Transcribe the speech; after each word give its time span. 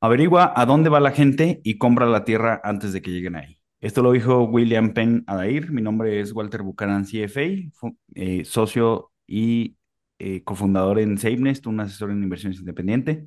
Averigua 0.00 0.52
a 0.54 0.66
dónde 0.66 0.90
va 0.90 1.00
la 1.00 1.10
gente 1.10 1.60
y 1.64 1.78
compra 1.78 2.06
la 2.06 2.24
tierra 2.24 2.60
antes 2.62 2.92
de 2.92 3.00
que 3.00 3.10
lleguen 3.10 3.36
ahí. 3.36 3.58
Esto 3.80 4.02
lo 4.02 4.12
dijo 4.12 4.44
William 4.44 4.92
Penn 4.92 5.24
Adair. 5.26 5.70
Mi 5.72 5.80
nombre 5.80 6.20
es 6.20 6.32
Walter 6.32 6.62
Buchanan, 6.62 7.04
CFA, 7.04 7.40
eh, 8.14 8.44
socio 8.44 9.12
y 9.26 9.76
eh, 10.18 10.42
cofundador 10.44 10.98
en 10.98 11.16
SafeNest, 11.16 11.66
un 11.66 11.80
asesor 11.80 12.10
en 12.10 12.22
inversiones 12.22 12.58
independiente. 12.58 13.26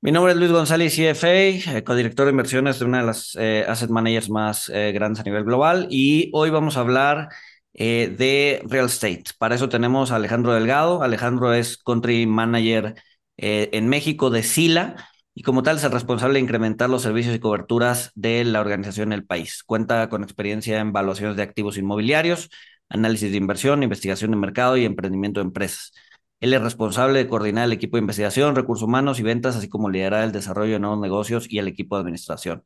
Mi 0.00 0.10
nombre 0.10 0.32
es 0.32 0.38
Luis 0.38 0.52
González, 0.52 0.94
CFA, 0.94 1.28
eh, 1.76 1.84
codirector 1.84 2.26
de 2.26 2.30
inversiones 2.30 2.78
de 2.78 2.84
una 2.86 3.00
de 3.00 3.06
las 3.06 3.36
asset 3.36 3.90
managers 3.90 4.30
más 4.30 4.68
grandes 4.68 5.20
a 5.20 5.24
nivel 5.24 5.44
global. 5.44 5.88
Y 5.90 6.30
hoy 6.32 6.50
vamos 6.50 6.76
a 6.76 6.80
hablar 6.80 7.28
de 7.74 8.62
real 8.64 8.86
estate. 8.86 9.24
Para 9.38 9.54
eso 9.54 9.68
tenemos 9.68 10.12
a 10.12 10.16
Alejandro 10.16 10.54
Delgado. 10.54 11.02
Alejandro 11.02 11.52
es 11.52 11.76
country 11.76 12.26
manager 12.26 12.94
en 13.36 13.88
México 13.88 14.30
de 14.30 14.42
Sila 14.42 15.07
y 15.38 15.42
como 15.42 15.62
tal 15.62 15.76
es 15.76 15.84
el 15.84 15.92
responsable 15.92 16.34
de 16.34 16.40
incrementar 16.40 16.90
los 16.90 17.02
servicios 17.02 17.32
y 17.32 17.38
coberturas 17.38 18.10
de 18.16 18.44
la 18.44 18.60
organización 18.60 19.12
en 19.12 19.20
el 19.20 19.24
país. 19.24 19.62
Cuenta 19.62 20.08
con 20.08 20.24
experiencia 20.24 20.80
en 20.80 20.92
valuaciones 20.92 21.36
de 21.36 21.44
activos 21.44 21.78
inmobiliarios, 21.78 22.50
análisis 22.88 23.30
de 23.30 23.36
inversión, 23.36 23.84
investigación 23.84 24.32
de 24.32 24.36
mercado 24.36 24.76
y 24.76 24.84
emprendimiento 24.84 25.38
de 25.38 25.46
empresas. 25.46 25.92
Él 26.40 26.54
es 26.54 26.60
responsable 26.60 27.20
de 27.20 27.28
coordinar 27.28 27.66
el 27.66 27.72
equipo 27.72 27.96
de 27.96 28.00
investigación, 28.00 28.56
recursos 28.56 28.82
humanos 28.82 29.20
y 29.20 29.22
ventas, 29.22 29.54
así 29.54 29.68
como 29.68 29.90
liderar 29.90 30.24
el 30.24 30.32
desarrollo 30.32 30.72
de 30.72 30.80
nuevos 30.80 30.98
negocios 30.98 31.46
y 31.48 31.58
el 31.60 31.68
equipo 31.68 31.94
de 31.94 32.00
administración. 32.00 32.64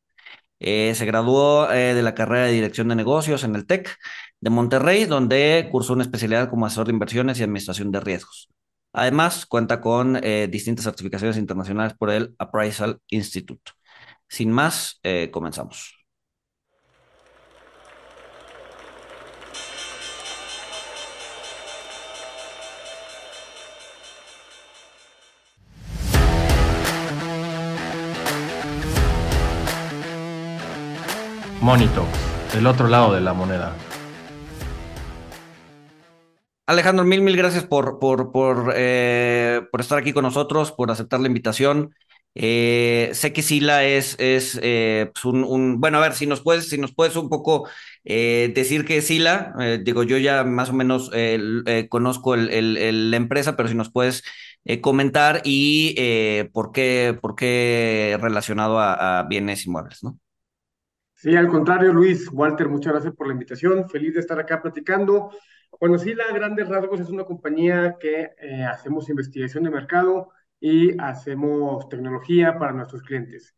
Eh, 0.58 0.94
se 0.94 1.04
graduó 1.04 1.70
eh, 1.70 1.92
de 1.92 2.02
la 2.02 2.14
carrera 2.14 2.46
de 2.46 2.52
Dirección 2.52 2.88
de 2.88 2.96
Negocios 2.96 3.44
en 3.44 3.54
el 3.54 3.66
TEC 3.66 3.98
de 4.40 4.48
Monterrey, 4.48 5.04
donde 5.04 5.68
cursó 5.70 5.92
una 5.92 6.04
especialidad 6.04 6.48
como 6.48 6.64
asesor 6.64 6.86
de 6.86 6.94
inversiones 6.94 7.38
y 7.38 7.42
administración 7.42 7.92
de 7.92 8.00
riesgos. 8.00 8.48
Además, 8.92 9.46
cuenta 9.46 9.80
con 9.80 10.16
eh, 10.22 10.48
distintas 10.50 10.84
certificaciones 10.84 11.38
internacionales 11.38 11.94
por 11.98 12.10
el 12.10 12.34
Appraisal 12.38 13.00
Institute. 13.08 13.72
Sin 14.28 14.50
más, 14.52 15.00
eh, 15.02 15.30
comenzamos. 15.32 15.96
Monito, 31.62 32.04
el 32.56 32.66
otro 32.66 32.88
lado 32.88 33.14
de 33.14 33.20
la 33.20 33.32
moneda. 33.32 33.72
Alejandro, 36.72 37.04
mil, 37.04 37.22
mil 37.22 37.36
gracias 37.36 37.64
por, 37.64 37.98
por, 37.98 38.32
por, 38.32 38.72
eh, 38.76 39.62
por 39.70 39.80
estar 39.80 39.98
aquí 39.98 40.12
con 40.12 40.24
nosotros, 40.24 40.72
por 40.72 40.90
aceptar 40.90 41.20
la 41.20 41.28
invitación. 41.28 41.94
Eh, 42.34 43.10
sé 43.12 43.32
que 43.32 43.42
Sila 43.42 43.84
es, 43.84 44.16
es 44.18 44.58
eh, 44.62 45.10
pues 45.12 45.24
un, 45.24 45.80
bueno, 45.80 45.98
a 45.98 46.00
ver, 46.00 46.14
si 46.14 46.26
nos 46.26 46.40
puedes, 46.40 46.68
si 46.68 46.78
nos 46.78 46.94
puedes 46.94 47.14
un 47.16 47.28
poco 47.28 47.68
decir 48.04 48.84
qué 48.84 48.96
es 48.98 49.06
Sila, 49.06 49.54
digo, 49.84 50.02
yo 50.02 50.18
ya 50.18 50.42
más 50.42 50.70
o 50.70 50.72
menos 50.72 51.10
conozco 51.88 52.34
el, 52.34 53.10
la 53.10 53.16
empresa, 53.16 53.56
pero 53.56 53.68
si 53.68 53.74
nos 53.74 53.92
puedes 53.92 54.24
comentar 54.80 55.42
y 55.44 55.94
por 56.52 56.72
qué, 56.72 57.16
por 57.20 57.36
qué 57.36 58.18
relacionado 58.20 58.78
a, 58.78 59.20
a 59.20 59.22
bienes 59.24 59.66
inmuebles, 59.66 60.02
¿no? 60.02 60.18
Sí, 61.14 61.36
al 61.36 61.46
contrario, 61.46 61.92
Luis, 61.92 62.28
Walter, 62.32 62.68
muchas 62.68 62.94
gracias 62.94 63.14
por 63.14 63.28
la 63.28 63.34
invitación. 63.34 63.88
Feliz 63.88 64.14
de 64.14 64.20
estar 64.20 64.40
acá 64.40 64.60
platicando. 64.60 65.30
Bueno, 65.80 65.98
sí, 65.98 66.14
la 66.14 66.32
Grandes 66.32 66.68
Rasgos 66.68 67.00
es 67.00 67.08
una 67.08 67.24
compañía 67.24 67.96
que 67.98 68.30
eh, 68.38 68.64
hacemos 68.64 69.08
investigación 69.08 69.64
de 69.64 69.70
mercado 69.70 70.30
y 70.60 70.96
hacemos 71.00 71.88
tecnología 71.88 72.56
para 72.58 72.72
nuestros 72.72 73.02
clientes. 73.02 73.56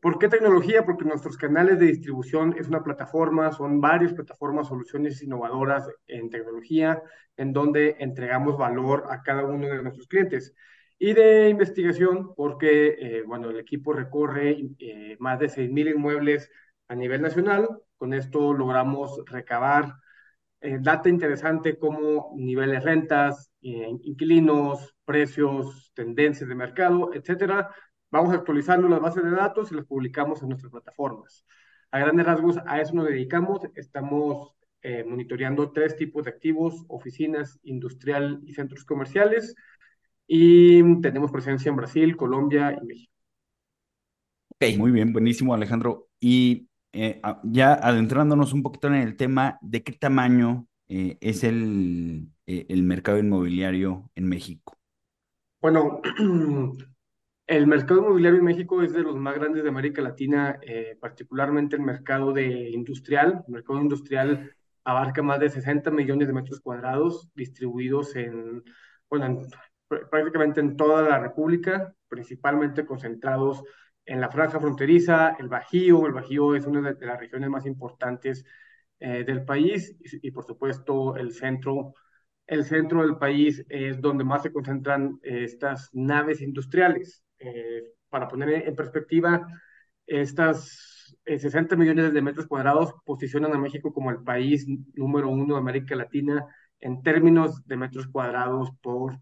¿Por 0.00 0.18
qué 0.18 0.28
tecnología? 0.28 0.84
Porque 0.84 1.04
nuestros 1.04 1.36
canales 1.36 1.78
de 1.80 1.86
distribución 1.86 2.54
es 2.58 2.68
una 2.68 2.82
plataforma, 2.84 3.50
son 3.52 3.80
varias 3.80 4.12
plataformas, 4.14 4.68
soluciones 4.68 5.22
innovadoras 5.22 5.88
en 6.06 6.30
tecnología, 6.30 7.02
en 7.36 7.52
donde 7.52 7.96
entregamos 7.98 8.56
valor 8.56 9.04
a 9.10 9.22
cada 9.22 9.44
uno 9.44 9.66
de 9.68 9.82
nuestros 9.82 10.06
clientes. 10.08 10.54
Y 10.98 11.14
de 11.14 11.48
investigación, 11.48 12.34
porque, 12.36 12.96
eh, 12.98 13.22
bueno, 13.26 13.50
el 13.50 13.58
equipo 13.58 13.92
recorre 13.92 14.56
eh, 14.78 15.16
más 15.18 15.38
de 15.40 15.48
6.000 15.48 15.88
inmuebles 15.88 16.50
a 16.88 16.94
nivel 16.94 17.22
nacional. 17.22 17.68
Con 17.96 18.14
esto 18.14 18.52
logramos 18.54 19.22
recabar 19.26 19.94
eh, 20.60 20.78
data 20.80 21.08
interesante 21.08 21.78
como 21.78 22.32
niveles 22.36 22.82
rentas, 22.82 23.50
eh, 23.62 23.88
inquilinos, 24.02 24.94
precios, 25.04 25.92
tendencias 25.94 26.48
de 26.48 26.54
mercado, 26.54 27.10
etcétera. 27.14 27.70
Vamos 28.10 28.34
actualizando 28.34 28.88
las 28.88 29.00
bases 29.00 29.24
de 29.24 29.30
datos 29.30 29.70
y 29.70 29.74
las 29.74 29.86
publicamos 29.86 30.42
en 30.42 30.48
nuestras 30.48 30.72
plataformas. 30.72 31.44
A 31.90 31.98
grandes 31.98 32.26
rasgos, 32.26 32.58
a 32.66 32.80
eso 32.80 32.94
nos 32.94 33.06
dedicamos. 33.06 33.60
Estamos 33.74 34.56
eh, 34.82 35.04
monitoreando 35.04 35.72
tres 35.72 35.96
tipos 35.96 36.24
de 36.24 36.30
activos, 36.30 36.84
oficinas, 36.88 37.58
industrial 37.62 38.40
y 38.44 38.54
centros 38.54 38.84
comerciales. 38.84 39.54
Y 40.26 41.00
tenemos 41.00 41.30
presencia 41.30 41.68
en 41.70 41.76
Brasil, 41.76 42.16
Colombia 42.16 42.76
y 42.80 42.86
México. 42.86 43.12
Ok, 44.48 44.78
Muy 44.78 44.90
bien, 44.90 45.12
buenísimo, 45.12 45.54
Alejandro. 45.54 46.08
Y 46.18 46.68
eh, 46.96 47.20
ya 47.44 47.74
adentrándonos 47.74 48.52
un 48.52 48.62
poquito 48.62 48.88
en 48.88 48.94
el 48.94 49.16
tema, 49.16 49.58
¿de 49.62 49.82
qué 49.84 49.92
tamaño 49.92 50.66
eh, 50.88 51.18
es 51.20 51.44
el, 51.44 52.28
eh, 52.46 52.66
el 52.68 52.82
mercado 52.82 53.18
inmobiliario 53.18 54.10
en 54.14 54.28
México? 54.28 54.78
Bueno, 55.60 56.00
El 57.48 57.66
mercado 57.66 58.00
inmobiliario 58.00 58.40
en 58.40 58.44
México 58.46 58.82
es 58.82 58.92
de 58.94 59.02
los 59.02 59.16
más 59.16 59.34
grandes 59.36 59.62
de 59.64 59.70
América 59.70 60.02
Latina, 60.02 60.60
particularmente 61.00 61.76
el 61.76 61.82
mercado 61.82 62.32
de 62.32 62.70
industrial. 62.70 63.44
El 63.48 63.54
mercado 63.54 63.80
industrial 63.80 64.52
abarca 64.84 65.22
más 65.22 65.40
de 65.40 65.50
60 65.50 65.90
millones 65.90 66.28
de 66.28 66.34
metros 66.34 66.60
cuadrados 66.60 67.28
distribuidos 67.34 68.16
en, 68.16 68.64
bueno, 69.10 69.26
en- 69.26 69.38
pr- 69.88 70.08
prácticamente 70.10 70.60
en 70.60 70.76
toda 70.76 71.02
la 71.02 71.18
República, 71.20 71.94
principalmente 72.08 72.86
concentrados 72.86 73.64
en 74.06 74.20
la 74.20 74.30
franja 74.30 74.60
fronteriza, 74.60 75.36
el 75.38 75.48
Bajío. 75.48 76.06
El 76.06 76.12
Bajío 76.12 76.54
es 76.54 76.66
una 76.66 76.92
de, 76.92 77.06
las 77.06 77.18
regiones 77.20 77.50
más 77.50 77.66
importantes 77.66 78.44
eh, 79.00 79.24
del 79.24 79.44
país 79.44 79.96
y, 80.00 80.28
y, 80.28 80.30
por 80.30 80.46
supuesto 80.46 81.16
el 81.16 81.32
centro. 81.32 81.94
El 82.46 82.64
centro 82.64 83.02
del 83.02 83.18
país 83.18 83.64
es 83.68 84.00
donde 84.00 84.24
más 84.24 84.42
se 84.42 84.52
concentran 84.52 85.18
eh, 85.22 85.44
estas 85.44 85.90
naves 85.92 86.40
industriales. 86.40 87.24
Eh, 87.38 87.82
para 88.08 88.28
poner 88.28 88.68
en 88.68 88.74
perspectiva, 88.76 89.46
estas 90.06 90.96
eh, 91.24 91.38
60 91.38 91.76
millones 91.76 92.12
de 92.12 92.22
metros 92.22 92.46
cuadrados 92.46 92.94
posicionan 93.04 93.52
a 93.52 93.58
México 93.58 93.92
como 93.92 94.10
el 94.10 94.22
país 94.22 94.66
número 94.94 95.28
uno 95.28 95.54
de 95.54 95.60
América 95.60 95.96
Latina 95.96 96.46
en 96.80 97.02
términos 97.02 97.64
de 97.66 97.76
metros 97.76 98.06
cuadrados 98.08 98.70
por, 98.80 99.20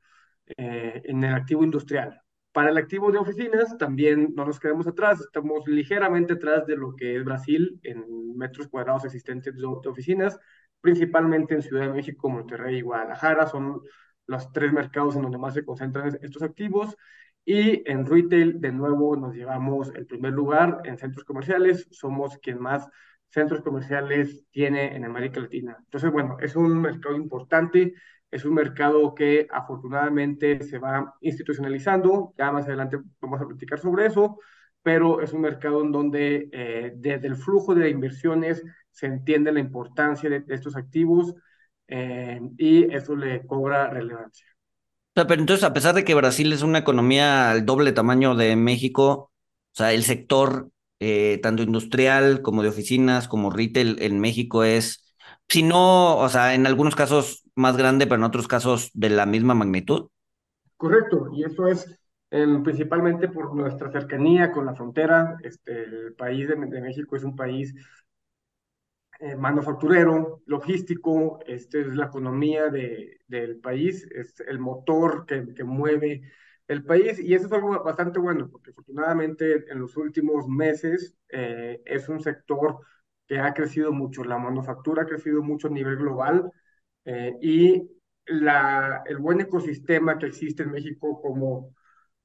eh, 0.56 1.03
en 1.05 1.25
el 1.25 1.34
activo 1.34 1.65
industrial. 1.65 2.21
Para 2.54 2.70
el 2.70 2.78
activo 2.78 3.10
de 3.10 3.19
oficinas 3.19 3.76
también 3.78 4.32
no 4.37 4.44
nos 4.44 4.60
quedamos 4.60 4.87
atrás, 4.87 5.20
estamos 5.20 5.66
ligeramente 5.66 6.34
atrás 6.34 6.65
de 6.66 6.76
lo 6.76 6.94
que 6.94 7.16
es 7.16 7.25
Brasil 7.25 7.81
en 7.82 8.37
metros 8.37 8.69
cuadrados 8.69 9.04
existentes 9.04 9.56
de, 9.56 9.66
oficinas, 9.66 10.38
principalmente 10.81 11.54
en 11.54 11.62
Ciudad 11.62 11.88
de 11.88 11.92
México, 11.92 12.28
Monterrey 12.28 12.76
y 12.76 12.82
Guadalajara, 12.82 13.48
son 13.48 13.82
los 14.28 14.53
tres 14.53 14.72
mercados 14.72 15.16
en 15.16 15.22
donde 15.22 15.37
más 15.37 15.54
se 15.54 15.65
concentran 15.65 16.16
estos 16.22 16.42
activos. 16.44 16.97
Y 17.44 17.82
en 17.91 18.06
retail, 18.06 18.60
de 18.60 18.71
nuevo, 18.71 19.16
nos 19.16 19.34
llevamos 19.34 19.92
el 19.92 20.06
primer 20.06 20.32
lugar 20.32 20.81
en 20.84 20.97
centros 20.97 21.25
comerciales. 21.25 21.88
Somos 21.91 22.38
quien 22.38 22.60
más 22.60 22.88
centros 23.31 23.62
comerciales 23.62 24.44
tiene 24.53 24.94
en 24.94 25.04
América 25.04 25.41
Latina. 25.41 25.76
Entonces, 25.81 26.12
bueno, 26.12 26.36
es 26.38 26.54
un 26.54 26.81
mercado 26.81 27.16
importante, 27.16 27.94
es 28.34 28.45
un 28.45 28.55
mercado 28.55 29.15
que 29.15 29.47
afortunadamente 29.49 30.61
se 30.65 30.78
va 30.78 31.15
institucionalizando. 31.21 32.34
Ya 32.37 32.50
más 32.50 32.67
adelante 32.67 32.99
vamos 33.21 33.41
a 33.41 33.47
platicar 33.47 33.78
sobre 33.78 34.06
eso, 34.06 34.39
pero 34.83 35.21
es 35.21 35.33
un 35.33 35.41
mercado 35.41 35.83
en 35.83 35.92
donde 35.92 36.48
eh, 36.53 36.92
desde 36.97 37.28
el 37.28 37.36
flujo 37.36 37.77
de 37.77 37.91
inversiones 37.91 38.65
se 38.91 39.07
entiende 39.07 39.53
la 39.53 39.60
importancia 39.60 40.28
de, 40.28 40.41
de 40.41 40.54
estos 40.54 40.75
activos 40.75 41.33
eh, 41.86 42.41
y 42.59 42.92
eso 42.92 43.15
le 43.15 43.47
cobra 43.47 43.89
relevancia. 43.89 44.47
O 44.51 45.21
sea, 45.21 45.28
pero 45.28 45.41
entonces, 45.41 45.63
a 45.63 45.72
pesar 45.72 45.95
de 45.95 46.04
que 46.04 46.15
Brasil 46.15 46.53
es 46.53 46.63
una 46.63 46.78
economía 46.78 47.53
al 47.53 47.65
doble 47.65 47.92
tamaño 47.92 48.34
de 48.34 48.57
México, 48.57 49.30
o 49.72 49.77
sea, 49.77 49.92
el 49.92 50.03
sector 50.03 50.71
eh, 50.98 51.39
tanto 51.41 51.63
industrial 51.63 52.42
como 52.42 52.65
de 52.65 52.71
oficinas, 52.71 53.28
como 53.28 53.51
retail 53.51 53.97
en 54.01 54.19
México 54.19 54.65
es, 54.65 55.03
si 55.48 55.62
no, 55.62 56.18
o 56.18 56.28
sea, 56.28 56.54
en 56.54 56.66
algunos 56.66 56.96
casos 56.96 57.42
más 57.54 57.76
grande, 57.76 58.06
pero 58.06 58.16
en 58.16 58.24
otros 58.24 58.48
casos 58.48 58.91
de 58.94 59.10
la 59.10 59.26
misma 59.26 59.54
magnitud. 59.54 60.08
Correcto, 60.76 61.28
y 61.32 61.44
eso 61.44 61.66
es 61.68 61.86
eh, 62.30 62.46
principalmente 62.62 63.28
por 63.28 63.54
nuestra 63.54 63.91
cercanía 63.91 64.52
con 64.52 64.66
la 64.66 64.74
frontera. 64.74 65.36
Este, 65.42 65.84
el 65.84 66.14
país 66.14 66.48
de, 66.48 66.56
de 66.56 66.80
México 66.80 67.16
es 67.16 67.24
un 67.24 67.36
país 67.36 67.74
eh, 69.20 69.36
manufacturero, 69.36 70.42
logístico, 70.46 71.38
este 71.46 71.82
es 71.82 71.86
la 71.88 72.06
economía 72.06 72.68
de, 72.68 73.20
del 73.28 73.58
país, 73.60 74.06
es 74.12 74.41
el 74.41 74.58
motor 74.58 75.24
que, 75.26 75.54
que 75.54 75.64
mueve 75.64 76.22
el 76.68 76.84
país 76.84 77.18
y 77.20 77.34
eso 77.34 77.46
es 77.46 77.52
algo 77.52 77.82
bastante 77.84 78.18
bueno 78.18 78.48
porque 78.50 78.70
afortunadamente 78.70 79.70
en 79.70 79.80
los 79.80 79.96
últimos 79.98 80.48
meses 80.48 81.14
eh, 81.28 81.82
es 81.84 82.08
un 82.08 82.20
sector 82.20 82.80
que 83.26 83.38
ha 83.38 83.54
crecido 83.54 83.92
mucho, 83.92 84.24
la 84.24 84.38
manufactura 84.38 85.03
ha 85.03 85.06
crecido 85.06 85.42
mucho 85.42 85.68
a 85.68 85.71
nivel 85.71 85.97
global 85.97 86.50
eh, 87.04 87.36
y 87.41 87.91
la, 88.26 89.03
el 89.06 89.18
buen 89.18 89.41
ecosistema 89.41 90.18
que 90.18 90.26
existe 90.26 90.62
en 90.62 90.72
México 90.72 91.21
como, 91.21 91.74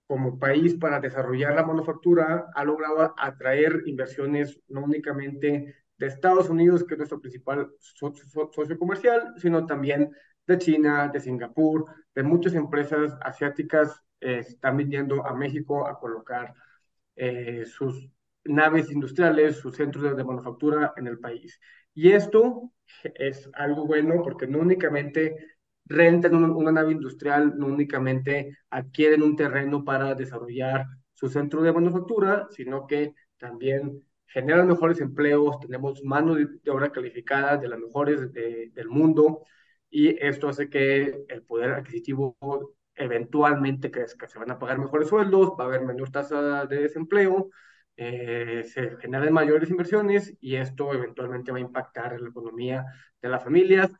como 0.08 0.40
país 0.40 0.76
para 0.76 1.00
desarrollar 1.00 1.56
la 1.56 1.66
manufactura 1.66 2.48
ha 2.54 2.64
logrado 2.64 3.14
atraer 3.18 3.84
inversiones 3.86 4.60
no 4.68 4.84
únicamente 4.84 5.76
de 5.98 6.08
Estados 6.08 6.50
Unidos, 6.50 6.84
que 6.86 6.94
es 6.94 6.98
nuestro 6.98 7.20
principal 7.20 7.70
socio 7.80 8.80
comercial, 8.80 9.34
sino 9.38 9.66
también 9.66 10.12
de 10.48 10.58
China, 10.58 11.10
de 11.14 11.20
Singapur, 11.20 11.86
de 12.16 12.24
muchas 12.24 12.56
empresas 12.56 13.16
asiáticas 13.22 14.02
eh, 14.22 14.40
están 14.40 14.78
viniendo 14.78 15.26
a 15.26 15.34
México 15.34 15.88
a 15.88 16.00
colocar 16.00 16.54
eh, 17.16 17.66
sus 17.66 18.10
naves 18.46 18.92
industriales, 18.92 19.58
sus 19.58 19.76
centros 19.76 20.16
de, 20.16 20.24
manufactura 20.24 20.94
en 20.98 21.08
el 21.08 21.20
país. 21.20 21.60
Y 21.94 22.12
esto 22.12 22.72
es 23.16 23.50
algo 23.54 23.86
bueno 23.86 24.22
porque 24.24 24.48
no 24.48 24.60
únicamente 24.60 25.36
rentan 25.86 26.36
una, 26.36 26.72
nave 26.72 26.92
industrial, 26.92 27.58
no 27.58 27.68
únicamente 27.68 28.58
adquieren 28.70 29.24
un 29.24 29.36
terreno 29.36 29.84
para 29.84 30.16
desarrollar 30.16 30.86
su 31.14 31.30
centro 31.30 31.62
de 31.62 31.74
manufactura, 31.74 32.48
sino 32.52 32.88
que 32.88 33.14
también 33.38 34.04
generan 34.28 34.68
mejores 34.68 35.02
empleos, 35.02 35.60
tenemos 35.60 36.04
mano 36.04 36.36
de, 36.36 36.48
obra 36.70 36.92
calificada 36.92 37.58
de 37.58 37.68
las 37.68 37.80
mejores 37.80 38.32
del 38.32 38.90
mundo 38.90 39.44
y 39.90 40.10
esto 40.24 40.48
hace 40.50 40.70
que 40.70 41.26
el 41.28 41.44
poder 41.44 41.72
adquisitivo 41.72 42.38
eventualmente 42.96 43.90
crezca. 43.90 44.28
Se 44.28 44.38
van 44.38 44.52
a 44.52 44.60
pagar 44.60 44.78
mejores 44.78 45.08
sueldos, 45.08 45.52
va 45.60 45.64
a 45.64 45.68
haber 45.68 45.82
menor 45.82 46.12
tasa 46.12 46.66
de 46.66 46.82
desempleo, 46.82 47.50
eh, 48.02 48.64
se 48.64 48.96
generan 48.98 49.34
mayores 49.34 49.70
inversiones 49.70 50.34
y 50.40 50.56
esto 50.56 50.94
eventualmente 50.94 51.52
va 51.52 51.58
a 51.58 51.62
impactar 51.62 52.14
en 52.14 52.24
la 52.24 52.30
economía 52.30 52.86
de 53.22 53.28
las 53.28 53.44
familias, 53.44 53.92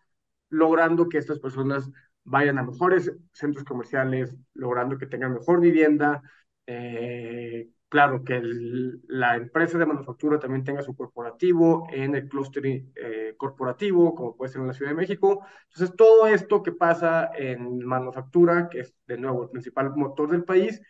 logrando 0.50 1.10
que 1.10 1.18
estas 1.18 1.40
personas 1.40 1.92
vayan 2.24 2.58
a 2.60 2.64
mejores 2.64 3.12
centros 3.34 3.66
comerciales, 3.66 4.34
logrando 4.54 4.98
que 4.98 5.06
tengan 5.08 5.34
mejor 5.34 5.60
vivienda, 5.60 6.22
eh, 6.66 7.72
claro, 7.90 8.24
que 8.24 8.42
la 8.42 9.36
empresa 9.36 9.78
de 9.78 9.86
manufactura 9.86 10.40
también 10.40 10.64
tenga 10.64 10.82
su 10.82 10.96
corporativo 10.96 11.86
en 11.92 12.16
el 12.16 12.30
clúster 12.30 12.66
eh, 12.66 13.34
corporativo, 13.36 14.16
como 14.16 14.38
puede 14.38 14.54
ser 14.54 14.62
en 14.62 14.68
la 14.68 14.74
Ciudad 14.74 14.92
de 14.92 14.98
México. 14.98 15.46
Entonces, 15.74 15.94
todo 15.98 16.28
esto 16.28 16.64
que 16.64 16.72
pasa 16.72 17.32
en 17.36 17.80
manufactura, 17.86 18.70
que 18.70 18.80
es 18.82 18.96
de 19.08 19.18
nuevo 19.18 19.44
el 19.44 19.50
principal 19.50 19.92
motor 19.94 20.32
del 20.32 20.46
país, 20.46 20.82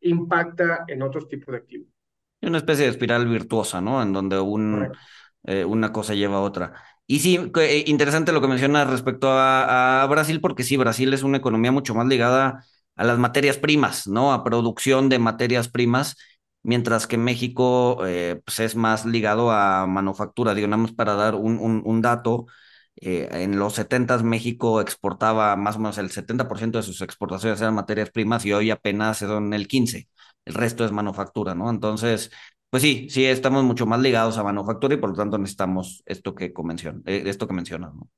impacta 0.00 0.84
en 0.88 1.02
otros 1.02 1.28
tipos 1.28 1.52
de 1.52 1.58
activos. 1.58 1.95
Una 2.42 2.58
especie 2.58 2.84
de 2.84 2.90
espiral 2.90 3.26
virtuosa, 3.26 3.80
¿no? 3.80 4.02
En 4.02 4.12
donde 4.12 4.38
un, 4.38 4.92
eh, 5.44 5.64
una 5.64 5.92
cosa 5.92 6.14
lleva 6.14 6.36
a 6.36 6.40
otra. 6.40 6.74
Y 7.06 7.20
sí, 7.20 7.38
eh, 7.56 7.84
interesante 7.86 8.32
lo 8.32 8.40
que 8.40 8.48
mencionas 8.48 8.88
respecto 8.88 9.30
a, 9.30 10.02
a 10.02 10.06
Brasil, 10.06 10.40
porque 10.40 10.62
sí, 10.62 10.76
Brasil 10.76 11.12
es 11.12 11.22
una 11.22 11.38
economía 11.38 11.72
mucho 11.72 11.94
más 11.94 12.06
ligada 12.06 12.64
a 12.94 13.04
las 13.04 13.18
materias 13.18 13.58
primas, 13.58 14.06
¿no? 14.06 14.32
A 14.32 14.44
producción 14.44 15.08
de 15.08 15.18
materias 15.18 15.68
primas 15.68 16.16
mientras 16.66 17.06
que 17.06 17.16
México 17.16 18.04
eh, 18.06 18.40
pues 18.44 18.58
es 18.60 18.74
más 18.76 19.06
ligado 19.06 19.50
a 19.52 19.86
manufactura. 19.86 20.54
Digamos, 20.54 20.92
para 20.92 21.14
dar 21.14 21.36
un, 21.36 21.82
un, 21.84 22.02
dato, 22.02 22.46
eh, 22.96 23.28
en 23.30 23.58
los 23.58 23.74
70 23.74 24.18
México 24.22 24.80
exportaba 24.80 25.54
más 25.56 25.76
o 25.76 25.78
menos 25.80 25.98
el 25.98 26.10
70% 26.10 26.78
de 26.78 26.84
sus 26.84 27.02
exportaciones 27.02 27.60
eran 27.60 27.74
materias 27.74 28.10
primas 28.10 28.44
y 28.46 28.52
hoy 28.52 28.70
apenas 28.70 29.18
son 29.18 29.52
el 29.54 29.68
15%. 29.68 30.10
El 30.46 30.54
resto 30.54 30.84
es 30.84 30.92
manufactura, 30.92 31.54
¿no? 31.56 31.68
Entonces, 31.70 32.30
pues 32.70 32.82
sí, 32.82 33.08
sí, 33.10 33.24
estamos 33.26 33.64
mucho 33.64 33.84
más 33.86 34.00
ligados 34.00 34.38
a 34.38 34.44
manufactura 34.44 34.94
y 34.94 34.98
por 34.98 35.10
lo 35.10 35.16
tanto 35.16 35.38
necesitamos 35.38 36.02
esto 36.06 36.34
que, 36.36 36.46
eh, 36.46 37.22
esto 37.26 37.48
que 37.48 37.54
mencionas, 37.54 37.94
¿no? 37.94 38.08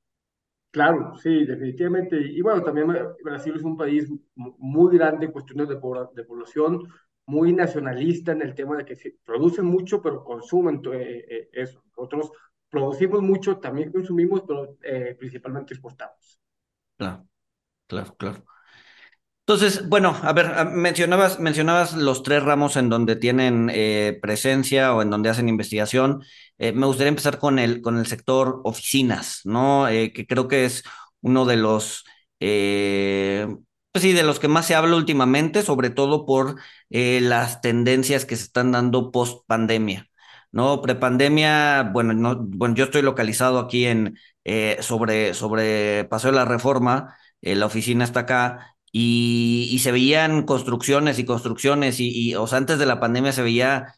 Claro, 0.71 1.15
sí, 1.17 1.45
definitivamente. 1.45 2.17
Y 2.21 2.41
bueno, 2.41 2.61
también 2.63 2.87
Brasil 3.23 3.55
es 3.55 3.63
un 3.63 3.75
país 3.75 4.07
muy 4.35 4.95
grande 4.95 5.25
en 5.25 5.31
cuestiones 5.31 5.67
de, 5.67 5.75
de 5.75 6.23
población, 6.23 6.83
muy 7.25 7.53
nacionalista 7.53 8.33
en 8.33 8.43
el 8.43 8.53
tema 8.53 8.77
de 8.77 8.85
que 8.85 8.95
se 8.95 9.15
producen 9.25 9.65
mucho, 9.65 10.01
pero 10.01 10.23
consumen 10.23 10.81
eh, 10.93 11.25
eh, 11.27 11.49
eso. 11.53 11.83
Nosotros 11.97 12.31
producimos 12.69 13.21
mucho, 13.21 13.57
también 13.57 13.91
consumimos, 13.91 14.43
pero 14.47 14.77
eh, 14.83 15.15
principalmente 15.17 15.73
exportamos. 15.73 16.39
Claro, 16.97 17.27
claro, 17.87 18.15
claro. 18.15 18.45
Entonces, 19.45 19.89
bueno, 19.89 20.15
a 20.21 20.31
ver, 20.31 20.67
mencionabas, 20.67 21.39
mencionabas 21.39 21.95
los 21.95 22.21
tres 22.21 22.43
ramos 22.43 22.75
en 22.75 22.87
donde 22.87 23.15
tienen 23.15 23.71
presencia 24.21 24.93
o 24.93 25.01
en 25.01 25.09
donde 25.09 25.29
hacen 25.29 25.49
investigación. 25.49 26.23
me 26.59 26.85
gustaría 26.85 27.09
empezar 27.09 27.39
con 27.39 27.57
el, 27.57 27.81
con 27.81 27.97
el 27.97 28.05
sector 28.05 28.61
oficinas, 28.63 29.41
¿no? 29.45 29.87
que 29.87 30.27
creo 30.27 30.47
que 30.47 30.65
es 30.65 30.83
uno 31.21 31.45
de 31.45 31.57
los 31.57 32.03
pues 33.91 34.03
sí, 34.03 34.13
de 34.13 34.23
los 34.23 34.39
que 34.39 34.47
más 34.47 34.67
se 34.67 34.75
habla 34.75 34.95
últimamente, 34.95 35.63
sobre 35.63 35.89
todo 35.89 36.25
por 36.25 36.57
eh, 36.89 37.19
las 37.21 37.61
tendencias 37.61 38.25
que 38.25 38.35
se 38.35 38.43
están 38.43 38.71
dando 38.71 39.11
post 39.11 39.45
pandemia. 39.47 40.08
¿No? 40.51 40.81
Prepandemia, 40.81 41.83
bueno, 41.93 42.13
no, 42.13 42.37
bueno, 42.39 42.75
yo 42.75 42.85
estoy 42.85 43.01
localizado 43.01 43.59
aquí 43.59 43.85
en 43.85 44.17
eh, 44.43 44.77
sobre, 44.81 45.33
sobre 45.33 46.05
Paseo 46.05 46.31
de 46.31 46.37
la 46.37 46.45
Reforma, 46.45 47.15
eh, 47.41 47.55
la 47.55 47.65
oficina 47.67 48.03
está 48.03 48.21
acá, 48.21 48.75
y, 48.91 49.69
y, 49.71 49.79
se 49.79 49.91
veían 49.91 50.43
construcciones 50.43 51.19
y 51.19 51.25
construcciones, 51.25 51.99
y, 51.99 52.33
sea, 52.47 52.57
antes 52.57 52.79
de 52.79 52.85
la 52.87 52.99
pandemia 52.99 53.31
se 53.33 53.43
veía 53.43 53.95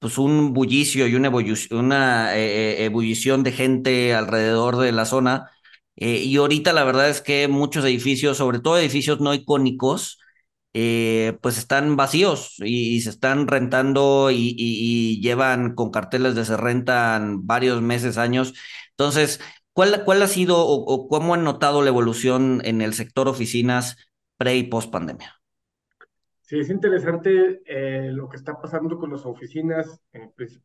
pues 0.00 0.18
un 0.18 0.52
bullicio 0.54 1.06
y 1.06 1.14
una, 1.14 2.36
ebullición 2.36 3.42
de 3.44 3.52
gente 3.52 4.14
alrededor 4.14 4.76
de 4.76 4.92
la 4.92 5.04
zona 5.04 5.50
eh, 6.00 6.22
y 6.24 6.36
ahorita 6.36 6.72
la 6.72 6.84
verdad 6.84 7.10
es 7.10 7.20
que 7.20 7.48
muchos 7.48 7.84
edificios, 7.84 8.36
sobre 8.36 8.60
todo 8.60 8.78
edificios 8.78 9.20
no 9.20 9.34
icónicos, 9.34 10.20
eh, 10.74 11.38
pues 11.40 11.58
están 11.58 11.96
vacíos 11.96 12.56
y, 12.58 13.00
se 13.00 13.10
están 13.10 13.48
rentando 13.48 14.30
y, 14.30 15.20
llevan 15.22 15.74
con 15.74 15.90
carteles 15.90 16.34
de 16.34 16.44
se 16.44 16.56
rentan 16.56 17.46
varios 17.46 17.82
meses, 17.82 18.18
años. 18.18 18.54
Entonces, 18.90 19.40
¿cuál, 19.72 20.04
cuál 20.04 20.22
ha 20.22 20.26
sido 20.26 20.58
o, 20.66 21.08
cómo 21.08 21.34
han 21.34 21.44
notado 21.44 21.82
la 21.82 21.88
evolución 21.88 22.60
en 22.64 22.82
el 22.82 22.94
sector 22.94 23.28
oficinas 23.28 23.96
pre 24.36 24.56
y 24.56 24.64
post 24.64 24.90
pandemia? 24.90 25.34
Sí, 26.42 26.60
es 26.60 26.70
interesante 26.70 27.60
eh, 27.66 28.10
lo 28.12 28.28
que 28.28 28.36
está 28.36 28.60
pasando 28.60 28.98
con 28.98 29.10
las 29.10 29.26
oficinas 29.26 30.00
pues, 30.36 30.60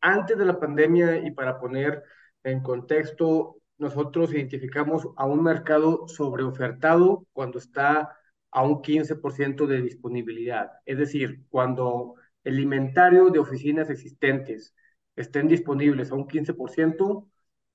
antes 0.00 0.36
de 0.36 0.44
la 0.44 0.58
pandemia 0.58 1.18
y 1.26 1.30
para 1.30 1.58
poner 1.58 2.02
en 2.42 2.60
contexto, 2.60 3.56
nosotros 3.78 4.32
identificamos 4.32 5.08
a 5.16 5.26
un 5.26 5.42
mercado 5.42 6.06
sobreofertado 6.08 7.26
cuando 7.32 7.58
está 7.58 8.16
a 8.50 8.62
un 8.62 8.82
15% 8.82 9.66
de 9.66 9.82
disponibilidad. 9.82 10.70
Es 10.86 10.98
decir, 10.98 11.44
cuando 11.48 12.14
el 12.44 12.60
inventario 12.60 13.30
de 13.30 13.38
oficinas 13.38 13.90
existentes 13.90 14.74
estén 15.16 15.48
disponibles 15.48 16.10
a 16.10 16.14
un 16.14 16.26
15%, 16.26 17.28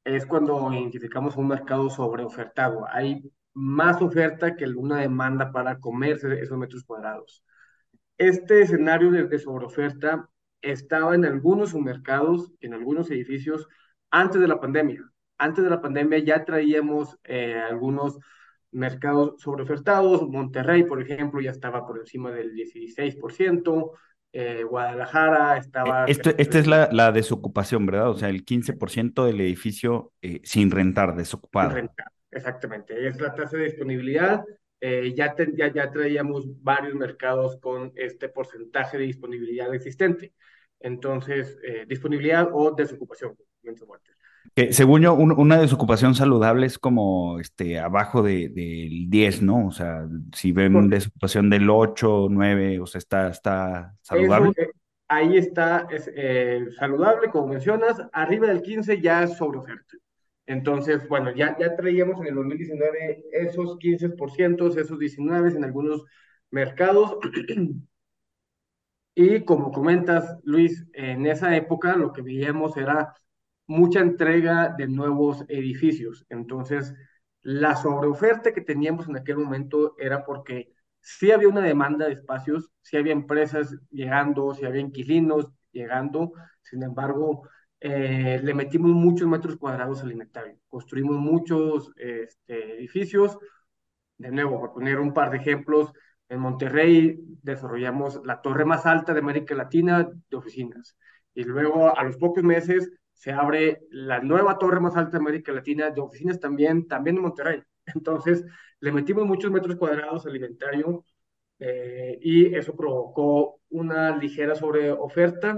es 0.04 0.26
cuando 0.26 0.72
identificamos 0.74 1.38
un 1.38 1.48
mercado 1.48 1.90
sobreofertado. 1.90 2.86
Hay 2.90 3.32
más 3.54 4.02
oferta 4.02 4.56
que 4.56 4.66
una 4.66 5.00
demanda 5.00 5.52
para 5.52 5.80
comerse 5.80 6.40
esos 6.42 6.58
metros 6.58 6.84
cuadrados. 6.84 7.44
Este 8.18 8.62
escenario 8.62 9.12
de, 9.12 9.28
de 9.28 9.40
sobreoferta 9.40 10.30
estaba 10.62 11.16
en 11.16 11.26
algunos 11.26 11.74
mercados, 11.76 12.52
en 12.62 12.74
algunos 12.74 13.12
edificios, 13.12 13.68
antes 14.12 14.42
de 14.42 14.48
la 14.48 14.60
pandemia 14.60 15.04
antes 15.44 15.64
de 15.64 15.70
la 15.70 15.82
pandemia 15.82 16.20
ya 16.20 16.46
traíamos 16.46 17.18
eh, 17.24 17.62
algunos 17.70 18.18
mercados 18.74 19.42
sobreofertados. 19.42 20.28
Monterrey, 20.28 20.84
por 20.84 21.02
ejemplo, 21.02 21.42
ya 21.42 21.52
estaba 21.52 21.86
por 21.86 22.00
encima 22.00 22.32
del 22.32 22.54
16%. 22.54 23.92
Eh, 24.32 24.64
Guadalajara 24.64 25.58
estaba... 25.58 26.06
Esto, 26.06 26.32
esta 26.38 26.60
es 26.60 26.68
la, 26.68 26.90
la, 26.92 27.12
desocupación, 27.12 27.86
¿verdad? 27.86 28.10
O 28.10 28.16
sea, 28.16 28.30
el 28.30 28.44
15% 28.44 29.26
del 29.26 29.42
edificio 29.42 30.12
eh, 30.22 30.42
sin 30.44 30.72
rentar, 30.72 31.16
desocupado. 31.16 31.70
Sin 31.70 31.78
rentar, 31.78 32.08
exactamente. 32.32 33.08
Es 33.08 33.22
la 33.22 33.34
tasa 33.36 33.58
de 33.58 33.66
disponibilidad. 33.66 34.44
ya, 34.82 35.36
ya, 35.56 35.72
ya 35.72 35.92
traíamos 35.92 36.46
varios 36.62 36.96
mercados 36.96 37.58
con 37.62 37.92
este 37.96 38.28
porcentaje 38.28 38.98
de 38.98 39.06
disponibilidad 39.06 39.74
existente. 39.74 40.34
Entonces, 40.80 41.58
disponibilidad 41.88 42.50
o 42.52 42.72
desocupación, 42.72 43.38
que 44.56 44.72
según 44.72 45.02
yo, 45.02 45.16
una 45.16 45.58
desocupación 45.58 46.14
saludable 46.14 46.68
es 46.68 46.78
como 46.78 47.40
este, 47.40 47.80
abajo 47.80 48.22
del 48.22 48.54
de, 48.54 49.06
10, 49.08 49.42
¿no? 49.42 49.68
O 49.68 49.72
sea, 49.72 50.08
si 50.34 50.52
ven 50.52 50.90
desocupación 50.90 51.50
del 51.50 51.70
8, 51.70 52.28
9, 52.30 52.80
o 52.80 52.86
sea, 52.86 53.00
está, 53.00 53.30
está 53.30 53.96
saludable. 54.02 54.52
Eh, 54.58 54.70
ahí 55.08 55.38
está 55.38 55.88
es, 55.90 56.12
eh, 56.16 56.66
saludable, 56.78 57.30
como 57.32 57.48
mencionas, 57.48 58.02
arriba 58.12 58.48
del 58.48 58.62
15 58.62 59.02
ya 59.02 59.24
es 59.24 59.38
sobre 59.38 59.60
oferta. 59.60 59.98
Entonces, 60.46 61.08
bueno, 61.08 61.34
ya, 61.34 61.58
ya 61.58 61.76
traíamos 61.76 62.20
en 62.22 62.28
el 62.28 62.36
2019 62.36 63.24
esos 63.32 63.78
15%, 63.80 64.78
esos 64.78 65.00
19 65.00 65.50
en 65.50 65.64
algunos 65.64 66.04
mercados. 66.52 67.18
Y 69.16 69.46
como 69.46 69.72
comentas, 69.72 70.40
Luis, 70.44 70.88
en 70.94 71.28
esa 71.28 71.56
época 71.56 71.96
lo 71.96 72.12
que 72.14 72.24
veíamos 72.24 72.76
era 72.78 73.14
mucha 73.68 74.00
entrega 74.00 74.74
de 74.78 74.88
nuevos 74.88 75.46
edificios. 75.48 76.26
Entonces, 76.30 76.94
la 77.42 77.76
sobreoferta 77.76 78.54
que 78.54 78.62
teníamos 78.62 79.08
en 79.08 79.18
aquel 79.18 79.38
momento 79.38 79.96
era 79.98 80.26
porque 80.26 80.74
sí 81.00 81.32
había 81.32 81.50
una 81.50 81.62
demanda 81.62 82.06
de 82.06 82.14
espacios, 82.14 82.72
sí 82.82 82.98
había 82.98 83.14
empresas 83.14 83.76
llegando, 83.92 84.54
sí 84.54 84.66
había 84.66 84.82
inquilinos 84.82 85.50
llegando, 85.72 86.32
sin 86.62 86.84
embargo, 86.84 87.48
eh, 87.80 88.40
le 88.42 88.54
metimos 88.54 88.92
muchos 88.92 89.28
metros 89.28 89.58
cuadrados 89.58 90.02
al 90.02 90.12
inventario, 90.14 90.58
construimos 90.70 91.18
muchos 91.18 91.92
este, 91.98 92.78
edificios. 92.78 93.38
De 94.18 94.32
nuevo, 94.32 94.60
por 94.60 94.74
poner 94.74 95.00
un 95.00 95.14
par 95.14 95.32
de 95.32 95.38
ejemplos, 95.38 95.92
en 96.30 96.40
Monterrey 96.40 97.20
desarrollamos 97.42 98.22
la 98.24 98.42
torre 98.42 98.66
más 98.66 98.86
alta 98.86 99.14
de 99.14 99.20
América 99.20 99.54
Latina 99.56 100.10
de 100.30 100.38
oficinas. 100.38 100.98
Y 101.34 101.44
luego, 101.44 101.98
a 101.98 102.04
los 102.04 102.18
pocos 102.18 102.44
meses, 102.44 102.92
se 103.24 103.32
abre 103.32 103.84
la 103.90 104.20
nueva 104.20 104.58
torre 104.58 104.82
más 104.82 104.98
alta 104.98 105.12
de 105.12 105.18
América 105.18 105.54
Latina 105.54 105.90
de 105.90 106.02
oficinas 106.02 106.42
también, 106.42 106.90
también 106.90 107.16
en 107.16 107.22
Monterrey. 107.22 107.64
Entonces, 107.86 108.44
le 108.82 108.92
metimos 108.92 109.26
muchos 109.26 109.50
metros 109.50 109.78
cuadrados 109.78 110.26
al 110.26 110.36
inventario 110.36 111.06
eh, 111.58 112.20
y 112.22 112.54
eso 112.54 112.76
provocó 112.76 113.62
una 113.70 114.18
ligera 114.18 114.56
sobreoferta. 114.56 115.58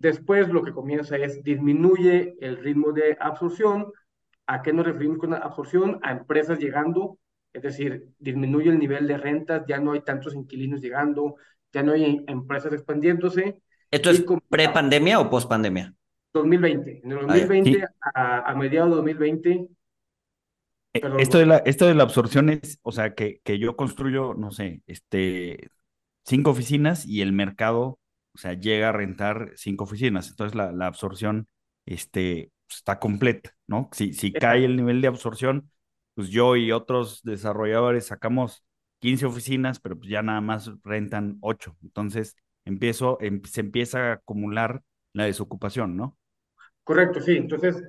Después, 0.00 0.48
lo 0.48 0.64
que 0.64 0.72
comienza 0.72 1.16
es 1.16 1.40
disminuye 1.44 2.34
el 2.40 2.56
ritmo 2.56 2.90
de 2.90 3.16
absorción. 3.20 3.92
¿A 4.48 4.62
qué 4.62 4.72
nos 4.72 4.86
referimos 4.86 5.18
con 5.18 5.34
absorción? 5.34 6.00
A 6.02 6.10
empresas 6.10 6.58
llegando 6.58 7.20
es 7.52 7.62
decir, 7.62 8.10
disminuye 8.18 8.68
el 8.68 8.78
nivel 8.78 9.06
de 9.06 9.16
rentas, 9.16 9.64
ya 9.66 9.78
no 9.78 9.92
hay 9.92 10.02
tantos 10.02 10.34
inquilinos 10.34 10.82
llegando, 10.82 11.36
ya 11.72 11.82
no 11.82 11.92
hay 11.92 12.22
empresas 12.26 12.70
expandiéndose. 12.74 13.62
¿Esto 13.90 14.10
es 14.10 14.26
pre-pandemia 14.50 15.20
o 15.20 15.30
post-pandemia? 15.30 15.94
2020. 16.38 17.00
En 17.04 17.12
el 17.12 17.26
2020, 17.26 17.84
a, 18.14 18.54
mediados 18.54 18.90
de 18.90 18.96
2020. 18.96 19.68
Eh, 20.94 21.00
esto 21.18 21.38
de, 21.38 21.46
la, 21.46 21.58
esto 21.58 21.86
de 21.86 21.94
la 21.94 22.02
absorción 22.02 22.50
es, 22.50 22.78
o 22.82 22.92
sea, 22.92 23.14
que, 23.14 23.40
que 23.44 23.58
yo 23.58 23.76
construyo, 23.76 24.34
no 24.34 24.50
sé, 24.50 24.82
este, 24.86 25.70
cinco 26.24 26.50
oficinas 26.50 27.06
y 27.06 27.20
el 27.20 27.32
mercado, 27.32 27.98
o 28.34 28.38
sea, 28.38 28.54
llega 28.54 28.90
a 28.90 28.92
rentar 28.92 29.52
cinco 29.56 29.84
oficinas. 29.84 30.28
Entonces 30.30 30.54
la, 30.54 30.72
la 30.72 30.86
absorción 30.86 31.48
este, 31.86 32.50
está 32.68 32.98
completa, 32.98 33.50
¿no? 33.66 33.88
Si, 33.92 34.12
si 34.12 34.32
cae 34.32 34.64
el 34.64 34.76
nivel 34.76 35.00
de 35.00 35.08
absorción, 35.08 35.70
pues 36.14 36.28
yo 36.30 36.56
y 36.56 36.72
otros 36.72 37.22
desarrolladores 37.22 38.06
sacamos 38.06 38.64
15 39.00 39.26
oficinas, 39.26 39.80
pero 39.80 39.96
pues 39.98 40.08
ya 40.10 40.22
nada 40.22 40.40
más 40.40 40.70
rentan 40.82 41.38
8. 41.40 41.76
Entonces 41.82 42.36
empiezo, 42.64 43.18
em, 43.20 43.42
se 43.44 43.60
empieza 43.60 44.10
a 44.10 44.12
acumular 44.14 44.82
la 45.12 45.24
desocupación, 45.24 45.96
¿no? 45.96 46.16
Correcto, 46.86 47.20
sí. 47.20 47.36
Entonces 47.36 47.82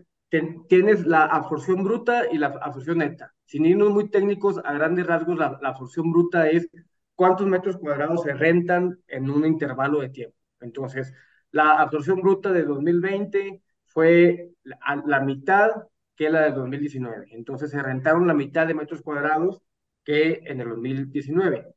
tienes 0.67 1.05
la 1.05 1.25
absorción 1.25 1.83
bruta 1.83 2.23
y 2.31 2.39
la 2.39 2.47
absorción 2.47 2.97
neta. 2.97 3.31
Sin 3.45 3.63
irnos 3.67 3.91
muy 3.91 4.09
técnicos, 4.09 4.59
a 4.63 4.73
grandes 4.73 5.05
rasgos, 5.05 5.37
la, 5.37 5.59
absorción 5.61 6.11
bruta 6.11 6.49
es 6.49 6.67
cuántos 7.13 7.45
metros 7.45 7.77
cuadrados 7.77 8.23
se 8.23 8.33
rentan 8.33 8.99
en 9.07 9.29
un 9.29 9.45
intervalo 9.45 9.99
de 10.01 10.09
tiempo. 10.09 10.35
Entonces, 10.61 11.13
la 11.51 11.79
absorción 11.79 12.21
bruta 12.21 12.51
de 12.51 12.63
2020 12.63 13.61
fue 13.85 14.49
la 14.63 15.19
mitad 15.19 15.69
que 16.15 16.31
la 16.31 16.45
del 16.45 16.55
2019. 16.55 17.27
Entonces 17.33 17.69
se 17.69 17.83
rentaron 17.83 18.25
la 18.25 18.33
mitad 18.33 18.65
de 18.65 18.73
metros 18.73 19.03
cuadrados 19.03 19.61
que 20.03 20.41
en 20.43 20.59
el 20.59 20.69
2019. 20.69 21.67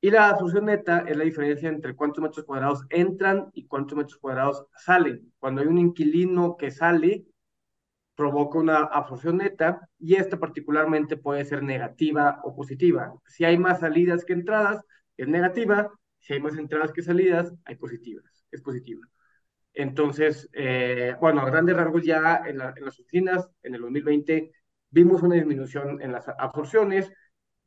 Y 0.00 0.10
la 0.10 0.28
absorción 0.28 0.66
neta 0.66 1.04
es 1.08 1.16
la 1.16 1.24
diferencia 1.24 1.68
entre 1.68 1.96
cuántos 1.96 2.22
metros 2.22 2.46
cuadrados 2.46 2.84
entran 2.90 3.50
y 3.52 3.66
cuántos 3.66 3.98
metros 3.98 4.18
cuadrados 4.18 4.64
salen. 4.76 5.32
Cuando 5.38 5.60
hay 5.60 5.66
un 5.66 5.78
inquilino 5.78 6.56
que 6.56 6.70
sale, 6.70 7.26
provoca 8.14 8.58
una 8.58 8.78
absorción 8.78 9.38
neta 9.38 9.88
y 9.98 10.16
esta 10.16 10.38
particularmente 10.38 11.16
puede 11.16 11.44
ser 11.44 11.62
negativa 11.62 12.40
o 12.44 12.54
positiva. 12.54 13.12
Si 13.26 13.44
hay 13.44 13.58
más 13.58 13.80
salidas 13.80 14.24
que 14.24 14.32
entradas, 14.32 14.84
es 15.16 15.28
negativa. 15.28 15.90
Si 16.18 16.32
hay 16.32 16.40
más 16.40 16.56
entradas 16.56 16.92
que 16.92 17.02
salidas, 17.02 17.52
hay 17.64 17.76
positivas. 17.76 18.44
Es 18.50 18.60
positiva. 18.60 19.06
Entonces, 19.72 20.48
eh, 20.52 21.14
bueno, 21.20 21.40
a 21.42 21.46
grandes 21.46 21.76
rasgos 21.76 22.04
ya 22.04 22.42
en, 22.44 22.58
las 22.58 22.98
oficinas, 22.98 23.48
en 23.62 23.76
el 23.76 23.82
2020, 23.82 24.50
vimos 24.90 25.22
una 25.22 25.36
disminución 25.36 26.02
en 26.02 26.10
las 26.10 26.26
absorciones, 26.28 27.12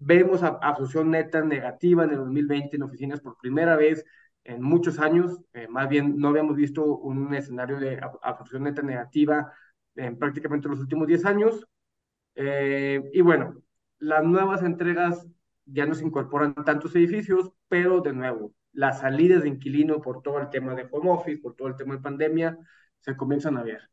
vemos 0.01 0.43
absorción 0.43 1.11
neta 1.11 1.41
negativa 1.43 2.03
en 2.03 2.11
el 2.11 2.17
2020 2.17 2.75
en 2.75 2.83
oficinas 2.83 3.21
por 3.21 3.37
primera 3.37 3.75
vez 3.75 4.03
en 4.43 4.61
muchos 4.61 4.99
años, 4.99 5.39
eh, 5.53 5.67
más 5.67 5.87
bien 5.87 6.17
no 6.17 6.29
habíamos 6.29 6.55
visto 6.55 6.83
un 6.83 7.33
escenario 7.35 7.79
de 7.79 8.01
absorción 8.23 8.63
neta 8.63 8.81
negativa 8.81 9.53
en 9.95 10.17
prácticamente 10.17 10.67
los 10.67 10.79
últimos 10.79 11.07
10 11.07 11.25
años. 11.25 11.67
Eh, 12.35 13.01
y 13.13 13.21
bueno, 13.21 13.61
las 13.99 14.23
nuevas 14.23 14.63
entregas 14.63 15.27
ya 15.65 15.85
no 15.85 15.93
se 15.93 16.05
incorporan 16.05 16.55
tantos 16.65 16.95
edificios, 16.95 17.51
pero 17.67 18.01
de 18.01 18.13
nuevo, 18.13 18.53
las 18.73 19.01
salidas 19.01 19.43
de 19.43 19.49
inquilino 19.49 20.01
por 20.01 20.21
todo 20.23 20.39
el 20.39 20.49
tema 20.49 20.73
de 20.75 20.87
home 20.91 21.11
office, 21.11 21.41
por 21.41 21.55
todo 21.55 21.67
el 21.67 21.75
tema 21.75 21.95
de 21.95 22.01
pandemia, 22.01 22.57
se 22.99 23.15
comienzan 23.15 23.57
a 23.57 23.63
ver. 23.63 23.89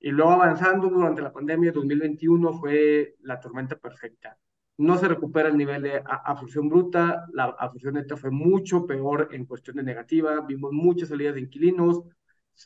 Y 0.00 0.10
luego 0.10 0.32
avanzando 0.32 0.88
durante 0.88 1.22
la 1.22 1.32
pandemia, 1.32 1.72
2021 1.72 2.52
fue 2.54 3.16
la 3.20 3.40
tormenta 3.40 3.76
perfecta. 3.76 4.38
No 4.78 4.96
se 4.96 5.08
recupera 5.08 5.48
el 5.48 5.56
nivel 5.56 5.82
de 5.82 6.02
absorción 6.06 6.68
bruta, 6.68 7.26
la 7.32 7.44
absorción 7.58 7.94
neta 7.94 8.16
fue 8.16 8.30
mucho 8.30 8.86
peor 8.86 9.28
en 9.32 9.44
cuestión 9.44 9.76
de 9.76 9.82
negativa, 9.82 10.40
vimos 10.40 10.72
muchas 10.72 11.08
salidas 11.08 11.34
de 11.34 11.42
inquilinos, 11.42 12.02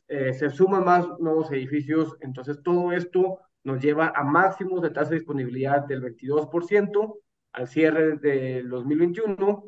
eh, 0.09 0.33
se 0.35 0.51
suman 0.51 0.85
más 0.85 1.07
nuevos 1.19 1.51
edificios, 1.53 2.17
entonces 2.21 2.63
todo 2.63 2.93
esto 2.93 3.39
nos 3.65 3.81
lleva 3.81 4.13
a 4.15 4.25
máximos 4.25 4.83
de 4.83 4.91
tasa 4.91 5.11
de 5.11 5.17
disponibilidad 5.17 5.87
del 5.87 6.03
22% 6.03 7.19
al 7.53 7.69
cierre 7.69 8.17
del 8.19 8.69
2021 8.69 9.65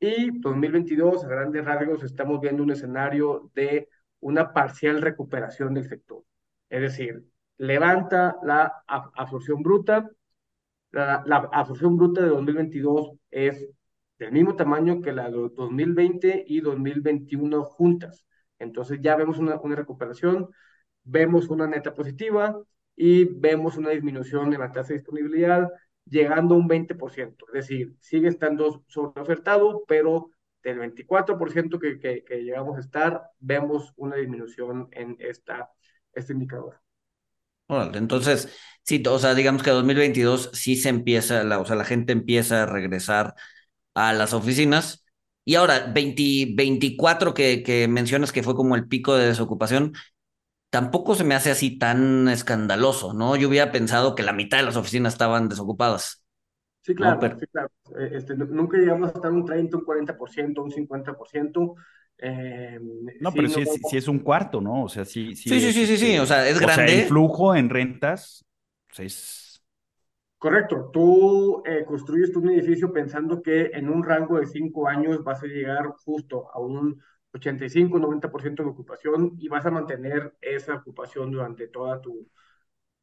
y 0.00 0.40
2022, 0.40 1.24
a 1.24 1.28
grandes 1.28 1.64
rasgos, 1.64 2.02
estamos 2.02 2.40
viendo 2.40 2.62
un 2.62 2.70
escenario 2.70 3.50
de 3.54 3.88
una 4.20 4.52
parcial 4.52 5.02
recuperación 5.02 5.74
del 5.74 5.88
sector. 5.88 6.24
Es 6.68 6.80
decir, 6.80 7.24
levanta 7.58 8.36
la 8.42 8.82
absorción 8.86 9.62
bruta. 9.62 10.08
La, 10.92 11.22
la 11.26 11.36
absorción 11.52 11.96
bruta 11.96 12.22
de 12.22 12.28
2022 12.28 13.12
es 13.30 13.68
del 14.18 14.32
mismo 14.32 14.56
tamaño 14.56 15.00
que 15.00 15.12
la 15.12 15.30
de 15.30 15.48
2020 15.54 16.44
y 16.46 16.60
2021 16.60 17.64
juntas. 17.64 18.26
Entonces 18.58 18.98
ya 19.00 19.16
vemos 19.16 19.38
una, 19.38 19.58
una 19.60 19.76
recuperación, 19.76 20.48
vemos 21.04 21.48
una 21.48 21.66
neta 21.66 21.94
positiva 21.94 22.60
y 22.96 23.24
vemos 23.24 23.76
una 23.78 23.90
disminución 23.90 24.52
en 24.52 24.60
la 24.60 24.72
tasa 24.72 24.88
de 24.88 24.94
disponibilidad 24.96 25.68
llegando 26.04 26.54
a 26.54 26.58
un 26.58 26.68
20%, 26.68 27.46
es 27.48 27.52
decir, 27.52 27.94
sigue 28.00 28.28
estando 28.28 28.84
sobreofertado, 28.88 29.84
pero 29.86 30.30
del 30.62 30.78
24% 30.80 31.78
que, 31.78 31.98
que, 31.98 32.24
que, 32.24 32.42
llegamos 32.42 32.76
a 32.76 32.80
estar, 32.80 33.22
vemos 33.38 33.92
una 33.96 34.16
disminución 34.16 34.88
en 34.92 35.16
esta, 35.20 35.70
este 36.12 36.32
indicador. 36.32 36.79
Entonces, 37.94 38.48
sí, 38.82 39.02
o 39.06 39.18
sea, 39.18 39.34
digamos 39.34 39.62
que 39.62 39.70
2022 39.70 40.50
sí 40.52 40.76
se 40.76 40.88
empieza, 40.88 41.44
la, 41.44 41.58
o 41.60 41.64
sea, 41.66 41.76
la 41.76 41.84
gente 41.84 42.12
empieza 42.12 42.62
a 42.62 42.66
regresar 42.66 43.34
a 43.94 44.12
las 44.12 44.32
oficinas. 44.34 45.04
Y 45.44 45.56
ahora, 45.56 45.90
20, 45.92 46.52
24 46.54 47.34
que, 47.34 47.62
que 47.62 47.88
mencionas 47.88 48.32
que 48.32 48.42
fue 48.42 48.54
como 48.54 48.76
el 48.76 48.88
pico 48.88 49.16
de 49.16 49.28
desocupación, 49.28 49.94
tampoco 50.70 51.14
se 51.14 51.24
me 51.24 51.34
hace 51.34 51.50
así 51.50 51.78
tan 51.78 52.28
escandaloso, 52.28 53.12
¿no? 53.12 53.36
Yo 53.36 53.48
hubiera 53.48 53.72
pensado 53.72 54.14
que 54.14 54.22
la 54.22 54.32
mitad 54.32 54.58
de 54.58 54.64
las 54.64 54.76
oficinas 54.76 55.14
estaban 55.14 55.48
desocupadas. 55.48 56.24
Sí, 56.82 56.94
claro, 56.94 57.20
sí, 57.38 57.46
claro. 57.48 57.70
Eh, 57.98 58.10
este, 58.14 58.34
nunca 58.36 58.78
llegamos 58.78 59.10
a 59.10 59.12
estar 59.14 59.30
un 59.30 59.44
30, 59.44 59.76
un 59.76 59.84
40%, 59.84 60.62
un 60.62 60.70
50%. 60.70 61.74
Eh, 62.22 62.78
no, 63.20 63.32
pero 63.32 63.48
sí, 63.48 63.64
es, 63.92 64.06
un 64.08 64.18
cuarto, 64.18 64.60
¿no? 64.60 64.84
O 64.84 64.88
sea, 64.88 65.04
sí. 65.04 65.34
Sí, 65.34 65.60
sí, 65.60 65.72
sí, 65.72 65.86
sí, 65.86 65.96
sí, 65.96 66.18
o 66.18 66.26
sea, 66.26 66.46
es 66.46 66.60
grande. 66.60 66.84
O 66.84 66.86
sea, 66.88 67.00
el 67.00 67.08
flujo 67.08 67.54
en 67.54 67.70
rentas 67.70 68.44
pues, 68.88 69.00
es... 69.00 69.64
Correcto, 70.36 70.90
tú 70.92 71.62
eh, 71.66 71.84
construyes 71.86 72.34
un 72.36 72.50
edificio 72.50 72.92
pensando 72.92 73.42
que 73.42 73.70
en 73.74 73.88
un 73.88 74.02
rango 74.02 74.38
de 74.38 74.46
cinco 74.46 74.88
años 74.88 75.22
vas 75.22 75.42
a 75.42 75.46
llegar 75.46 75.86
justo 76.04 76.50
a 76.52 76.60
un 76.60 77.00
85-90% 77.32 78.62
de 78.62 78.68
ocupación 78.68 79.36
y 79.38 79.48
vas 79.48 79.64
a 79.66 79.70
mantener 79.70 80.34
esa 80.40 80.76
ocupación 80.76 81.30
durante 81.30 81.68
toda 81.68 82.00
tu, 82.00 82.28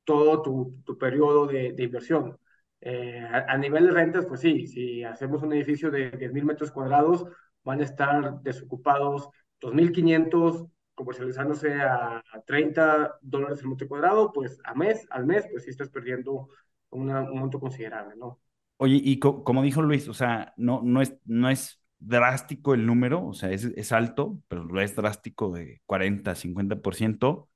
todo 0.04 0.42
tu, 0.42 0.82
tu 0.86 0.98
periodo 0.98 1.48
de, 1.48 1.74
de 1.74 1.84
inversión. 1.84 2.38
Eh, 2.82 3.20
a, 3.20 3.58
nivel 3.58 3.88
de 3.88 3.92
rentas, 3.92 4.26
pues 4.26 4.42
sí, 4.42 4.68
si 4.68 5.04
hacemos 5.04 5.42
un 5.44 5.54
edificio 5.54 5.90
de 5.90 6.12
10.000 6.12 6.44
metros 6.46 6.72
cuadrados, 6.72 7.26
van 7.68 7.82
a 7.82 7.84
estar 7.84 8.42
desocupados 8.42 9.30
2.500 9.60 10.66
comercializándose 10.96 11.74
a, 11.76 12.24
30 12.48 13.18
dólares 13.22 13.62
el 13.62 13.68
metro 13.70 13.88
cuadrado, 13.88 14.32
pues 14.34 14.60
a 14.64 14.74
mes, 14.74 15.06
al 15.12 15.26
mes, 15.26 15.46
pues 15.52 15.64
sí 15.66 15.70
estás 15.70 15.90
perdiendo 15.90 16.50
un 16.90 17.08
monto 17.40 17.60
considerable, 17.60 18.16
¿no? 18.16 18.40
Oye, 18.78 19.00
y 19.04 19.20
co- 19.20 19.44
como 19.44 19.64
dijo 19.64 19.82
Luis, 19.82 20.08
o 20.08 20.14
sea, 20.14 20.54
no, 20.58 20.82
no 20.84 21.02
es, 21.02 21.16
no 21.26 21.50
es 21.50 21.82
drástico 22.00 22.74
el 22.76 22.86
número, 22.86 23.26
o 23.26 23.34
sea, 23.34 23.52
es, 23.52 23.66
es 23.66 23.92
alto, 23.92 24.40
pero 24.48 24.66
no 24.66 24.80
es 24.82 24.96
drástico 24.96 25.52
de 25.52 25.82
40, 25.86 26.36
50%, 26.36 27.50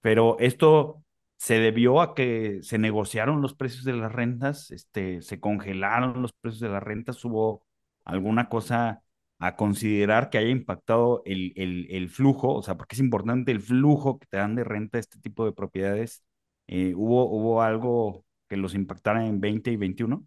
pero 0.00 0.38
esto 0.38 1.02
se 1.36 1.58
debió 1.58 2.00
a 2.00 2.14
que 2.14 2.60
se 2.62 2.78
negociaron 2.78 3.42
los 3.42 3.54
precios 3.54 3.84
de 3.84 3.92
las 3.94 4.12
rentas, 4.12 4.70
este, 4.70 5.20
se 5.22 5.40
congelaron 5.40 6.22
los 6.22 6.32
precios 6.32 6.60
de 6.60 6.68
las 6.68 6.82
rentas, 6.82 7.24
hubo 7.24 7.64
alguna 8.04 8.48
cosa 8.48 9.02
a 9.38 9.56
considerar 9.56 10.30
que 10.30 10.38
haya 10.38 10.50
impactado 10.50 11.22
el, 11.24 11.52
el, 11.56 12.08
flujo, 12.08 12.54
o 12.54 12.62
sea, 12.62 12.76
porque 12.76 12.96
es 12.96 13.00
importante 13.00 13.52
el 13.52 13.60
flujo 13.60 14.18
que 14.18 14.26
te 14.26 14.36
dan 14.38 14.56
de 14.56 14.64
renta 14.64 14.98
este 14.98 15.20
tipo 15.20 15.44
de 15.44 15.52
propiedades. 15.52 16.24
Eh, 16.66 16.92
¿hubo, 16.96 17.30
hubo 17.30 17.62
algo 17.62 18.24
que 18.48 18.56
los 18.56 18.74
impactara 18.74 19.26
en 19.26 19.40
20 19.40 19.70
y 19.70 19.76
21? 19.76 20.26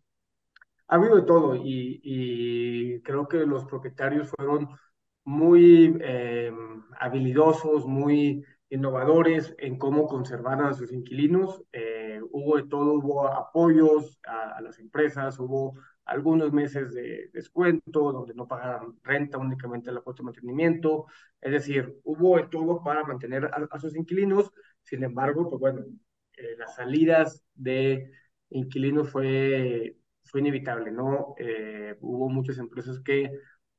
Ha 0.87 0.95
habido 0.95 1.15
de 1.17 1.23
todo 1.23 1.55
y, 1.55 2.01
y 2.03 3.01
creo 3.01 3.27
que 3.27 3.45
los 3.45 3.65
propietarios 3.65 4.29
fueron 4.29 4.69
muy 5.23 5.97
eh, 6.01 6.51
habilidosos, 6.99 7.85
muy 7.85 8.45
innovadores 8.69 9.53
en 9.57 9.77
cómo 9.77 10.07
conservar 10.07 10.61
a 10.61 10.73
sus 10.73 10.91
inquilinos. 10.91 11.63
Eh, 11.73 12.19
hubo 12.31 12.57
de 12.57 12.63
todo, 12.63 12.93
hubo 12.93 13.27
apoyos 13.27 14.19
a, 14.25 14.57
a, 14.57 14.61
las 14.61 14.79
empresas, 14.79 15.37
hubo 15.39 15.75
algunos 16.05 16.51
meses 16.51 16.93
de 16.93 17.29
descuento 17.33 18.11
donde 18.11 18.33
no 18.33 18.47
pagaran 18.47 18.99
renta, 19.03 19.37
únicamente 19.37 19.91
la 19.91 20.01
cuota 20.01 20.19
de 20.19 20.25
mantenimiento. 20.25 21.05
Es 21.39 21.51
decir, 21.51 21.95
hubo 22.03 22.37
de 22.37 22.47
todo 22.47 22.83
para 22.83 23.03
mantener 23.03 23.45
a, 23.45 23.67
a 23.69 23.79
sus 23.79 23.95
inquilinos. 23.95 24.51
Sin 24.83 25.03
embargo, 25.03 25.49
pues 25.49 25.59
bueno, 25.59 25.85
eh, 26.37 26.55
las 26.57 26.75
salidas 26.75 27.43
de 27.55 28.11
inquilinos 28.49 29.09
fue 29.09 29.97
fue 30.25 30.39
inevitable, 30.41 30.91
¿no? 30.91 31.35
Eh, 31.37 31.95
hubo 31.99 32.29
muchas 32.29 32.57
empresas 32.57 32.99
que 33.01 33.31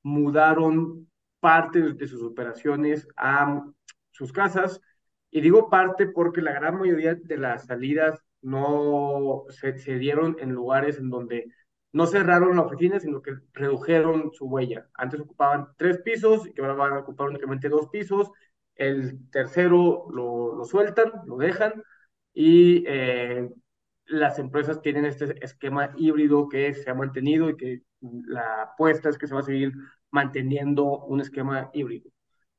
mudaron 0.02 1.08
parte 1.40 1.94
de 1.94 2.06
sus 2.06 2.22
operaciones 2.22 3.08
a 3.16 3.64
sus 4.10 4.32
casas. 4.32 4.80
Y 5.30 5.40
digo 5.40 5.70
parte 5.70 6.06
porque 6.06 6.42
la 6.42 6.52
gran 6.52 6.78
mayoría 6.78 7.14
de 7.14 7.38
las 7.38 7.66
salidas 7.66 8.22
no 8.42 9.44
se, 9.48 9.78
se 9.78 9.98
dieron 9.98 10.36
en 10.40 10.50
lugares 10.52 10.98
en 10.98 11.08
donde 11.10 11.48
no 11.92 12.06
cerraron 12.06 12.56
la 12.56 12.62
oficina, 12.62 13.00
sino 13.00 13.22
que 13.22 13.36
redujeron 13.52 14.32
su 14.32 14.46
huella. 14.46 14.88
Antes 14.94 15.20
ocupaban 15.20 15.68
tres 15.76 15.98
pisos 16.02 16.48
y 16.54 16.60
ahora 16.60 16.74
van 16.74 16.92
a 16.94 16.98
ocupar 17.00 17.28
únicamente 17.28 17.68
dos 17.68 17.88
pisos. 17.88 18.30
El 18.74 19.28
tercero 19.30 20.06
lo, 20.10 20.54
lo 20.56 20.64
sueltan, 20.64 21.12
lo 21.26 21.36
dejan 21.36 21.82
y 22.34 22.84
eh, 22.86 23.48
las 24.06 24.38
empresas 24.38 24.80
tienen 24.82 25.04
este 25.04 25.44
esquema 25.44 25.92
híbrido 25.96 26.48
que 26.48 26.74
se 26.74 26.90
ha 26.90 26.94
mantenido 26.94 27.50
y 27.50 27.56
que 27.56 27.82
la 28.00 28.62
apuesta 28.62 29.08
es 29.08 29.18
que 29.18 29.26
se 29.26 29.34
va 29.34 29.40
a 29.40 29.44
seguir 29.44 29.72
manteniendo 30.10 30.84
un 31.04 31.20
esquema 31.20 31.70
híbrido. 31.72 32.10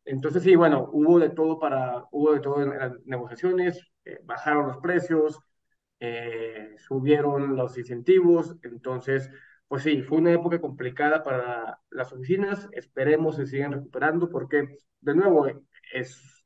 Entonces, 0.06 0.44
sí, 0.44 0.56
bueno, 0.56 0.90
hubo 0.92 1.20
de 1.20 1.30
todo 1.30 1.60
para, 1.60 2.06
hubo 2.12 2.34
de 2.34 2.40
todo 2.42 2.62
en 2.62 2.78
las 2.78 2.94
negociaciones, 3.06 3.80
eh, 4.06 4.20
bajaron 4.26 4.68
los 4.68 4.78
precios, 4.78 5.40
eh, 6.06 6.76
subieron 6.78 7.56
los 7.56 7.78
incentivos, 7.78 8.58
entonces, 8.62 9.30
pues 9.70 9.84
sí, 9.84 10.02
fue 10.02 10.18
una 10.18 10.34
época 10.34 10.60
complicada 10.60 11.24
para 11.24 11.80
las 11.92 12.12
oficinas, 12.12 12.68
esperemos 12.74 13.38
se 13.38 13.46
sigan 13.46 13.72
recuperando 13.72 14.30
porque, 14.30 14.80
de 15.00 15.16
nuevo, 15.16 15.48
es, 15.94 16.44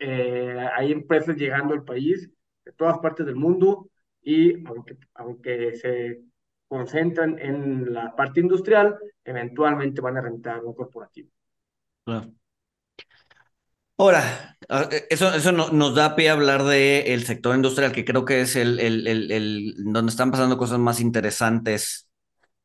eh, 0.00 0.66
hay 0.74 0.90
empresas 0.90 1.36
llegando 1.36 1.74
al 1.74 1.84
país 1.84 2.28
de 2.64 2.72
todas 2.72 2.98
partes 2.98 3.24
del 3.24 3.36
mundo, 3.36 3.88
y 4.20 4.66
aunque, 4.66 4.98
aunque 5.14 5.76
se 5.76 6.20
concentran 6.66 7.38
en 7.38 7.94
la 7.94 8.16
parte 8.16 8.40
industrial, 8.40 8.98
eventualmente 9.24 10.00
van 10.00 10.16
a 10.16 10.22
rentar 10.22 10.64
un 10.64 10.74
corporativo. 10.74 11.30
Claro. 12.04 12.32
Ahora, 13.98 14.56
eso, 15.10 15.34
eso 15.34 15.52
no, 15.52 15.70
nos 15.70 15.94
da 15.94 16.14
pie 16.14 16.30
a 16.30 16.32
hablar 16.34 16.62
del 16.64 17.24
sector 17.24 17.54
industrial, 17.54 17.92
que 17.92 18.04
creo 18.04 18.24
que 18.24 18.40
es 18.40 18.54
el, 18.54 18.78
el, 18.78 19.06
el, 19.06 19.30
el, 19.32 19.74
donde 19.78 20.10
están 20.10 20.30
pasando 20.30 20.56
cosas 20.56 20.78
más 20.78 21.00
interesantes 21.00 22.08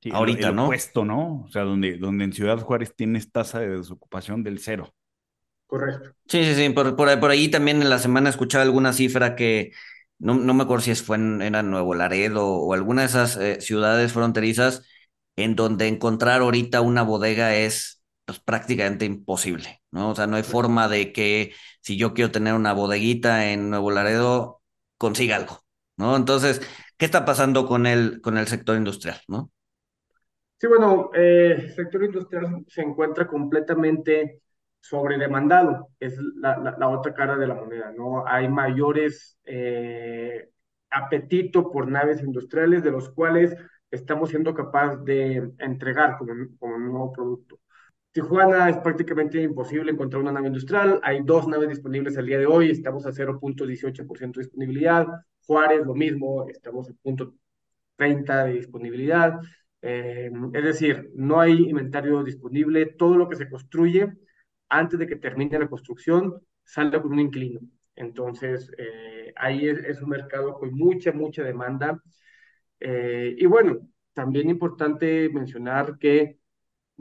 sí, 0.02 0.12
ahorita, 0.12 0.50
el 0.50 0.56
¿no? 0.56 0.66
opuesto, 0.66 1.06
¿no? 1.06 1.44
O 1.46 1.50
sea, 1.50 1.64
donde, 1.64 1.98
donde 1.98 2.26
en 2.26 2.34
Ciudad 2.34 2.60
Juárez 2.60 2.96
tienes 2.96 3.32
tasa 3.32 3.60
de 3.60 3.70
desocupación 3.70 4.44
del 4.44 4.60
cero. 4.60 4.94
Correcto. 5.68 6.12
Sí, 6.28 6.44
sí, 6.44 6.56
sí. 6.56 6.70
Por, 6.70 6.96
por, 6.96 7.20
por 7.20 7.32
ahí 7.32 7.50
también 7.50 7.82
en 7.82 7.90
la 7.90 8.00
semana 8.00 8.30
escuchaba 8.30 8.64
alguna 8.64 8.94
cifra 8.94 9.36
que 9.36 9.72
no, 10.20 10.36
no 10.36 10.54
me 10.54 10.64
acuerdo 10.64 10.84
si 10.86 10.96
fue 10.96 11.18
en 11.18 11.42
era 11.42 11.64
Nuevo 11.64 11.96
Laredo 11.96 12.48
o 12.48 12.74
alguna 12.74 13.02
de 13.02 13.08
esas 13.08 13.38
eh, 13.38 13.60
ciudades 13.60 14.14
fronterizas 14.14 14.84
en 15.36 15.56
donde 15.56 15.88
encontrar 15.88 16.42
ahorita 16.42 16.82
una 16.82 17.02
bodega 17.02 17.56
es 17.56 17.93
pues, 18.26 18.40
prácticamente 18.40 19.06
imposible, 19.06 19.82
¿no? 19.92 20.12
O 20.12 20.16
sea, 20.16 20.28
no 20.28 20.36
hay 20.38 20.44
forma 20.44 20.88
de 20.88 21.12
que 21.12 21.54
si 21.82 21.98
yo 21.98 22.14
quiero 22.14 22.32
tener 22.32 22.54
una 22.54 22.74
bodeguita 22.74 23.52
en 23.52 23.70
Nuevo 23.70 23.92
Laredo, 23.92 24.62
consiga 24.98 25.36
algo, 25.36 25.60
¿no? 25.98 26.16
Entonces, 26.16 26.62
¿qué 26.98 27.06
está 27.06 27.26
pasando 27.26 27.68
con 27.68 27.86
el, 27.86 28.22
con 28.22 28.38
el 28.38 28.48
sector 28.48 28.78
industrial, 28.78 29.20
no? 29.28 29.52
Sí, 30.60 30.68
bueno, 30.68 31.12
eh, 31.14 31.56
el 31.60 31.74
sector 31.74 32.04
industrial 32.06 32.64
se 32.68 32.82
encuentra 32.82 33.28
completamente 33.28 34.42
sobredemandado, 34.80 35.90
es 36.00 36.18
la, 36.36 36.58
la, 36.58 36.76
la, 36.78 36.90
otra 36.90 37.14
cara 37.14 37.38
de 37.38 37.48
la 37.48 37.56
moneda, 37.56 37.92
¿no? 37.92 38.26
Hay 38.26 38.48
mayores 38.48 39.38
eh, 39.46 40.50
apetito 40.90 41.72
por 41.72 41.88
naves 41.90 42.22
industriales 42.22 42.84
de 42.84 42.92
los 42.92 43.10
cuales 43.10 43.56
estamos 43.92 44.30
siendo 44.30 44.54
capaces 44.54 45.04
de 45.04 45.52
entregar 45.60 46.18
como, 46.18 46.34
como 46.60 46.76
un 46.76 46.86
nuevo 46.86 47.12
producto. 47.12 47.60
Tijuana 48.14 48.70
es 48.70 48.78
prácticamente 48.78 49.42
imposible 49.42 49.92
encontrar 49.92 50.22
una 50.22 50.32
nave 50.32 50.46
industrial, 50.48 51.00
hay 51.02 51.24
dos 51.24 51.48
naves 51.48 51.68
disponibles 51.68 52.16
al 52.16 52.28
día 52.28 52.38
de 52.38 52.46
hoy, 52.46 52.70
estamos 52.70 53.08
a 53.08 53.12
0.18% 53.12 54.40
de 54.40 54.44
disponibilidad, 54.44 55.08
Juárez 55.48 55.84
lo 55.84 55.96
mismo, 55.96 56.48
estamos 56.48 56.88
a 56.90 56.94
0.30 56.94 58.46
de 58.46 58.54
disponibilidad, 58.54 59.40
eh, 59.82 60.32
es 60.54 60.64
decir, 60.64 61.12
no 61.16 61.40
hay 61.40 61.54
inventario 61.70 62.24
disponible, 62.24 62.86
todo 62.86 63.18
lo 63.18 63.28
que 63.28 63.36
se 63.36 63.50
construye 63.50 64.14
antes 64.70 65.00
de 65.00 65.08
que 65.08 65.16
termine 65.16 65.58
la 65.58 65.68
construcción 65.68 66.40
sale 66.64 67.02
con 67.02 67.14
un 67.14 67.20
inquilino. 67.20 67.62
Entonces, 67.96 68.72
eh, 68.78 69.34
ahí 69.36 69.68
es, 69.68 69.80
es, 69.80 70.02
un 70.02 70.10
mercado 70.10 70.54
con 70.54 70.72
mucha, 70.74 71.12
mucha 71.12 71.44
demanda. 71.44 72.02
Eh, 72.80 73.36
y 73.38 73.46
bueno, 73.48 73.88
también 74.14 74.50
importante 74.50 75.30
mencionar 75.30 75.98
que 75.98 76.40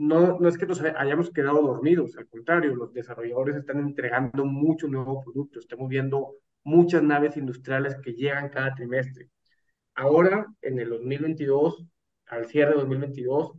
no, 0.07 0.39
no 0.39 0.49
es 0.49 0.57
que 0.57 0.65
nos 0.65 0.81
hayamos 0.81 1.31
quedado 1.31 1.61
dormidos, 1.61 2.17
al 2.17 2.27
contrario, 2.27 2.75
los 2.75 2.93
desarrolladores 2.93 3.55
están 3.55 3.79
entregando 3.79 4.45
mucho 4.45 4.87
nuevo 4.87 5.23
producto, 5.23 5.59
estamos 5.59 5.87
viendo 5.89 6.35
muchas 6.63 7.03
naves 7.03 7.37
industriales 7.37 7.95
que 8.03 8.13
llegan 8.13 8.49
cada 8.49 8.75
trimestre. 8.75 9.29
Ahora, 9.95 10.45
en 10.61 10.79
el 10.79 10.89
2022, 10.89 11.85
al 12.27 12.45
cierre 12.47 12.71
de 12.71 12.77
2022, 12.81 13.53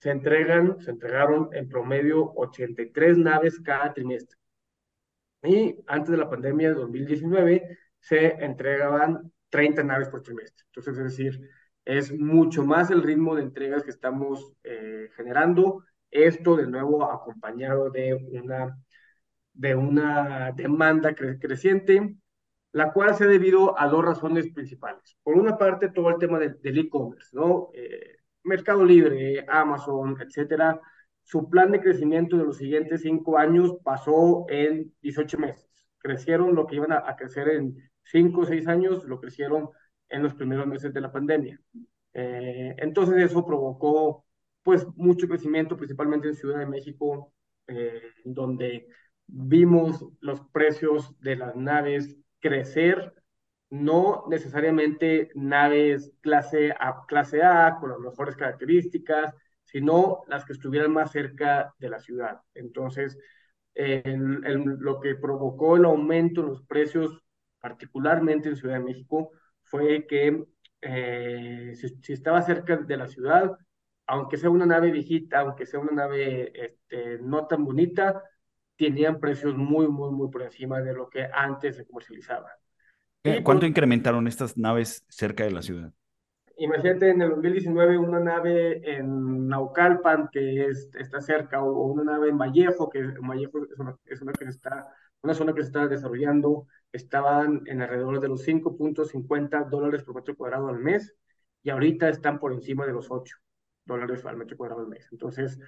se 0.00 0.10
entregan, 0.10 0.78
se 0.80 0.90
entregaron 0.90 1.48
en 1.52 1.68
promedio 1.68 2.32
83 2.34 3.18
naves 3.18 3.60
cada 3.60 3.92
trimestre. 3.94 4.36
Y 5.42 5.76
antes 5.86 6.10
de 6.10 6.16
la 6.18 6.28
pandemia 6.28 6.68
de 6.68 6.74
2019 6.74 7.78
se 8.00 8.26
entregaban 8.44 9.32
30 9.48 9.84
naves 9.84 10.08
por 10.08 10.22
trimestre. 10.22 10.64
Entonces, 10.66 10.98
es 10.98 11.04
decir, 11.16 11.50
es 11.88 12.12
mucho 12.12 12.64
más 12.66 12.90
el 12.90 13.02
ritmo 13.02 13.34
de 13.34 13.42
entregas 13.42 13.82
que 13.82 13.90
estamos 13.90 14.52
eh, 14.62 15.08
generando. 15.16 15.84
Esto, 16.10 16.54
de 16.56 16.66
nuevo, 16.66 17.10
acompañado 17.10 17.88
de 17.90 18.14
una, 18.14 18.78
de 19.54 19.74
una 19.74 20.52
demanda 20.52 21.14
cre 21.14 21.38
creciente, 21.38 22.14
la 22.72 22.92
cual 22.92 23.14
se 23.14 23.24
ha 23.24 23.26
debido 23.26 23.78
a 23.80 23.88
dos 23.88 24.04
razones 24.04 24.52
principales. 24.52 25.16
Por 25.22 25.38
una 25.38 25.56
parte, 25.56 25.88
todo 25.88 26.10
el 26.10 26.18
tema 26.18 26.38
del 26.38 26.78
e-commerce, 26.78 27.30
¿no? 27.32 27.70
Eh, 27.72 28.18
Mercado 28.44 28.84
Libre, 28.84 29.46
Amazon, 29.48 30.14
etcétera, 30.20 30.78
su 31.22 31.48
plan 31.48 31.72
de 31.72 31.80
crecimiento 31.80 32.36
de 32.36 32.44
los 32.44 32.58
siguientes 32.58 33.00
cinco 33.00 33.38
años 33.38 33.78
pasó 33.82 34.44
en 34.50 34.94
18 35.00 35.38
meses. 35.38 35.70
Crecieron 36.00 36.54
lo 36.54 36.66
que 36.66 36.76
iban 36.76 36.92
a, 36.92 37.02
a 37.08 37.16
crecer 37.16 37.48
en 37.48 37.90
cinco 38.02 38.42
o 38.42 38.46
seis 38.46 38.68
años, 38.68 39.04
lo 39.04 39.18
crecieron 39.20 39.70
en 40.08 40.22
los 40.22 40.34
primeros 40.34 40.66
meses 40.66 40.92
de 40.92 41.00
la 41.00 41.12
pandemia. 41.12 41.60
Eh, 42.12 42.74
entonces 42.78 43.16
eso 43.18 43.44
provocó 43.46 44.24
pues 44.62 44.86
mucho 44.96 45.28
crecimiento, 45.28 45.76
principalmente 45.76 46.28
en 46.28 46.34
Ciudad 46.34 46.58
de 46.58 46.66
México, 46.66 47.32
eh, 47.66 48.02
donde 48.24 48.88
vimos 49.26 50.04
los 50.20 50.40
precios 50.52 51.18
de 51.20 51.36
las 51.36 51.54
naves 51.56 52.16
crecer 52.40 53.14
no 53.70 54.24
necesariamente 54.28 55.30
naves 55.34 56.12
clase 56.20 56.72
A, 56.78 57.04
clase 57.06 57.42
A 57.42 57.76
con 57.80 57.90
las 57.90 57.98
mejores 57.98 58.36
características, 58.36 59.34
sino 59.64 60.22
las 60.28 60.44
que 60.44 60.54
estuvieran 60.54 60.92
más 60.92 61.12
cerca 61.12 61.74
de 61.78 61.90
la 61.90 62.00
ciudad. 62.00 62.40
Entonces, 62.54 63.18
lo 63.74 65.00
que 65.00 65.14
provocó 65.16 65.76
el 65.76 65.84
aumento 65.84 66.40
en 66.40 66.48
los 66.48 66.62
precios, 66.62 67.22
particularmente 67.60 68.48
en 68.48 68.56
Ciudad 68.56 68.74
de 68.74 68.84
México, 68.84 69.30
fue 69.70 70.06
que 70.06 70.44
eh, 70.80 71.72
si, 71.74 72.12
estaba 72.12 72.42
cerca 72.42 72.76
de 72.76 72.96
la 72.96 73.08
ciudad, 73.08 73.56
aunque 74.06 74.36
sea 74.36 74.50
una 74.50 74.66
nave 74.66 74.90
viejita, 74.90 75.40
aunque 75.40 75.66
sea 75.66 75.80
una 75.80 75.92
nave 75.92 76.52
este, 76.54 77.18
no 77.20 77.46
tan 77.46 77.64
bonita, 77.64 78.22
tenían 78.76 79.20
precios 79.20 79.56
muy, 79.56 79.88
muy, 79.88 80.10
muy 80.10 80.30
por 80.30 80.42
encima 80.42 80.80
de 80.80 80.94
lo 80.94 81.08
que 81.08 81.28
antes 81.32 81.76
se 81.76 81.86
comercializaba. 81.86 82.50
¿Cuánto 83.42 83.66
incrementaron 83.66 84.26
estas 84.26 84.56
naves 84.56 85.04
cerca 85.08 85.44
de 85.44 85.50
la 85.50 85.62
ciudad? 85.62 85.92
Imagínate 86.56 87.10
en 87.10 87.22
el 87.22 87.30
2019 87.30 87.98
una 87.98 88.18
nave 88.18 88.80
en 88.96 89.46
Naucalpan 89.46 90.28
que 90.32 90.66
es, 90.66 90.90
está 90.98 91.20
cerca 91.20 91.62
o, 91.62 91.86
una 91.86 92.12
nave 92.12 92.30
en 92.30 92.38
Vallejo, 92.38 92.88
que 92.90 93.00
Vallejo 93.20 93.64
es 93.64 93.78
una, 93.78 93.96
es 94.06 94.20
una, 94.22 94.32
que 94.32 94.44
está, 94.46 94.88
una 95.22 95.34
zona 95.34 95.54
que 95.54 95.62
se 95.62 95.68
está 95.68 95.86
desarrollando, 95.86 96.66
estaban 96.92 97.62
en 97.66 97.82
alrededor 97.82 98.20
de 98.20 98.28
los 98.28 98.46
5.50 98.46 99.68
dólares 99.68 100.02
por 100.04 100.14
metro 100.14 100.36
cuadrado 100.36 100.68
al 100.68 100.78
mes 100.78 101.14
y 101.62 101.70
ahorita 101.70 102.08
están 102.08 102.38
por 102.38 102.52
encima 102.52 102.86
de 102.86 102.92
los 102.92 103.10
8 103.10 103.36
dólares 103.84 104.24
al 104.24 104.36
metro 104.36 104.56
cuadrado 104.56 104.82
al 104.82 104.88
mes. 104.88 105.08
Entonces, 105.12 105.58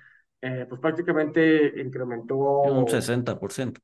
eh, 0.41 0.67
pues 0.69 0.81
prácticamente 0.81 1.81
incrementó... 1.81 2.39
Un 2.39 2.87
60%. 2.87 3.79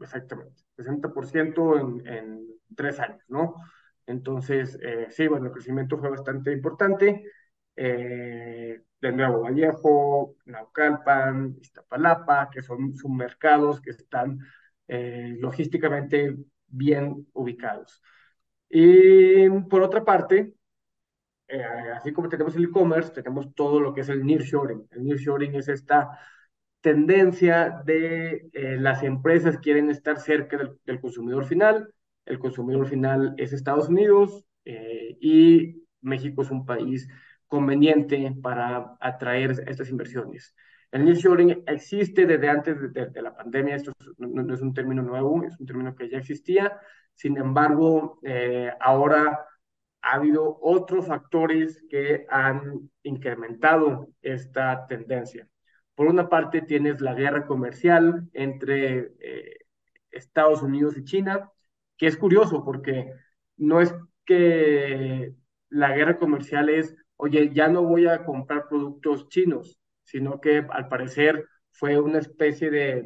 Exactamente, 0.00 0.62
60% 0.76 1.80
en, 1.80 2.06
en 2.06 2.46
tres 2.74 2.98
años, 2.98 3.22
¿no? 3.28 3.54
Entonces, 4.06 4.78
eh, 4.82 5.06
sí, 5.10 5.26
bueno, 5.28 5.46
el 5.46 5.52
crecimiento 5.52 5.96
fue 5.98 6.10
bastante 6.10 6.52
importante. 6.52 7.24
Eh, 7.76 8.82
de 9.00 9.12
nuevo, 9.12 9.42
Vallejo, 9.42 10.36
Naucalpan, 10.46 11.56
Iztapalapa, 11.60 12.50
que 12.50 12.62
son 12.62 12.94
submercados 12.94 13.80
que 13.80 13.90
están 13.90 14.38
eh, 14.88 15.36
logísticamente 15.38 16.36
bien 16.74 17.26
ubicados. 17.32 18.02
Y 18.68 19.48
por 19.68 19.82
otra 19.82 20.04
parte, 20.04 20.54
así 21.94 22.12
como 22.12 22.28
tenemos 22.28 22.56
el 22.56 22.64
e-commerce, 22.64 23.12
tenemos 23.12 23.54
todo 23.54 23.80
lo 23.80 23.94
que 23.94 24.00
es 24.02 24.08
el 24.08 24.24
nearshoring. 24.24 24.88
El 24.90 25.04
nearshoring 25.04 25.54
es 25.54 25.68
esta 25.68 26.18
tendencia 26.80 27.82
de 27.84 28.50
las 28.80 29.02
empresas 29.02 29.58
quieren 29.58 29.90
estar 29.90 30.18
cerca 30.20 30.58
del 30.84 31.00
consumidor 31.00 31.44
final 31.46 31.94
el 32.26 32.38
consumidor 32.38 32.86
final 32.86 33.34
es 33.36 33.52
Estados 33.52 33.88
Unidos 33.88 34.44
eh, 34.64 35.16
y 35.20 35.84
México 36.00 36.42
es 36.42 36.50
un 36.50 36.64
país 36.64 37.08
conveniente 37.46 38.34
para 38.42 38.96
atraer 39.00 39.52
estas 39.66 39.90
inversiones. 39.90 40.54
El 40.94 41.04
nearshoring 41.04 41.64
existe 41.66 42.24
desde 42.24 42.48
antes 42.48 42.92
de, 42.92 43.20
la 43.20 43.34
pandemia, 43.34 43.74
esto 43.74 43.92
no, 44.16 44.54
es 44.54 44.60
un 44.60 44.72
término 44.72 45.02
nuevo, 45.02 45.42
es 45.42 45.58
un 45.58 45.66
término 45.66 45.96
que 45.96 46.08
ya 46.08 46.18
existía, 46.18 46.78
sin 47.14 47.36
embargo, 47.36 48.20
eh, 48.22 48.72
ahora 48.78 49.44
ha 50.02 50.12
habido 50.12 50.56
otros 50.62 51.08
factores 51.08 51.84
que 51.90 52.24
han 52.30 52.88
incrementado 53.02 54.06
esta 54.22 54.86
tendencia. 54.86 55.48
Por 55.96 56.06
una 56.06 56.28
parte, 56.28 56.62
tienes 56.62 57.00
la 57.00 57.14
guerra 57.14 57.44
comercial 57.44 58.28
entre 58.32 59.14
eh, 59.18 59.56
Estados 60.12 60.62
Unidos 60.62 60.96
y 60.96 61.02
China, 61.02 61.50
que 61.96 62.06
es 62.06 62.16
curioso 62.16 62.64
porque 62.64 63.10
no 63.56 63.80
es 63.80 63.92
que 64.24 65.34
la 65.70 65.92
guerra 65.92 66.18
comercial 66.18 66.68
es, 66.68 66.94
oye, 67.16 67.52
ya 67.52 67.66
no 67.66 67.82
voy 67.82 68.06
a 68.06 68.24
comprar 68.24 68.68
productos 68.68 69.28
chinos, 69.28 69.80
sino 70.14 70.40
que 70.40 70.64
al 70.70 70.86
parecer 70.88 71.48
fue 71.72 71.98
una 71.98 72.20
especie 72.20 72.70
de 72.70 73.04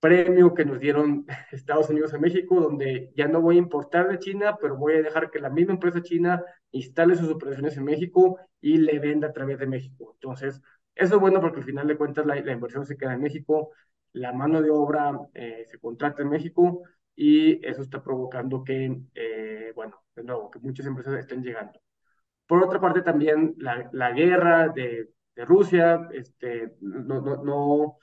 premio 0.00 0.54
que 0.54 0.64
nos 0.64 0.80
dieron 0.80 1.26
Estados 1.52 1.90
Unidos 1.90 2.14
a 2.14 2.18
México, 2.18 2.58
donde 2.60 3.12
ya 3.14 3.28
no 3.28 3.42
voy 3.42 3.56
a 3.56 3.58
importar 3.58 4.08
de 4.08 4.18
China, 4.18 4.56
pero 4.58 4.78
voy 4.78 4.94
a 4.94 5.02
dejar 5.02 5.30
que 5.30 5.38
la 5.38 5.50
misma 5.50 5.74
empresa 5.74 6.02
china 6.02 6.42
instale 6.70 7.14
sus 7.14 7.30
operaciones 7.30 7.76
en 7.76 7.84
México 7.84 8.38
y 8.58 8.78
le 8.78 8.98
venda 8.98 9.28
a 9.28 9.32
través 9.34 9.58
de 9.58 9.66
México. 9.66 10.12
Entonces, 10.14 10.62
eso 10.94 11.14
es 11.16 11.20
bueno 11.20 11.42
porque 11.42 11.58
al 11.60 11.66
final 11.66 11.86
de 11.86 11.98
cuentas 11.98 12.24
la, 12.24 12.38
inversión 12.38 12.86
se 12.86 12.96
queda 12.96 13.12
en 13.12 13.20
México, 13.20 13.72
la 14.14 14.32
mano 14.32 14.62
de 14.62 14.70
obra 14.70 15.20
eh, 15.34 15.64
se 15.66 15.78
contrata 15.78 16.22
en 16.22 16.30
México 16.30 16.82
y 17.14 17.64
eso 17.66 17.82
está 17.82 18.02
provocando 18.02 18.64
que, 18.64 18.98
eh, 19.14 19.72
bueno, 19.74 20.02
de 20.16 20.24
nuevo, 20.24 20.50
que 20.50 20.58
muchas 20.58 20.86
empresas 20.86 21.18
estén 21.18 21.42
llegando. 21.42 21.78
Por 22.46 22.64
otra 22.64 22.80
parte, 22.80 23.02
también 23.02 23.54
la, 23.58 23.90
la 23.92 24.12
guerra 24.12 24.68
de, 24.68 25.10
de, 25.34 25.44
Rusia, 25.44 26.08
este, 26.12 26.76
no, 26.80 27.20
no, 27.20 27.42
no, 27.42 27.96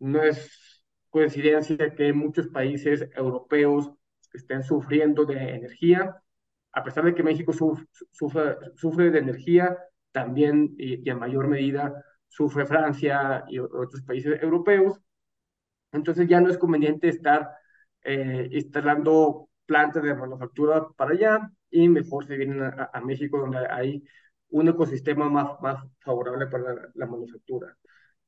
no 0.00 0.22
es 0.22 0.84
coincidencia 1.10 1.94
que 1.94 2.12
muchos 2.12 2.48
países 2.48 3.08
europeos 3.14 3.92
estén 4.32 4.62
sufriendo 4.62 5.24
de 5.24 5.36
energía, 5.56 6.16
a 6.72 6.82
pesar 6.84 7.04
de 7.04 7.14
que 7.14 7.22
México 7.22 7.52
sufre, 7.52 7.86
sufre, 8.74 9.10
de 9.10 9.18
energía, 9.18 9.78
también 10.10 10.74
y, 10.78 11.08
en 11.08 11.18
mayor 11.18 11.48
medida 11.48 12.02
sufre 12.28 12.64
Francia 12.66 13.44
y 13.48 13.58
otros 13.58 14.02
países 14.02 14.42
europeos. 14.42 15.00
Entonces 15.92 16.26
ya 16.28 16.40
no 16.40 16.48
es 16.48 16.58
conveniente 16.58 17.08
estar 17.08 17.50
eh, 18.02 18.48
instalando 18.50 19.50
plantas 19.66 20.02
de 20.02 20.14
manufactura 20.14 20.88
para 20.96 21.12
allá 21.12 21.50
y 21.70 21.88
mejor 21.88 22.26
se 22.26 22.36
vienen 22.36 22.62
a, 22.62 23.00
México 23.02 23.38
donde 23.38 23.66
hay 23.70 24.02
un 24.52 24.68
ecosistema 24.68 25.28
más, 25.28 25.60
más 25.60 25.84
favorable 26.00 26.46
para 26.46 26.90
la, 26.94 27.06
manufactura. 27.06 27.76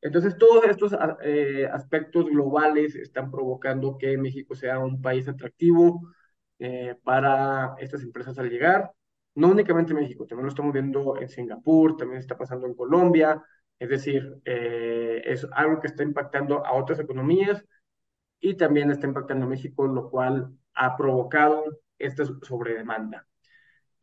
Entonces, 0.00 0.36
todos 0.38 0.64
estos 0.66 0.96
eh, 1.22 1.68
aspectos 1.72 2.26
globales 2.26 2.94
están 2.96 3.30
provocando 3.30 3.96
que 3.98 4.18
México 4.18 4.54
sea 4.54 4.78
un 4.78 5.00
país 5.00 5.28
atractivo 5.28 6.12
eh, 6.58 6.96
para 7.04 7.74
estas 7.78 8.02
empresas 8.02 8.38
al 8.38 8.50
llegar. 8.50 8.92
No 9.34 9.48
únicamente 9.48 9.94
México, 9.94 10.26
también 10.26 10.46
lo 10.46 10.50
estamos 10.50 10.72
viendo 10.72 11.18
en 11.18 11.28
Singapur, 11.28 11.96
también 11.96 12.20
está 12.20 12.36
pasando 12.36 12.66
en 12.66 12.74
Colombia. 12.74 13.42
Es 13.78 13.88
decir, 13.88 14.40
es 14.44 15.46
algo 15.52 15.80
que 15.80 15.88
está 15.88 16.02
impactando 16.04 16.64
a 16.64 16.74
otras 16.74 17.00
economías 17.00 17.64
y 18.40 18.56
también 18.56 18.90
está 18.90 19.06
impactando 19.06 19.46
a 19.46 19.48
México, 19.48 19.86
lo 19.86 20.10
cual 20.10 20.56
ha 20.74 20.96
provocado 20.96 21.64
esta 21.98 22.24
sobredemanda. 22.42 23.26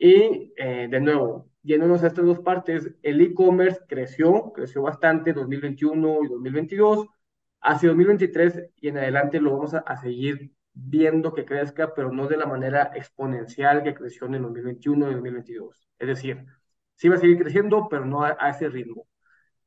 Y 0.04 0.52
eh, 0.58 0.88
de 0.90 1.00
nuevo, 1.00 1.48
yéndonos 1.62 2.04
a 2.04 2.08
estas 2.08 2.26
dos 2.26 2.40
partes, 2.40 2.92
el 3.04 3.22
e-commerce 3.22 3.82
creció, 3.88 4.52
creció 4.52 4.82
bastante 4.82 5.32
2021 5.32 6.24
y 6.24 6.28
2022. 6.28 7.08
Hacia 7.62 7.90
2023 7.90 8.72
y 8.78 8.88
en 8.88 8.98
adelante 8.98 9.40
lo 9.40 9.52
vamos 9.52 9.76
a, 9.76 9.98
seguir 9.98 10.54
viendo 10.74 11.36
que 11.36 11.46
crezca, 11.46 11.94
pero 11.94 12.12
no 12.12 12.28
de 12.28 12.38
la 12.38 12.48
manera 12.48 12.92
exponencial 12.96 13.84
que 13.84 13.94
creció 13.94 14.26
en 14.26 14.36
el 14.36 14.42
2021 14.42 15.12
y 15.12 15.14
2022. 15.14 15.88
Es 16.00 16.08
decir, 16.08 16.46
sí 16.96 17.08
va 17.08 17.18
a 17.18 17.20
seguir 17.20 17.38
creciendo, 17.38 17.88
pero 17.88 18.04
no 18.04 18.24
a 18.24 18.50
ese 18.50 18.70
ritmo. 18.70 19.06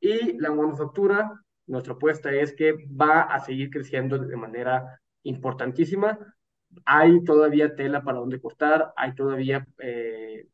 Y 0.00 0.36
la 0.40 0.50
manufactura 0.50 1.44
nuestra 1.68 1.92
apuesta 1.94 2.32
es 2.32 2.54
que 2.54 2.72
va 2.88 3.22
a 3.22 3.38
seguir 3.38 3.70
creciendo 3.70 4.18
de 4.18 4.36
manera 4.36 5.00
importantísima. 5.22 6.18
Hay 6.84 7.24
todavía 7.24 7.74
tela 7.74 8.02
para 8.02 8.18
donde 8.18 8.40
cortar, 8.40 8.92
hay 8.96 9.14
todavía 9.14 9.66
eh, 9.78 10.48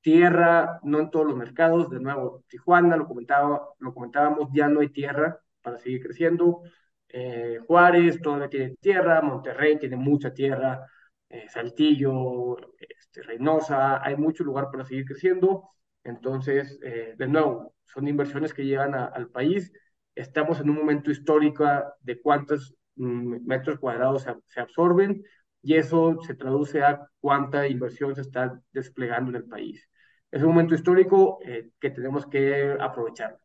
tierra, 0.00 0.80
no 0.82 1.00
en 1.00 1.10
todos 1.10 1.26
los 1.26 1.36
mercados. 1.36 1.90
De 1.90 2.00
nuevo, 2.00 2.44
Tijuana, 2.48 2.96
lo, 2.96 3.06
comentaba, 3.06 3.68
lo 3.78 3.94
comentábamos, 3.94 4.50
ya 4.52 4.68
no 4.68 4.80
hay 4.80 4.88
tierra 4.90 5.40
para 5.62 5.78
seguir 5.78 6.02
creciendo. 6.02 6.62
Eh, 7.08 7.60
Juárez 7.66 8.20
todavía 8.20 8.48
tiene 8.48 8.76
tierra, 8.80 9.22
Monterrey 9.22 9.78
tiene 9.78 9.96
mucha 9.96 10.32
tierra, 10.34 10.86
eh, 11.28 11.46
Saltillo, 11.48 12.56
este, 12.78 13.22
Reynosa, 13.22 14.02
hay 14.04 14.16
mucho 14.16 14.44
lugar 14.44 14.70
para 14.70 14.84
seguir 14.84 15.04
creciendo. 15.06 15.70
Entonces, 16.04 16.78
de 16.80 17.26
nuevo, 17.26 17.74
son 17.84 18.06
inversiones 18.06 18.54
que 18.54 18.64
llegan 18.64 18.94
al 18.94 19.28
país 19.28 19.72
estamos 20.16 20.58
en 20.60 20.70
un 20.70 20.76
momento 20.76 21.10
histórico 21.10 21.64
de 22.00 22.20
cuántos 22.20 22.74
mm, 22.96 23.46
metros 23.46 23.78
cuadrados 23.78 24.26
se, 24.46 24.60
absorben 24.60 25.22
y 25.66 25.74
eso 25.74 26.16
se 26.24 26.36
traduce 26.36 26.80
a 26.80 27.08
cuánta 27.18 27.66
inversión 27.66 28.14
se 28.14 28.20
está 28.20 28.62
desplegando 28.72 29.30
en 29.30 29.36
el 29.38 29.44
país. 29.46 29.90
Es 30.30 30.40
un 30.42 30.50
momento 30.50 30.76
histórico 30.76 31.40
eh, 31.44 31.70
que 31.80 31.90
tenemos 31.90 32.24
que 32.24 32.76
aprovechar. 32.78 33.36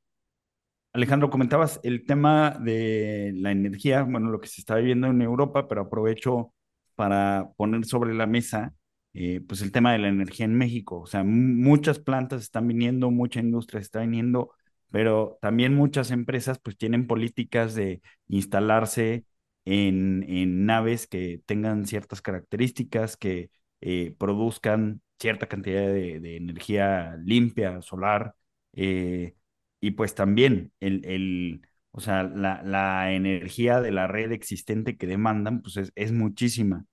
Alejandro, 0.93 1.31
comentabas 1.31 1.79
el 1.81 2.05
tema 2.05 2.59
de 2.59 3.33
la 3.35 3.49
energía, 3.49 4.03
bueno, 4.03 4.29
lo 4.29 4.39
que 4.39 4.49
se 4.49 4.61
está 4.61 4.75
viviendo 4.75 5.07
en 5.07 5.19
Europa, 5.23 5.67
pero 5.67 5.81
aprovecho 5.81 6.53
para 6.93 7.49
poner 7.57 7.85
sobre 7.85 8.13
la 8.13 8.27
mesa 8.27 8.75
eh, 9.15 9.41
pues 9.47 9.63
el 9.63 9.71
tema 9.71 9.93
de 9.93 9.97
la 9.97 10.09
energía 10.09 10.45
en 10.45 10.55
México. 10.55 10.99
O 10.99 11.07
sea, 11.07 11.23
muchas 11.23 11.97
plantas 11.97 12.43
están 12.43 12.67
viniendo, 12.67 13.09
mucha 13.09 13.39
industria 13.39 13.81
está 13.81 14.01
viniendo 14.01 14.51
pero 14.91 15.39
también 15.41 15.73
muchas 15.73 16.11
empresas 16.11 16.59
pues 16.59 16.77
tienen 16.77 17.07
políticas 17.07 17.73
de 17.73 18.01
instalarse 18.27 19.25
en, 19.65 20.23
en 20.27 20.65
naves 20.65 21.07
que 21.07 21.41
tengan 21.45 21.85
ciertas 21.85 22.21
características, 22.21 23.17
que 23.17 23.51
eh, 23.81 24.15
produzcan 24.17 25.01
cierta 25.19 25.47
cantidad 25.47 25.81
de, 25.81 26.37
energía 26.37 27.15
limpia, 27.23 27.81
solar, 27.81 28.35
eh, 28.73 29.35
y 29.79 29.91
pues 29.91 30.15
también 30.15 30.73
el, 30.79 31.05
el 31.05 31.61
o 31.91 31.99
sea, 31.99 32.23
la, 32.23 32.61
la, 32.63 33.13
energía 33.13 33.81
de 33.81 33.91
la 33.91 34.07
red 34.07 34.31
existente 34.31 34.97
que 34.97 35.07
demandan, 35.07 35.61
pues 35.61 35.77
es, 35.77 35.91
es 35.95 36.11
muchísima. 36.11 36.85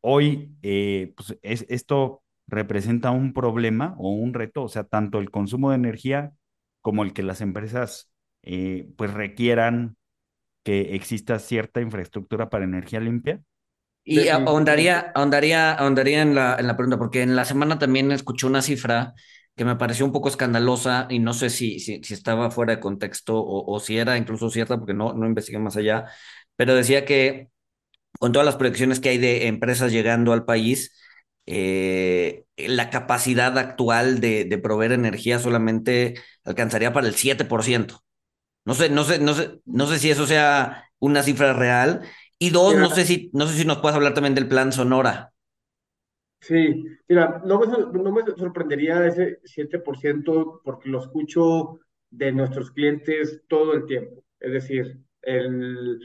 Hoy, 0.00 0.54
eh, 0.62 1.14
pues 1.16 1.38
es, 1.42 1.66
esto 1.68 2.22
representa 2.46 3.10
un 3.10 3.32
problema 3.32 3.94
o 3.98 4.10
un 4.12 4.34
reto, 4.34 4.62
o 4.64 4.68
sea, 4.68 4.84
tanto 4.84 5.18
el 5.18 5.30
consumo 5.30 5.70
de 5.70 5.76
energía 5.76 6.34
como 6.82 7.02
el 7.04 7.12
que 7.14 7.22
las 7.22 7.40
empresas 7.40 8.10
eh, 8.42 8.90
pues 8.96 9.12
requieran 9.14 9.96
que 10.64 10.96
exista 10.96 11.38
cierta 11.38 11.80
infraestructura 11.80 12.50
para 12.50 12.64
energía 12.64 12.98
limpia. 12.98 13.40
Y 14.02 14.28
ahondaría, 14.28 15.12
ahondaría, 15.14 15.72
ahondaría 15.72 16.22
en 16.22 16.34
la, 16.34 16.56
en 16.58 16.66
la 16.66 16.76
pregunta, 16.76 16.98
porque 16.98 17.22
en 17.22 17.36
la 17.36 17.44
semana 17.44 17.78
también 17.78 18.10
escuché 18.12 18.46
una 18.46 18.60
cifra 18.60 19.14
que 19.56 19.64
me 19.64 19.76
pareció 19.76 20.04
un 20.04 20.12
poco 20.12 20.28
escandalosa 20.28 21.06
y 21.08 21.20
no 21.20 21.32
sé 21.32 21.48
si, 21.48 21.78
si, 21.78 22.02
si 22.02 22.12
estaba 22.14 22.50
fuera 22.50 22.74
de 22.74 22.80
contexto 22.80 23.38
o, 23.38 23.72
o, 23.72 23.80
si 23.80 23.96
era 23.98 24.16
incluso 24.18 24.50
cierta, 24.50 24.78
porque 24.78 24.94
no, 24.94 25.14
no 25.14 25.26
investigué 25.26 25.58
más 25.58 25.76
allá, 25.76 26.06
pero 26.56 26.74
decía 26.74 27.04
que 27.04 27.48
con 28.18 28.32
todas 28.32 28.46
las 28.46 28.56
proyecciones 28.56 29.00
que 29.00 29.10
hay 29.10 29.18
de 29.18 29.46
empresas 29.48 29.92
llegando 29.92 30.32
al 30.32 30.44
país, 30.44 30.96
eh, 31.46 32.44
la 32.56 32.90
capacidad 32.90 33.56
actual 33.58 34.20
de, 34.20 34.44
de, 34.44 34.58
proveer 34.58 34.92
energía 34.92 35.38
solamente 35.38 36.14
alcanzaría 36.44 36.92
para 36.92 37.06
el 37.08 37.14
7%. 37.14 38.03
No 38.64 38.74
sé, 38.74 38.88
no 38.90 39.04
sé, 39.04 39.18
no 39.18 39.34
sé, 39.34 39.60
no 39.66 39.86
sé 39.86 39.98
si 39.98 40.10
eso 40.10 40.26
sea 40.26 40.90
una 40.98 41.22
cifra 41.22 41.52
real. 41.52 42.02
Y 42.38 42.50
dos, 42.50 42.76
no 42.76 42.90
sé 42.90 43.04
si, 43.04 43.30
no 43.34 43.46
sé 43.46 43.56
si 43.58 43.64
nos 43.64 43.78
puedes 43.78 43.96
hablar 43.96 44.14
también 44.14 44.34
del 44.34 44.48
plan 44.48 44.72
Sonora. 44.72 45.32
Sí, 46.40 46.84
mira, 47.08 47.40
no 47.46 47.58
me, 47.60 47.66
no 48.02 48.12
me 48.12 48.22
sorprendería 48.36 49.06
ese 49.06 49.40
7% 49.44 50.60
porque 50.62 50.90
lo 50.90 51.00
escucho 51.00 51.80
de 52.10 52.32
nuestros 52.32 52.70
clientes 52.70 53.42
todo 53.48 53.72
el 53.74 53.86
tiempo. 53.86 54.22
Es 54.40 54.52
decir, 54.52 54.98
el, 55.22 55.98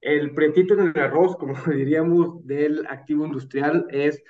el 0.00 0.34
pretito 0.34 0.74
en 0.74 0.88
el 0.94 0.98
arroz, 1.00 1.36
como 1.36 1.54
diríamos, 1.72 2.46
del 2.46 2.86
activo 2.88 3.26
industrial 3.26 3.86
es 3.90 4.22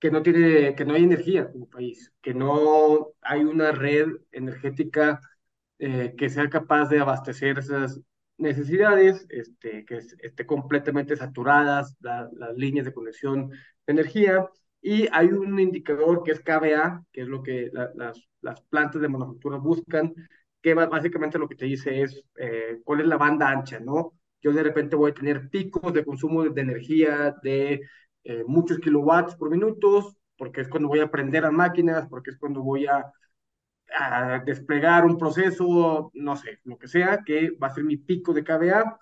que 0.00 0.10
no 0.10 0.22
tiene, 0.22 0.74
que 0.76 0.84
no 0.84 0.94
hay 0.94 1.04
energía 1.04 1.50
como 1.52 1.68
país, 1.70 2.12
que 2.22 2.34
no 2.34 3.08
hay 3.22 3.42
una 3.44 3.72
red 3.72 4.08
energética 4.32 5.20
eh, 5.78 6.14
que 6.16 6.28
sea 6.28 6.48
capaz 6.48 6.88
de 6.88 7.00
abastecer 7.00 7.58
esas 7.58 8.00
necesidades, 8.36 9.26
este, 9.30 9.84
que 9.84 9.98
esté 9.98 10.46
completamente 10.46 11.16
saturadas 11.16 11.96
las 12.00 12.56
líneas 12.56 12.86
de 12.86 12.92
conexión 12.92 13.50
de 13.50 13.56
energía. 13.86 14.48
Y 14.80 15.08
hay 15.12 15.28
un 15.28 15.58
indicador 15.58 16.22
que 16.22 16.32
es 16.32 16.40
KBA, 16.40 17.04
que 17.12 17.22
es 17.22 17.28
lo 17.28 17.42
que 17.42 17.70
las, 17.72 18.28
las 18.40 18.60
plantas 18.62 19.02
de 19.02 19.08
manufactura 19.08 19.58
buscan, 19.58 20.14
que 20.62 20.74
básicamente 20.74 21.38
lo 21.38 21.48
que 21.48 21.56
te 21.56 21.66
dice 21.66 22.02
es 22.02 22.22
eh, 22.36 22.80
cuál 22.84 23.00
es 23.00 23.06
la 23.06 23.16
banda 23.16 23.48
ancha, 23.48 23.80
¿no? 23.80 24.12
Yo 24.40 24.52
de 24.52 24.62
repente 24.62 24.96
voy 24.96 25.10
a 25.10 25.14
tener 25.14 25.48
picos 25.48 25.92
de 25.92 26.04
consumo 26.04 26.44
de 26.44 26.60
energía 26.60 27.34
de 27.42 27.82
eh, 28.24 28.44
muchos 28.46 28.78
kilowatts 28.78 29.36
por 29.36 29.50
minutos, 29.50 30.16
porque 30.36 30.60
es 30.60 30.68
cuando 30.68 30.88
voy 30.88 31.00
a 31.00 31.10
prender 31.10 31.42
las 31.42 31.52
máquinas, 31.52 32.06
porque 32.08 32.30
es 32.30 32.38
cuando 32.38 32.62
voy 32.62 32.86
a, 32.86 33.04
a, 33.96 34.42
desplegar 34.44 35.04
un 35.06 35.18
proceso, 35.18 36.10
no 36.14 36.36
sé, 36.36 36.60
lo 36.64 36.78
que 36.78 36.88
sea, 36.88 37.22
que 37.24 37.50
va 37.50 37.68
a 37.68 37.74
ser 37.74 37.84
mi 37.84 37.96
pico 37.96 38.32
de 38.32 38.44
KVA 38.44 38.98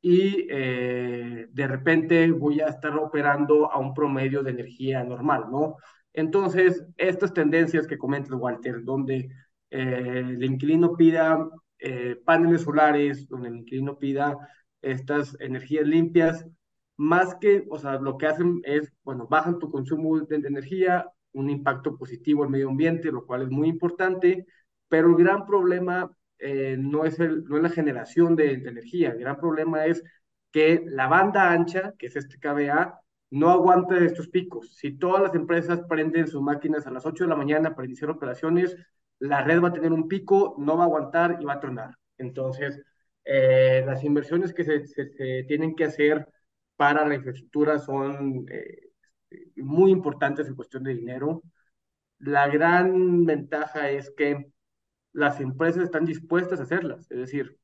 y 0.00 0.46
eh, 0.50 1.46
de 1.50 1.66
repente 1.66 2.30
voy 2.30 2.60
a 2.60 2.68
estar 2.68 2.96
operando 2.96 3.70
a 3.72 3.78
un 3.78 3.94
promedio 3.94 4.42
de 4.42 4.52
energía 4.52 5.02
normal, 5.04 5.46
¿no? 5.50 5.76
Entonces, 6.12 6.84
estas 6.96 7.34
tendencias 7.34 7.86
que 7.86 7.98
comentas, 7.98 8.32
Walter, 8.32 8.82
donde 8.84 9.28
eh, 9.70 10.22
el 10.24 10.44
inquilino 10.44 10.96
pida 10.96 11.48
eh, 11.78 12.16
paneles 12.24 12.62
solares, 12.62 13.28
donde 13.28 13.48
el 13.48 13.56
inquilino 13.56 13.98
pida 13.98 14.36
estas 14.80 15.36
energías 15.40 15.86
limpias, 15.86 16.46
más 16.96 17.34
que, 17.36 17.64
o 17.68 17.78
sea, 17.78 17.98
lo 17.98 18.16
que 18.16 18.26
hacen 18.26 18.60
es, 18.64 18.92
bueno, 19.04 19.26
bajan 19.28 19.58
tu 19.58 19.70
consumo 19.70 20.18
de 20.20 20.36
energía, 20.36 21.06
un 21.36 21.50
impacto 21.50 21.96
positivo 21.96 22.44
al 22.44 22.50
medio 22.50 22.70
ambiente, 22.70 23.12
lo 23.12 23.26
cual 23.26 23.42
es 23.42 23.50
muy 23.50 23.68
importante, 23.68 24.46
pero 24.88 25.08
el 25.08 25.16
gran 25.16 25.46
problema 25.46 26.10
eh, 26.38 26.76
no, 26.78 27.04
es 27.04 27.20
el, 27.20 27.44
no 27.44 27.56
es 27.56 27.62
la 27.62 27.68
generación 27.70 28.36
de, 28.36 28.52
energía, 28.54 29.10
el 29.10 29.18
gran 29.18 29.36
problema 29.38 29.86
es 29.86 30.02
que 30.50 30.82
la 30.86 31.06
banda 31.08 31.50
ancha, 31.52 31.92
que 31.98 32.06
es 32.06 32.16
este 32.16 32.38
KBA, 32.38 33.00
no 33.30 33.50
aguanta 33.50 33.98
estos 33.98 34.28
picos. 34.28 34.74
Si 34.76 34.96
todas 34.96 35.22
las 35.22 35.34
empresas 35.34 35.80
prenden 35.88 36.28
sus 36.28 36.40
máquinas 36.42 36.86
a 36.86 36.90
las 36.90 37.04
8 37.04 37.24
de 37.24 37.30
la 37.30 37.36
mañana 37.36 37.74
para 37.74 37.86
iniciar 37.86 38.10
operaciones, 38.10 38.76
la 39.18 39.42
red 39.42 39.60
va 39.62 39.68
a 39.68 39.72
tener 39.72 39.92
un 39.92 40.08
pico, 40.08 40.54
no 40.58 40.76
va 40.76 40.84
a 40.84 40.86
aguantar 40.86 41.38
y 41.40 41.44
va 41.44 41.54
a 41.54 41.60
tronar. 41.60 41.96
Entonces, 42.18 42.80
eh, 43.24 43.82
las 43.86 44.04
inversiones 44.04 44.54
que 44.54 44.64
se, 44.64 45.44
tienen 45.44 45.74
que 45.74 45.84
hacer 45.84 46.26
para 46.76 47.06
la 47.06 47.16
infraestructura 47.16 47.78
son 47.78 48.46
eh, 48.50 48.85
muy 49.56 49.90
importantes 49.90 50.48
en 50.48 50.54
cuestión 50.54 50.82
de 50.84 50.94
dinero. 50.94 51.42
La 52.18 52.48
gran 52.48 53.24
ventaja 53.26 53.90
es 53.90 54.10
que 54.16 54.52
las 55.12 55.40
empresas 55.40 55.84
están 55.84 56.04
dispuestas 56.04 56.60
a 56.60 56.64
hacerlas. 56.64 57.10
Es 57.10 57.18
decir, 57.18 57.58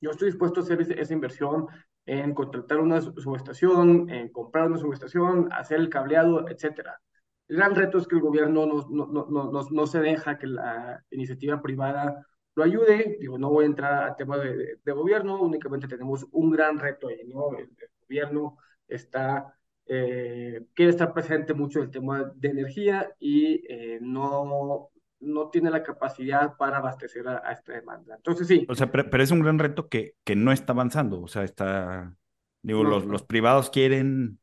yo 0.00 0.10
estoy 0.10 0.28
dispuesto 0.28 0.60
a 0.60 0.62
hacer 0.62 0.80
esa 0.80 1.12
inversión 1.12 1.66
en 2.06 2.34
contratar 2.34 2.80
una 2.80 3.00
subestación, 3.00 4.10
en 4.10 4.30
comprar 4.30 4.66
una 4.66 4.78
subestación, 4.78 5.48
hacer 5.52 5.78
el 5.80 5.88
cableado, 5.88 6.48
etcétera. 6.48 7.00
El 7.48 7.56
gran 7.56 7.74
reto 7.74 7.98
es 7.98 8.06
que 8.06 8.16
el 8.16 8.22
gobierno 8.22 8.66
no, 8.66 8.86
no, 8.88 9.26
no, 9.28 9.68
no, 9.70 9.86
se 9.86 10.00
deja 10.00 10.38
que 10.38 10.46
la 10.46 11.04
iniciativa 11.10 11.60
privada 11.60 12.26
lo 12.54 12.62
ayude. 12.62 13.16
Digo, 13.20 13.38
no 13.38 13.50
voy 13.50 13.64
a 13.64 13.68
entrar 13.68 14.04
a 14.04 14.16
temas 14.16 14.40
de, 14.42 14.78
de, 14.82 14.92
gobierno, 14.92 15.40
únicamente 15.42 15.88
tenemos 15.88 16.26
un 16.32 16.50
gran 16.50 16.78
reto 16.78 17.08
ahí, 17.08 17.24
¿no? 17.26 17.50
El, 17.56 17.64
el 17.64 17.88
gobierno 18.02 18.56
está, 18.88 19.54
eh, 19.86 20.66
quiere 20.74 20.90
estar 20.90 21.12
presente 21.12 21.54
mucho 21.54 21.80
el 21.80 21.90
tema 21.90 22.32
de 22.34 22.48
energía 22.48 23.14
y 23.18 23.64
eh, 23.68 23.98
no, 24.00 24.90
no 25.20 25.48
tiene 25.50 25.70
la 25.70 25.82
capacidad 25.82 26.56
para 26.56 26.78
abastecer 26.78 27.26
a, 27.28 27.42
a, 27.44 27.52
esta 27.52 27.72
demanda. 27.72 28.16
Entonces, 28.16 28.46
sí. 28.46 28.66
O 28.68 28.74
sea, 28.74 28.90
pero, 28.90 29.10
pero, 29.10 29.22
es 29.22 29.30
un 29.30 29.40
gran 29.40 29.58
reto 29.58 29.88
que, 29.88 30.14
que 30.24 30.36
no 30.36 30.52
está 30.52 30.72
avanzando. 30.72 31.20
O 31.20 31.28
sea, 31.28 31.44
está, 31.44 32.14
digo, 32.62 32.84
no, 32.84 32.90
los, 32.90 33.06
no. 33.06 33.12
los 33.12 33.22
privados 33.22 33.70
quieren 33.70 34.38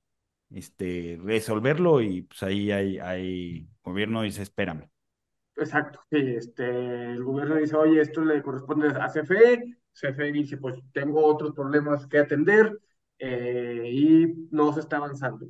este, 0.52 1.20
resolverlo 1.22 2.02
y 2.02 2.24
pues 2.24 2.44
ahí 2.44 2.72
hay, 2.72 3.00
hay 3.00 3.70
gobierno 3.84 4.22
dice, 4.22 4.44
espérame. 4.44 4.90
Exacto, 5.56 6.00
sí, 6.12 6.18
este, 6.18 7.14
el 7.14 7.24
gobierno 7.24 7.56
dice, 7.56 7.76
oye, 7.76 8.00
esto 8.00 8.24
le 8.24 8.44
corresponde 8.44 8.90
a 8.90 9.08
CFE, 9.08 9.78
CFE 9.92 10.32
dice, 10.32 10.58
pues 10.58 10.76
tengo 10.94 11.26
otros 11.26 11.54
problemas 11.54 12.06
que 12.06 12.20
atender 12.20 12.80
eh, 13.20 13.84
y 13.92 14.48
no 14.52 14.74
se 14.74 14.82
está 14.82 14.98
avanzando. 14.98 15.48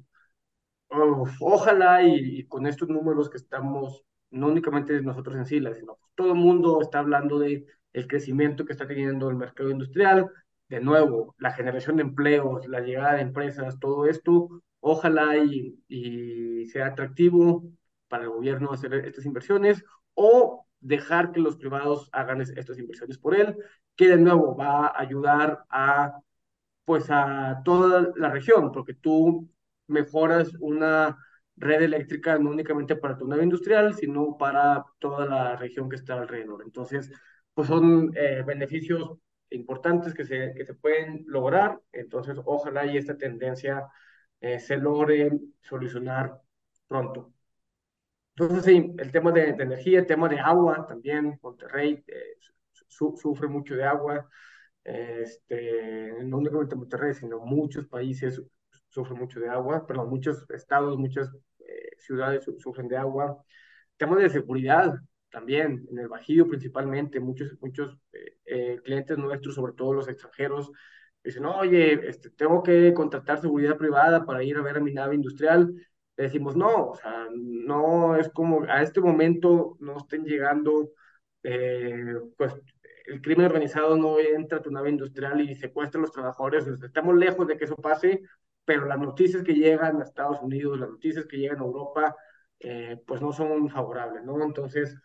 Ojalá 1.39 2.03
y, 2.03 2.45
con 2.47 2.65
estos 2.67 2.89
números 2.89 3.29
que 3.29 3.37
estamos, 3.37 4.03
no 4.31 4.47
únicamente 4.47 5.01
nosotros 5.01 5.35
en 5.35 5.45
Sila, 5.45 5.73
sino 5.73 5.97
todo 6.15 6.29
el 6.33 6.39
mundo 6.39 6.81
está 6.81 6.99
hablando 6.99 7.39
de 7.39 7.65
el 7.93 8.07
crecimiento 8.07 8.65
que 8.65 8.73
está 8.73 8.87
teniendo 8.87 9.29
el 9.29 9.35
mercado 9.35 9.69
industrial, 9.69 10.29
de 10.69 10.81
nuevo, 10.81 11.35
la 11.39 11.51
generación 11.51 11.97
de 11.97 12.03
empleos, 12.03 12.67
la 12.67 12.81
llegada 12.81 13.15
de 13.15 13.21
empresas, 13.21 13.79
todo 13.79 14.05
esto, 14.05 14.61
ojalá 14.79 15.37
y 15.37 16.65
sea 16.67 16.87
atractivo 16.87 17.63
para 18.07 18.23
el 18.23 18.29
gobierno 18.29 18.71
hacer 18.71 18.93
estas 18.93 19.25
inversiones 19.25 19.83
o 20.13 20.65
dejar 20.79 21.31
que 21.31 21.39
los 21.39 21.57
privados 21.57 22.09
hagan 22.11 22.41
estas 22.41 22.77
inversiones 22.79 23.17
por 23.17 23.35
él, 23.35 23.55
que 23.95 24.07
de 24.07 24.17
nuevo 24.17 24.55
va 24.55 24.87
a 24.87 25.01
ayudar 25.01 25.63
a 25.69 26.19
pues 26.87 27.07
a 27.09 27.61
toda 27.65 28.13
la 28.15 28.29
región, 28.31 28.71
porque 28.71 28.93
tú 28.93 29.49
mejoras 29.87 30.53
una 30.61 31.17
red 31.57 31.81
eléctrica 31.81 32.39
no 32.39 32.51
únicamente 32.51 32.95
para 32.95 33.17
tu 33.17 33.27
nave 33.27 33.43
industrial, 33.43 33.93
sino 33.95 34.37
para 34.37 34.85
toda 34.99 35.25
la 35.25 35.57
región 35.57 35.89
que 35.89 35.97
está 35.97 36.13
alrededor. 36.15 36.63
Entonces, 36.63 37.11
pues 37.53 37.67
son 37.67 38.13
eh, 38.15 38.41
beneficios 38.45 39.17
importantes 39.49 40.13
que 40.13 40.23
se, 40.25 40.53
que 40.55 40.65
se 40.65 40.75
pueden 40.75 41.25
lograr. 41.27 41.81
Entonces, 41.91 42.37
ojalá 42.45 42.85
y 42.85 42.95
esta 42.97 43.17
tendencia 43.17 43.85
eh, 44.39 44.59
se 44.59 44.77
logre 44.77 45.31
solucionar 45.61 46.39
pronto. 46.87 47.33
Entonces, 48.37 48.63
sí, 48.63 48.93
el 48.97 49.11
tema 49.11 49.31
de, 49.33 49.53
de, 49.53 49.63
energía, 49.63 49.99
el 49.99 50.05
tema 50.05 50.29
de 50.29 50.39
agua 50.39 50.85
también, 50.87 51.37
Monterrey 51.41 52.01
eh, 52.07 52.37
su, 52.87 53.17
sufre 53.17 53.49
mucho 53.49 53.75
de 53.75 53.83
agua, 53.83 54.29
este, 54.87 56.13
no 56.23 56.37
únicamente 56.37 56.75
Monterrey, 56.75 57.13
sino 57.13 57.39
muchos 57.39 57.87
países 57.87 58.41
sufren 58.89 59.19
mucho 59.19 59.39
de 59.39 59.49
agua, 59.49 59.85
perdón, 59.85 60.09
muchos 60.09 60.45
estados, 60.49 60.97
muchas 60.97 61.29
eh, 61.59 61.91
ciudades 61.97 62.43
su, 62.43 62.57
sufren 62.59 62.87
de 62.87 62.97
agua. 62.97 63.43
Tema 63.97 64.17
de 64.17 64.29
seguridad 64.29 64.95
también, 65.29 65.85
en 65.91 65.99
el 65.99 66.07
Bajío 66.07 66.47
principalmente, 66.47 67.19
muchos, 67.19 67.57
muchos 67.61 67.97
eh, 68.13 68.37
eh, 68.45 68.79
clientes 68.83 69.17
nuestros, 69.17 69.55
sobre 69.55 69.73
todo 69.73 69.93
los 69.93 70.07
extranjeros, 70.07 70.71
dicen, 71.23 71.45
oye, 71.45 72.07
este, 72.09 72.29
tengo 72.31 72.63
que 72.63 72.93
contratar 72.93 73.41
seguridad 73.41 73.77
privada 73.77 74.25
para 74.25 74.43
ir 74.43 74.57
a 74.57 74.61
ver 74.61 74.77
a 74.77 74.79
mi 74.79 74.93
nave 74.93 75.15
industrial 75.15 75.73
decimos, 76.17 76.55
no, 76.55 76.89
o 76.89 76.95
sea, 76.95 77.27
no 77.31 78.15
es 78.15 78.29
como 78.29 78.63
a 78.63 78.81
este 78.81 78.99
momento 79.01 79.77
no 79.79 79.97
estén 79.97 80.25
llegando, 80.25 80.91
eh, 81.43 82.15
pues 82.37 82.53
el 83.07 83.21
crimen 83.21 83.45
organizado 83.47 83.97
no 83.97 84.19
entra 84.19 84.59
a 84.59 84.61
tu 84.61 84.71
nave 84.71 84.89
industrial 84.89 85.41
y 85.41 85.55
secuestra 85.55 85.99
a 85.99 86.03
los 86.03 86.11
trabajadores, 86.11 86.67
estamos 86.67 87.15
lejos 87.15 87.47
de 87.47 87.57
que 87.57 87.65
eso 87.65 87.75
pase, 87.75 88.21
pero 88.65 88.85
las 88.85 88.99
noticias 88.99 89.43
que 89.43 89.53
llegan 89.53 90.01
a 90.01 90.03
Estados 90.03 90.39
Unidos, 90.41 90.79
las 90.79 90.89
noticias 90.89 91.25
que 91.25 91.37
llegan 91.37 91.59
a 91.59 91.63
Europa, 91.63 92.15
eh, 92.59 93.01
pues 93.07 93.21
no 93.21 93.31
son 93.33 93.69
favorables, 93.69 94.23
¿no? 94.23 94.43
Entonces, 94.43 94.95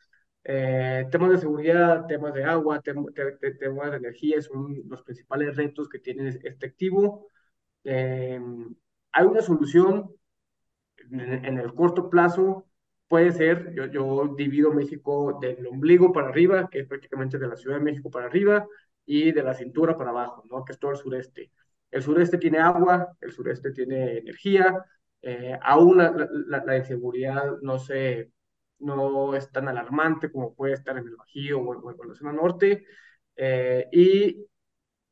eh, 0.45 1.07
temas 1.11 1.31
de 1.31 1.39
seguridad, 1.39 2.07
temas 2.07 2.35
de 2.35 2.45
agua, 2.45 2.81
temas 2.81 3.07
de 3.15 3.97
energía 3.97 4.43
son 4.43 4.83
los 4.89 5.03
principales 5.03 5.57
retos 5.57 5.89
que 5.89 5.99
tiene 6.01 6.29
este 6.29 6.67
activo. 6.67 7.29
hay 7.85 9.25
una 9.27 9.43
solución 9.43 10.15
en, 11.11 11.59
el 11.59 11.75
corto 11.75 12.09
plazo, 12.11 12.67
puede 13.09 13.33
ser, 13.33 13.73
yo, 13.75 13.87
yo 13.87 14.35
divido 14.37 14.73
México 14.73 15.39
del 15.41 15.67
ombligo 15.67 16.13
para 16.13 16.29
arriba, 16.29 16.69
que 16.71 16.81
es 16.81 16.87
prácticamente 16.87 17.39
de 17.39 17.49
la 17.49 17.57
Ciudad 17.57 17.79
de 17.79 17.85
México 17.85 18.11
para 18.11 18.27
arriba, 18.27 18.67
y 19.05 19.33
de 19.33 19.43
la 19.43 19.55
cintura 19.55 19.97
para 19.97 20.11
abajo, 20.11 20.45
¿no? 20.51 20.65
que 20.65 20.73
es 20.73 20.79
todo 20.79 20.93
el 20.93 20.97
sureste. 20.97 21.51
El 21.91 22.03
sureste 22.03 22.39
tiene 22.39 22.59
agua, 22.59 23.17
el 23.21 23.33
sureste 23.33 23.73
tiene 23.73 24.19
energía, 24.19 24.85
eh, 25.21 25.59
aún 25.63 25.99
la, 25.99 26.63
la, 26.65 26.77
inseguridad 26.77 27.59
no, 27.63 27.79
se, 27.79 28.31
no 28.79 29.35
es 29.35 29.51
tan 29.53 29.69
alarmante 29.69 30.31
como 30.33 30.55
puede 30.55 30.75
estar 30.75 30.97
en 30.97 31.07
el 31.07 31.17
Bajío 31.17 31.61
o, 31.61 31.91
en 31.91 32.09
la 32.09 32.15
zona 32.15 32.33
norte, 32.33 32.85
eh, 33.37 33.89
y 33.93 34.47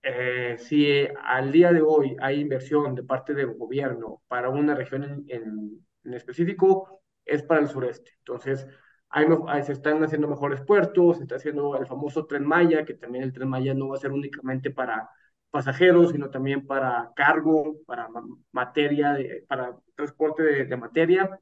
eh, 0.03 0.57
si 0.59 1.07
al 1.23 1.53
día 1.53 1.73
de 1.73 1.83
hoy 1.83 2.17
hay 2.21 2.41
inversión 2.41 2.95
de 2.95 3.03
parte 3.03 3.35
del 3.35 3.55
gobierno 3.55 4.23
para 4.29 4.49
una 4.49 4.75
región 4.75 5.05
en, 5.29 5.85
en, 6.05 6.15
específico, 6.15 7.00
es 7.31 7.43
para 7.43 7.61
el 7.61 7.69
sureste. 7.69 8.13
Entonces, 8.19 8.67
hay, 9.09 9.27
se 9.65 9.73
están 9.73 10.03
haciendo 10.05 10.29
mejores 10.29 10.61
puertos, 10.63 11.17
se 11.19 11.23
está 11.25 11.37
haciendo 11.37 11.77
el 11.77 11.87
famoso 11.87 12.27
tren 12.27 12.45
Maya, 12.45 12.85
que 12.85 12.95
también 12.95 13.25
el 13.25 13.33
tren 13.33 13.49
Maya 13.49 13.75
no 13.75 13.89
va 13.89 13.97
a 13.97 14.01
ser 14.01 14.13
únicamente 14.13 14.71
para 14.71 15.09
pasajeros, 15.51 16.13
sino 16.13 16.31
también 16.31 16.67
para 16.67 17.13
cargo, 17.17 17.77
para 17.87 18.09
materia, 18.53 19.17
para 19.49 19.77
transporte 19.95 20.43
de, 20.43 20.77
materia. 20.77 21.41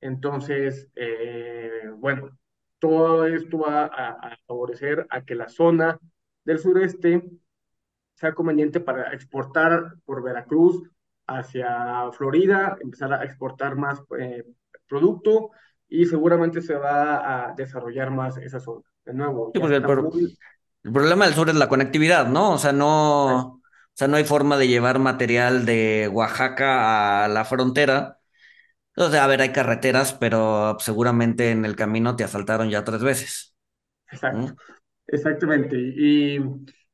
Entonces, 0.00 0.90
eh, 0.96 1.90
bueno, 1.96 2.38
todo 2.78 3.26
esto 3.26 3.58
va 3.58 3.84
a, 3.86 4.10
a 4.10 4.36
favorecer 4.46 5.06
a 5.10 5.24
que 5.24 5.34
la 5.34 5.48
zona 5.48 5.98
del 6.44 6.58
sureste 6.58 7.22
sea 8.14 8.34
conveniente 8.34 8.80
para 8.80 9.12
exportar 9.12 9.94
por 10.04 10.22
Veracruz 10.22 10.82
hacia 11.28 12.10
Florida, 12.12 12.76
empezar 12.80 13.12
a 13.12 13.24
exportar 13.24 13.76
más 13.76 14.02
eh, 14.18 14.44
producto 14.88 15.50
y 15.88 16.06
seguramente 16.06 16.60
se 16.62 16.74
va 16.74 17.48
a 17.48 17.54
desarrollar 17.54 18.10
más 18.10 18.36
esa 18.38 18.60
zona. 18.60 18.82
De 19.04 19.14
nuevo. 19.14 19.52
el, 19.54 19.82
problema 20.92 21.24
del 21.24 21.34
sur 21.34 21.48
es 21.48 21.54
la 21.54 21.68
conectividad, 21.68 22.28
¿no? 22.28 22.52
O 22.52 22.58
sea, 22.58 22.72
no, 22.72 23.36
o 23.36 23.60
sea, 23.94 24.08
no 24.08 24.16
hay 24.16 24.24
forma 24.24 24.56
de 24.58 24.68
llevar 24.68 24.98
material 24.98 25.64
de 25.64 26.10
Oaxaca 26.12 27.24
a 27.24 27.28
la 27.28 27.44
frontera. 27.44 28.18
O 28.96 29.08
sea, 29.08 29.24
a 29.24 29.28
ver, 29.28 29.40
hay 29.40 29.52
carreteras, 29.52 30.12
pero 30.12 30.76
seguramente 30.80 31.50
en 31.50 31.64
el 31.64 31.76
camino 31.76 32.16
te 32.16 32.24
asaltaron 32.24 32.68
ya 32.68 32.84
tres 32.84 33.02
veces. 33.02 33.54
Exacto. 34.10 34.56
Exactamente. 35.06 35.76
Y 35.78 36.38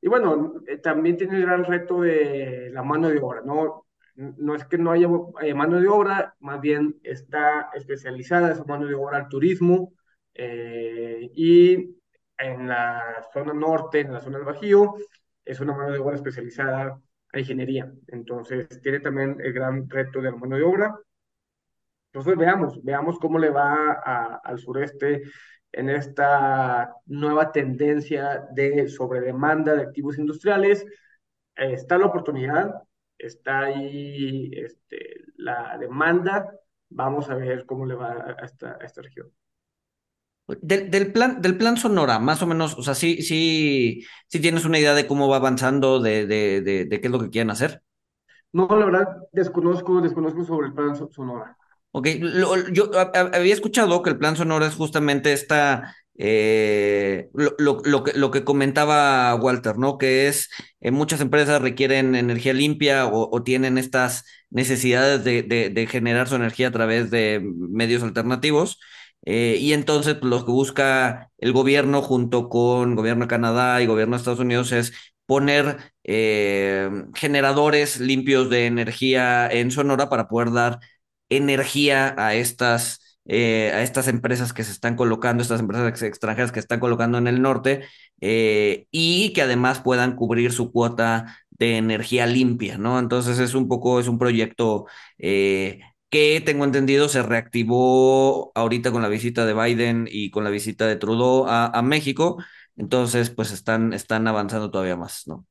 y 0.05 0.09
bueno, 0.09 0.61
eh, 0.67 0.77
también 0.77 1.17
tiene 1.17 1.37
el 1.39 1.47
gran 1.47 1.65
reto 1.65 2.03
de 2.03 2.69
la 2.71 2.83
mano 2.83 3.09
de 3.09 3.19
obra, 3.21 3.41
¿no? 3.43 3.84
No 4.17 4.55
es 4.55 4.65
que 4.67 4.79
no 4.79 4.93
haya 4.93 5.09
eh, 5.43 5.55
mano 5.55 5.81
de 5.81 5.89
obra, 5.89 6.35
más 6.41 6.61
bien 6.61 7.01
está 7.03 7.71
especializada 7.75 8.53
esa 8.53 8.65
mano 8.65 8.87
de 8.87 8.95
obra 8.95 9.19
al 9.19 9.29
turismo 9.29 9.93
eh, 10.35 11.31
y 11.35 11.97
en 12.39 12.69
la 12.69 13.27
zona 13.33 13.53
norte, 13.53 14.01
en 14.01 14.13
la 14.13 14.21
zona 14.21 14.39
del 14.39 14.47
Bajío, 14.47 14.95
es 15.45 15.61
una 15.61 15.75
mano 15.75 15.93
de 15.93 15.99
obra 15.99 16.17
especializada 16.17 17.01
a 17.33 17.39
ingeniería. 17.39 17.93
Entonces, 18.09 18.81
tiene 18.83 19.01
también 19.01 19.37
el 19.41 19.53
gran 19.53 19.89
reto 19.89 20.21
de 20.21 20.31
la 20.31 20.37
mano 20.37 20.57
de 20.57 20.63
obra. 20.63 20.99
Entonces, 22.13 22.37
veamos, 22.37 22.83
veamos 22.85 23.19
cómo 23.19 23.39
le 23.39 23.51
va 23.51 23.93
al 24.45 24.59
sureste 24.59 25.23
en 25.73 25.91
esta 25.91 26.95
nueva 27.07 27.51
tendencia 27.51 28.47
de 28.53 28.89
sobredemanda 28.89 29.75
de 29.75 29.83
activos 29.83 30.19
industriales. 30.19 30.85
Eh, 31.57 31.73
está 31.75 31.99
la 31.99 32.07
oportunidad, 32.07 32.73
está 33.19 33.61
ahí 33.61 34.51
este, 34.53 35.25
la 35.37 35.77
demanda. 35.79 36.51
Vamos 36.91 37.31
a 37.31 37.35
ver 37.35 37.67
cómo 37.67 37.87
le 37.87 37.95
va 37.95 38.13
a 38.13 38.45
esta, 38.45 38.79
esta 38.83 39.03
región. 39.03 39.31
Del, 40.47 41.11
plan, 41.13 41.41
del 41.41 41.57
plan 41.57 41.79
Sonora, 41.79 42.19
más 42.19 42.43
o 42.43 42.47
menos, 42.47 42.77
o 42.77 42.83
sea, 42.83 42.95
sí, 42.95 43.23
sí, 43.23 44.05
sí 44.29 44.41
tienes 44.41 44.67
una 44.67 44.79
idea 44.79 44.95
de 44.95 45.07
cómo 45.07 45.27
va 45.27 45.37
avanzando, 45.37 46.01
de, 46.01 46.27
de, 46.27 46.61
de, 46.61 46.85
de 46.85 47.01
qué 47.01 47.07
es 47.07 47.11
lo 47.11 47.19
que 47.19 47.31
quieren 47.31 47.51
hacer. 47.51 47.83
No, 48.53 48.69
la 48.69 48.85
verdad, 48.85 49.09
desconozco, 49.33 50.01
desconozco 50.03 50.45
sobre 50.45 50.69
el 50.69 50.75
plan 50.75 50.95
Sonora. 50.95 51.57
Ok, 51.97 52.09
yo 52.73 52.91
había 53.33 53.55
escuchado 53.55 54.03
que 54.03 54.11
el 54.11 54.19
plan 54.19 54.37
sonoro 54.37 54.67
es 54.67 54.75
justamente 54.75 55.33
esta, 55.33 55.95
eh, 56.17 57.29
lo, 57.35 57.55
lo, 57.59 58.05
que, 58.05 58.13
lo, 58.13 58.31
que, 58.31 58.45
comentaba 58.45 59.35
Walter, 59.35 59.79
¿no? 59.79 59.99
Que 59.99 60.29
es, 60.29 60.49
eh, 60.81 60.91
muchas 60.93 61.21
empresas 61.21 61.61
requieren 61.61 62.15
energía 62.15 62.53
limpia 62.53 63.07
o, 63.07 63.43
tienen 63.43 63.79
estas 63.79 64.25
necesidades 64.51 65.25
de, 65.25 65.43
de, 65.43 65.87
generar 65.87 66.29
su 66.29 66.37
energía 66.37 66.69
a 66.69 66.71
través 66.73 67.11
de 67.11 67.43
medios 67.43 68.03
alternativos. 68.03 68.79
Eh, 69.27 69.57
y 69.61 69.73
entonces 69.73 70.15
pues, 70.15 70.31
lo 70.31 70.45
que 70.45 70.53
busca 70.53 71.31
el 71.39 71.53
gobierno 71.53 72.03
junto 72.03 72.49
con 72.49 72.95
gobierno 72.95 73.25
de 73.25 73.29
Canadá 73.29 73.83
y 73.83 73.87
gobierno 73.87 74.17
de 74.17 74.19
Estados 74.19 74.41
Unidos 74.41 74.71
es 74.73 74.93
poner 75.27 75.79
generadores 77.15 77.99
limpios 77.99 78.51
de 78.51 78.67
energía 78.67 79.49
en 79.51 79.71
Sonora 79.71 80.09
para 80.11 80.29
poder 80.29 80.53
dar 80.53 80.81
energía 81.31 82.15
a 82.19 82.35
estas, 82.35 83.01
eh, 83.27 83.71
a 83.73 83.83
estas 83.83 84.09
empresas 84.09 84.53
que 84.53 84.65
se 84.65 84.73
están 84.73 84.97
colocando, 84.97 85.43
estas 85.43 85.61
empresas 85.61 86.03
extranjeras 86.03 86.53
que 86.53 86.61
se 86.61 86.65
están 86.65 86.81
colocando 86.81 87.19
en 87.19 87.27
el 87.27 87.43
norte, 87.43 87.85
eh, 88.21 88.87
y 88.91 89.33
que 89.33 89.43
además 89.43 89.81
puedan 89.81 90.17
cubrir 90.17 90.53
su 90.53 90.73
cuota 90.73 91.39
de 91.51 91.77
energía 91.79 92.27
limpia, 92.27 92.79
¿no? 92.79 92.99
Entonces 92.99 93.39
es 93.39 93.55
un 93.55 93.69
poco, 93.69 94.01
es 94.01 94.09
un 94.09 94.19
proyecto 94.19 94.87
eh, 95.19 95.81
que 96.11 96.41
tengo 96.45 96.65
entendido 96.65 97.09
se 97.09 97.23
reactivó 97.23 98.53
ahorita 98.55 98.93
con 98.93 99.03
la 99.03 99.09
visita 99.09 99.45
de 99.47 99.55
Biden 99.55 100.09
y 100.11 100.31
con 100.31 100.45
la 100.45 100.51
visita 100.51 100.87
de 100.87 100.97
Trudeau 100.97 101.47
a, 101.49 101.67
a 101.67 101.83
México, 101.83 102.43
entonces 102.77 103.31
pues 103.31 103.53
están, 103.53 103.93
están 103.93 104.27
avanzando 104.29 104.71
todavía 104.71 104.97
más, 104.97 105.27
¿no? 105.27 105.47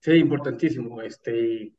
Sí, 0.00 0.12
importantísimo. 0.12 1.02
Este, 1.02 1.74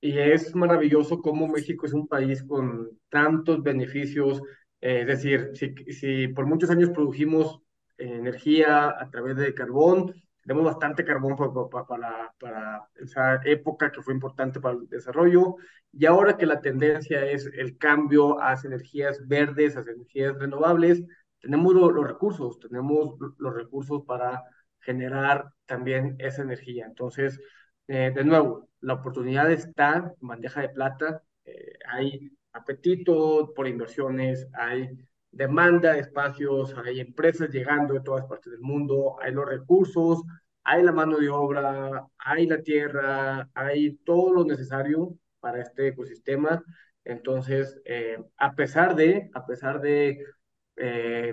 y 0.00 0.18
es 0.18 0.54
maravilloso 0.54 1.20
cómo 1.20 1.48
México 1.48 1.86
es 1.86 1.92
un 1.92 2.06
país 2.06 2.42
con 2.42 2.90
tantos 3.08 3.62
beneficios. 3.62 4.42
Eh, 4.80 5.00
es 5.02 5.06
decir, 5.06 5.50
si, 5.90 6.28
por 6.28 6.46
muchos 6.46 6.70
años 6.70 6.90
produjimos 6.90 7.60
energía 7.98 8.88
a 8.88 9.10
través 9.10 9.36
de 9.36 9.54
carbón, 9.54 10.14
tenemos 10.42 10.64
bastante 10.64 11.04
carbón 11.04 11.36
para, 11.36 12.32
para, 12.38 12.88
esa 12.94 13.40
época 13.44 13.90
que 13.90 14.02
fue 14.02 14.14
importante 14.14 14.60
para 14.60 14.76
el 14.76 14.88
desarrollo. 14.88 15.56
Y 15.92 16.06
ahora 16.06 16.36
que 16.36 16.46
la 16.46 16.60
tendencia 16.60 17.24
es 17.24 17.46
el 17.46 17.78
cambio 17.78 18.40
a 18.40 18.54
energías 18.62 19.26
verdes, 19.26 19.76
a 19.76 19.80
energías 19.80 20.38
renovables, 20.38 21.02
tenemos 21.40 21.74
los 21.74 22.06
recursos, 22.06 22.58
tenemos 22.60 23.16
los 23.38 23.54
recursos 23.54 24.02
para 24.06 24.44
generar 24.80 25.52
también 25.66 26.16
esa 26.18 26.42
energía. 26.42 26.86
Entonces, 26.86 27.40
eh, 27.88 28.12
de 28.14 28.24
nuevo, 28.24 28.68
la 28.80 28.94
oportunidad 28.94 29.50
está 29.50 30.14
en 30.20 30.28
bandeja 30.28 30.62
de 30.62 30.70
plata, 30.70 31.22
eh, 31.44 31.74
hay 31.88 32.30
apetito 32.52 33.52
por 33.54 33.68
inversiones, 33.68 34.48
hay 34.54 34.90
demanda 35.30 35.92
de 35.92 36.00
espacios, 36.00 36.74
hay 36.84 37.00
empresas 37.00 37.50
llegando 37.50 37.94
de 37.94 38.00
todas 38.00 38.26
partes 38.26 38.52
del 38.52 38.60
mundo, 38.60 39.16
hay 39.20 39.32
los 39.32 39.46
recursos, 39.46 40.22
hay 40.64 40.82
la 40.82 40.92
mano 40.92 41.18
de 41.18 41.28
obra, 41.28 42.06
hay 42.18 42.46
la 42.46 42.62
tierra, 42.62 43.48
hay 43.54 43.96
todo 44.04 44.32
lo 44.32 44.44
necesario 44.44 45.16
para 45.40 45.62
este 45.62 45.88
ecosistema. 45.88 46.64
Entonces, 47.04 47.80
eh, 47.84 48.18
a 48.36 48.54
pesar 48.54 48.96
de, 48.96 49.30
a 49.34 49.46
pesar 49.46 49.80
de 49.80 50.24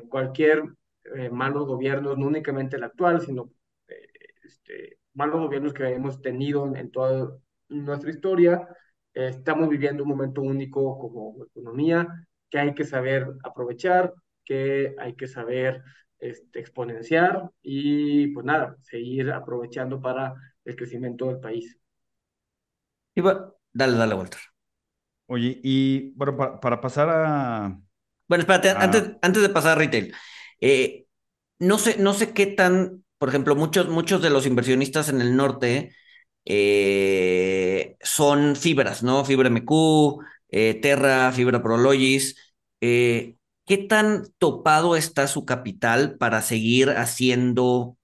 cualquier 0.09 0.63
malos 1.31 1.65
gobiernos, 1.67 2.17
no 2.17 2.27
únicamente 2.27 2.77
el 2.77 2.83
actual, 2.83 3.19
sino 3.19 3.51
este, 4.43 4.99
malos 5.13 5.41
gobiernos 5.41 5.73
que 5.73 5.87
hemos 5.87 6.21
tenido 6.21 6.75
en 6.75 6.91
toda 6.91 7.37
nuestra 7.69 8.09
historia. 8.09 8.67
estamos 9.13 9.69
viviendo 9.69 10.03
un 10.03 10.09
momento 10.09 10.41
único 10.41 10.97
como 10.97 11.45
economía 11.45 12.07
que 12.49 12.59
hay 12.59 12.73
que 12.73 12.85
saber 12.85 13.27
aprovechar, 13.43 14.13
que 14.45 14.95
hay 14.99 15.15
que 15.15 15.27
saber 15.27 15.83
este, 16.19 16.59
exponenciar 16.59 17.49
y 17.61 18.27
pues 18.27 18.45
nada, 18.45 18.77
seguir 18.81 19.31
aprovechando 19.31 20.01
para 20.01 20.33
el 20.63 20.75
crecimiento 20.75 21.27
del 21.27 21.39
país. 21.39 21.77
Y 23.15 23.21
bueno, 23.21 23.55
dale, 23.71 23.97
dale, 23.97 24.15
Walter. 24.15 24.39
Oye, 25.27 25.59
y 25.63 26.11
bueno, 26.15 26.37
para, 26.37 26.79
pasar 26.79 27.09
a... 27.09 27.79
Bueno, 28.27 28.41
espérate, 28.41 28.69
antes, 28.69 29.17
antes 29.21 29.41
de 29.41 29.49
pasar 29.49 29.73
a 29.73 29.75
retail, 29.79 30.13
eh, 30.61 31.05
no, 31.59 31.77
sé, 31.77 31.97
no 31.99 32.13
sé 32.13 32.33
qué 32.33 32.47
tan 32.47 33.02
por 33.23 33.29
ejemplo, 33.29 33.55
muchos, 33.55 33.87
muchos 33.87 34.21
de 34.21 34.29
los 34.29 34.45
inversionistas 34.45 35.07
en 35.07 35.21
el 35.21 35.37
norte 35.37 35.95
eh, 36.43 37.95
son 38.01 38.57
fibras, 38.57 39.01
¿no? 39.01 39.23
Fibra 39.23 39.47
MQ, 39.47 40.19
eh, 40.49 40.73
Terra, 40.81 41.31
Fibra 41.31 41.63
Prologis. 41.63 42.35
Eh, 42.81 43.37
¿qué 43.65 43.77
tan 43.77 44.25
topado 44.39 44.97
está 44.97 45.27
su 45.27 45.45
capital 45.45 46.17
para 46.17 46.41
seguir 46.41 46.89
haciendo, 46.89 47.97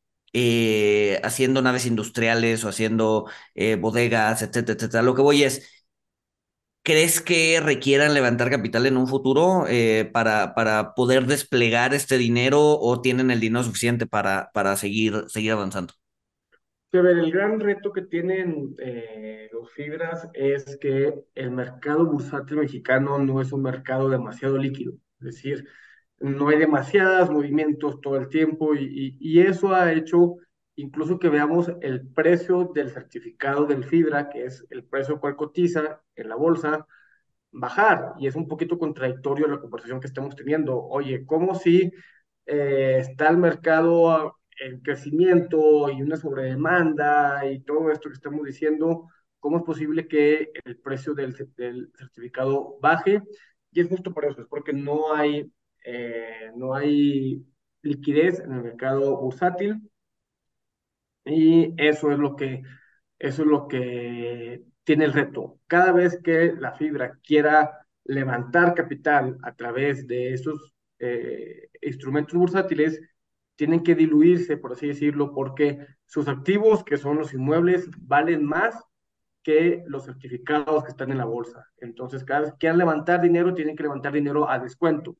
haciendo 1.22 1.62
naves 1.62 1.86
industriales 1.86 2.64
o 2.64 2.70
haciendo 2.70 3.26
bodegas, 3.82 4.42
etcétera, 4.42 4.78
etcétera? 4.78 5.04
Lo 5.04 5.16
que 5.16 5.22
voy 5.22 5.44
es, 5.44 5.79
¿crees 6.90 7.22
que 7.22 7.62
requieran 7.64 8.16
levantar 8.16 8.50
capital 8.50 8.88
en 8.88 8.98
un 8.98 9.06
futuro 9.06 9.66
eh, 9.68 10.10
para, 10.12 10.56
para 10.56 10.96
poder 10.96 11.28
desplegar 11.28 11.94
este 11.94 12.18
dinero 12.18 12.60
o 12.60 13.00
tienen 13.00 13.30
el 13.30 13.40
dinero 13.40 13.64
suficiente 13.64 14.08
para, 14.08 14.50
para 14.56 14.76
seguir, 14.76 15.26
seguir 15.28 15.52
avanzando? 15.52 15.94
A 16.92 17.02
ver, 17.02 17.20
el 17.20 17.32
gran 17.32 17.60
reto 17.60 17.94
que 17.94 18.02
tienen 18.02 18.74
eh, 18.80 19.50
los 19.54 19.72
fibras 19.72 20.30
es 20.34 20.80
que 20.82 21.14
el 21.36 21.52
mercado 21.52 22.08
bursátil 22.08 22.58
mexicano 22.58 23.20
no 23.20 23.40
es 23.40 23.52
un 23.52 23.62
mercado 23.62 24.10
demasiado 24.10 24.58
líquido, 24.58 24.94
es 25.20 25.26
decir, 25.26 25.68
no 26.20 26.50
hay 26.50 26.58
demasiados 26.58 27.30
movimientos 27.30 28.02
todo 28.02 28.18
el 28.18 28.30
tiempo 28.30 28.74
y, 28.74 29.40
eso 29.40 29.76
ha 29.76 29.94
hecho 29.94 30.38
incluso 30.80 31.20
que 31.20 31.30
veamos 31.30 31.72
el 31.82 32.08
precio 32.08 32.72
del 32.74 32.92
certificado 32.92 33.66
del 33.66 33.84
fibra, 33.84 34.30
que 34.30 34.46
es 34.46 34.66
el 34.70 34.86
precio 34.86 35.20
cual 35.20 35.36
cotiza 35.36 36.02
en 36.16 36.30
la 36.30 36.36
bolsa, 36.36 36.88
bajar. 37.52 38.14
Y 38.20 38.28
es 38.28 38.36
un 38.36 38.48
poquito 38.48 38.78
contradictorio 38.80 39.48
la 39.48 39.60
conversación 39.60 40.00
que 40.00 40.08
estamos 40.08 40.36
teniendo. 40.36 40.82
Oye, 40.82 41.26
¿cómo 41.26 41.56
si 41.56 41.92
eh, 42.46 42.98
está 43.00 43.30
el 43.30 43.38
mercado 43.38 44.38
en 44.60 44.82
crecimiento 44.82 45.90
y 45.90 46.02
una 46.02 46.18
sobredemanda 46.18 47.46
y 47.52 47.62
todo 47.62 47.92
esto 47.92 48.10
que 48.10 48.16
estamos 48.16 48.46
diciendo, 48.46 49.08
¿cómo 49.40 49.58
es 49.58 49.64
posible 49.64 50.08
que 50.08 50.52
el 50.66 50.78
precio 50.78 51.14
del, 51.14 51.36
certificado 51.36 52.78
baje? 52.82 53.22
Y 53.72 53.82
es 53.82 53.90
justo 53.90 54.14
por 54.14 54.26
eso, 54.26 54.42
es 54.42 54.48
porque 54.48 54.74
no 54.74 55.14
hay, 55.14 55.52
eh, 55.86 56.52
no 56.56 56.74
hay 56.74 57.46
liquidez 57.82 58.40
en 58.40 58.54
el 58.54 58.64
mercado 58.64 59.18
bursátil 59.18 59.82
y 61.30 61.74
eso 61.78 62.12
es 62.12 62.20
lo 62.20 62.36
que, 62.36 62.64
eso 63.18 63.42
es 63.44 63.48
lo 63.48 63.68
que 63.68 64.64
tiene 64.84 65.06
el 65.06 65.14
reto. 65.14 65.60
Cada 65.68 65.92
vez 65.92 66.20
que 66.24 66.54
la 66.54 66.74
fibra 66.74 67.20
quiera 67.24 67.86
levantar 68.06 68.74
capital 68.74 69.38
a 69.44 69.54
través 69.56 70.08
de 70.08 70.34
esos 70.34 70.74
eh, 71.00 71.70
instrumentos 71.82 72.34
bursátiles, 72.36 73.00
tienen 73.56 73.84
que 73.84 73.96
diluirse, 73.96 74.58
por 74.58 74.72
así 74.72 74.88
decirlo, 74.88 75.34
porque 75.34 75.86
sus 76.06 76.28
activos, 76.28 76.84
que 76.84 76.98
son 76.98 77.18
los 77.18 77.34
inmuebles, 77.34 77.90
valen 78.00 78.46
más 78.46 78.76
que 79.44 79.84
los 79.88 80.06
certificados 80.06 80.84
que 80.84 80.92
están 80.92 81.12
en 81.12 81.18
la 81.18 81.26
bolsa. 81.26 81.66
Entonces, 81.78 82.24
cada 82.24 82.42
vez 82.42 82.52
que 82.54 82.58
quieran 82.60 82.78
levantar 82.78 83.22
dinero, 83.22 83.54
tienen 83.54 83.76
que 83.76 83.84
levantar 83.84 84.14
dinero 84.14 84.50
a 84.50 84.60
descuento. 84.60 85.18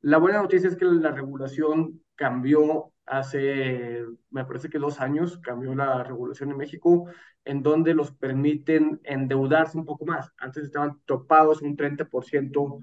La 0.00 0.18
buena 0.18 0.42
noticia 0.42 0.68
es 0.68 0.76
que 0.76 0.84
la 0.84 1.12
regulación 1.12 2.02
cambió 2.16 2.92
hace, 3.10 4.04
me 4.30 4.44
parece 4.44 4.70
que 4.70 4.78
dos 4.78 5.00
años, 5.00 5.38
cambió 5.42 5.74
la 5.74 6.04
regulación 6.04 6.50
en 6.50 6.56
México, 6.58 7.06
en 7.44 7.62
donde 7.62 7.92
los 7.94 8.12
permiten 8.12 9.00
endeudarse 9.04 9.76
un 9.76 9.84
poco 9.84 10.06
más. 10.06 10.32
Antes 10.38 10.64
estaban 10.64 11.00
topados 11.06 11.60
un 11.62 11.76
30% 11.76 12.82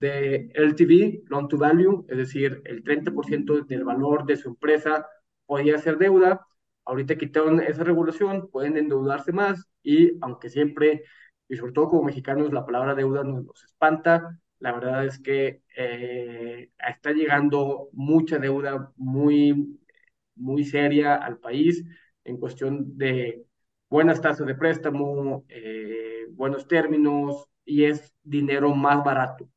de 0.00 0.50
LTV, 0.54 1.24
Loan 1.28 1.48
to 1.48 1.58
Value, 1.58 2.06
es 2.08 2.16
decir, 2.18 2.62
el 2.64 2.82
30% 2.84 3.64
del 3.66 3.84
valor 3.84 4.24
de 4.26 4.36
su 4.36 4.48
empresa 4.50 5.06
podía 5.46 5.78
ser 5.78 5.98
deuda. 5.98 6.46
Ahorita 6.84 7.16
quitaron 7.16 7.60
esa 7.60 7.84
regulación, 7.84 8.48
pueden 8.50 8.76
endeudarse 8.78 9.32
más 9.32 9.68
y 9.82 10.18
aunque 10.22 10.48
siempre, 10.50 11.04
y 11.48 11.56
sobre 11.56 11.72
todo 11.72 11.88
como 11.90 12.04
mexicanos, 12.04 12.52
la 12.52 12.64
palabra 12.64 12.94
deuda 12.94 13.24
nos, 13.24 13.44
nos 13.44 13.64
espanta, 13.64 14.38
la 14.58 14.72
verdad 14.72 15.04
es 15.06 15.18
que 15.18 15.62
eh, 15.76 16.70
está 16.78 17.12
llegando 17.12 17.88
mucha 17.92 18.38
deuda 18.38 18.92
muy, 18.96 19.78
muy 20.34 20.64
seria 20.64 21.14
al 21.16 21.38
país 21.38 21.84
en 22.24 22.38
cuestión 22.38 22.96
de 22.96 23.44
buenas 23.88 24.20
tasas 24.20 24.46
de 24.46 24.54
préstamo, 24.54 25.44
eh, 25.48 26.26
buenos 26.30 26.66
términos 26.68 27.48
y 27.64 27.84
es 27.84 28.14
dinero 28.22 28.74
más 28.74 29.04
barato 29.04 29.48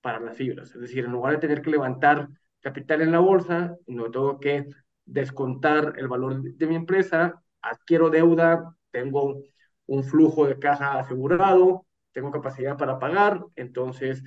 para 0.00 0.20
las 0.20 0.36
fibras. 0.36 0.74
Es 0.74 0.80
decir, 0.80 1.04
en 1.04 1.12
lugar 1.12 1.34
de 1.34 1.38
tener 1.40 1.62
que 1.62 1.70
levantar 1.70 2.28
capital 2.60 3.02
en 3.02 3.12
la 3.12 3.18
bolsa, 3.20 3.76
no 3.86 4.10
tengo 4.10 4.38
que 4.40 4.66
descontar 5.04 5.94
el 5.98 6.08
valor 6.08 6.42
de 6.42 6.66
mi 6.66 6.76
empresa, 6.76 7.42
adquiero 7.60 8.10
deuda, 8.10 8.76
tengo 8.90 9.42
un 9.86 10.04
flujo 10.04 10.46
de 10.46 10.58
caja 10.58 10.98
asegurado, 10.98 11.86
tengo 12.12 12.30
capacidad 12.30 12.76
para 12.76 12.98
pagar, 12.98 13.44
entonces 13.56 14.22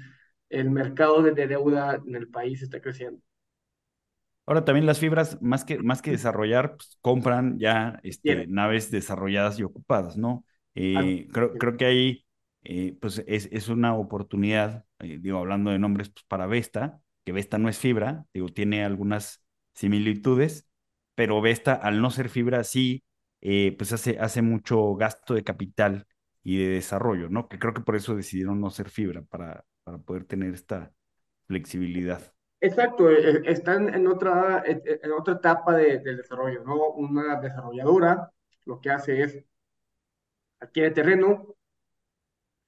el 0.49 0.69
mercado 0.69 1.21
de, 1.21 1.33
deuda 1.47 2.01
en 2.05 2.15
el 2.15 2.27
país 2.27 2.61
está 2.61 2.81
creciendo. 2.81 3.21
Ahora 4.45 4.63
también 4.63 4.85
las 4.85 4.99
fibras, 4.99 5.41
más 5.41 5.65
que, 5.65 5.79
más 5.79 6.01
que 6.01 6.11
desarrollar, 6.11 6.75
pues, 6.77 6.97
compran 7.01 7.57
ya 7.57 7.99
este, 8.03 8.45
naves 8.47 8.91
desarrolladas 8.91 9.57
y 9.57 9.63
ocupadas, 9.63 10.17
¿no? 10.17 10.45
Eh, 10.75 11.27
creo, 11.31 11.53
creo 11.53 11.77
que 11.77 11.85
ahí 11.85 12.25
eh, 12.63 12.95
pues 12.99 13.23
es, 13.27 13.49
es, 13.51 13.69
una 13.69 13.95
oportunidad, 13.95 14.85
eh, 14.99 15.17
digo, 15.19 15.39
hablando 15.39 15.71
de 15.71 15.79
nombres, 15.79 16.09
pues 16.09 16.25
para 16.25 16.45
Vesta, 16.45 17.01
que 17.23 17.31
Vesta 17.31 17.57
no 17.57 17.69
es 17.69 17.79
fibra, 17.79 18.25
digo, 18.33 18.49
tiene 18.49 18.83
algunas 18.83 19.43
similitudes, 19.73 20.67
pero 21.15 21.41
Vesta, 21.41 21.73
al 21.73 22.01
no 22.01 22.11
ser 22.11 22.29
fibra, 22.29 22.63
sí, 22.63 23.03
pues 23.77 23.93
hace, 23.93 24.19
hace 24.19 24.41
mucho 24.41 24.95
gasto 24.95 25.33
de 25.35 25.43
capital 25.43 26.07
y 26.45 26.63
de 26.63 26.69
desarrollo, 26.75 27.27
¿no? 27.27 27.49
Que 27.49 27.57
creo 27.57 27.73
que 27.73 27.81
por 27.81 27.95
eso 27.95 28.15
decidieron 28.15 28.61
no 28.61 28.69
ser 28.69 28.89
fibra, 28.89 29.23
para, 29.23 29.65
para 29.83 29.97
poder 29.97 30.25
tener 30.25 30.53
esta 30.53 30.93
flexibilidad. 31.47 32.21
Exacto, 32.61 33.09
e, 33.09 33.31
e, 33.31 33.51
están 33.51 33.91
en 33.93 34.05
otra, 34.07 34.63
e, 34.63 34.99
en 35.03 35.11
otra 35.11 35.33
etapa 35.33 35.75
de, 35.75 35.99
del 35.99 36.17
desarrollo, 36.17 36.63
¿no? 36.63 36.91
Una 36.91 37.41
desarrolladora 37.41 38.31
lo 38.65 38.79
que 38.79 38.91
hace 38.91 39.23
es 39.23 39.43
adquiere 40.59 40.91
terreno, 40.91 41.55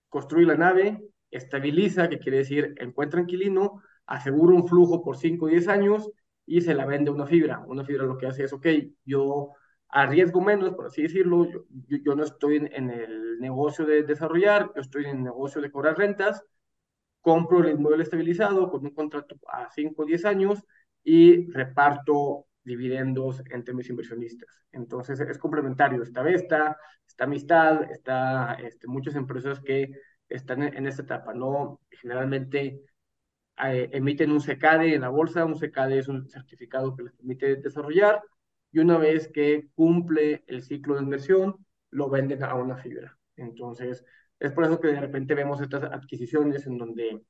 construye 0.09 0.47
la 0.47 0.55
nave, 0.55 1.11
estabiliza, 1.29 2.09
que 2.09 2.17
quiere 2.17 2.39
decir 2.39 2.73
encuentra 2.79 3.21
inquilino, 3.21 3.83
asegura 4.07 4.55
un 4.55 4.67
flujo 4.67 5.03
por 5.03 5.17
5 5.17 5.45
o 5.45 5.49
10 5.49 5.67
años 5.67 6.09
y 6.47 6.61
se 6.61 6.73
la 6.73 6.87
vende 6.87 7.11
una 7.11 7.27
fibra. 7.27 7.63
Una 7.67 7.85
fibra 7.85 8.05
lo 8.05 8.17
que 8.17 8.25
hace 8.25 8.43
es, 8.45 8.53
ok, 8.53 8.65
yo 9.05 9.51
arriesgo 9.89 10.41
menos, 10.41 10.73
por 10.75 10.87
así 10.87 11.03
decirlo, 11.03 11.45
yo, 11.45 11.65
yo, 11.87 11.97
yo 12.03 12.15
no 12.15 12.23
estoy 12.23 12.57
en, 12.57 12.73
en, 12.73 12.89
el 12.89 13.39
negocio 13.39 13.85
de 13.85 14.03
desarrollar, 14.03 14.71
yo 14.75 14.81
estoy 14.81 15.05
en 15.05 15.17
el 15.17 15.23
negocio 15.23 15.61
de 15.61 15.71
cobrar 15.71 15.97
rentas, 15.97 16.43
compro 17.21 17.59
el 17.59 17.71
inmueble 17.71 18.03
estabilizado 18.03 18.69
con 18.69 18.85
un 18.85 18.93
contrato 18.93 19.35
a 19.51 19.69
5 19.69 20.01
o 20.01 20.05
10 20.05 20.25
años 20.25 20.63
y 21.03 21.49
reparto 21.51 22.47
dividendos 22.63 23.41
entre 23.49 23.73
mis 23.73 23.89
inversionistas. 23.89 24.61
Entonces 24.71 25.19
es 25.19 25.37
complementario. 25.37 26.03
Está 26.03 26.21
Vesta, 26.21 26.77
está 27.07 27.23
Amistad, 27.23 27.91
está 27.91 28.53
este, 28.55 28.87
muchas 28.87 29.15
empresas 29.15 29.59
que 29.61 29.91
están 30.29 30.63
en, 30.63 30.75
en 30.77 30.87
esta 30.87 31.03
etapa. 31.03 31.33
¿no? 31.33 31.81
Generalmente 31.89 32.81
eh, 33.63 33.89
emiten 33.93 34.31
un 34.31 34.41
CECADE 34.41 34.95
en 34.95 35.01
la 35.01 35.09
bolsa. 35.09 35.45
Un 35.45 35.57
CECADE 35.57 35.99
es 35.99 36.07
un 36.07 36.27
certificado 36.29 36.95
que 36.95 37.03
les 37.03 37.13
permite 37.13 37.55
desarrollar 37.55 38.21
y 38.71 38.79
una 38.79 38.97
vez 38.97 39.29
que 39.29 39.69
cumple 39.75 40.43
el 40.47 40.63
ciclo 40.63 40.95
de 40.95 41.03
inversión, 41.03 41.65
lo 41.91 42.09
venden 42.09 42.43
a 42.43 42.55
una 42.55 42.77
fibra. 42.77 43.17
Entonces, 43.35 44.05
es 44.39 44.51
por 44.51 44.65
eso 44.65 44.79
que 44.79 44.89
de 44.89 44.99
repente 45.01 45.35
vemos 45.35 45.61
estas 45.61 45.83
adquisiciones 45.83 46.65
en 46.67 46.77
donde 46.77 47.23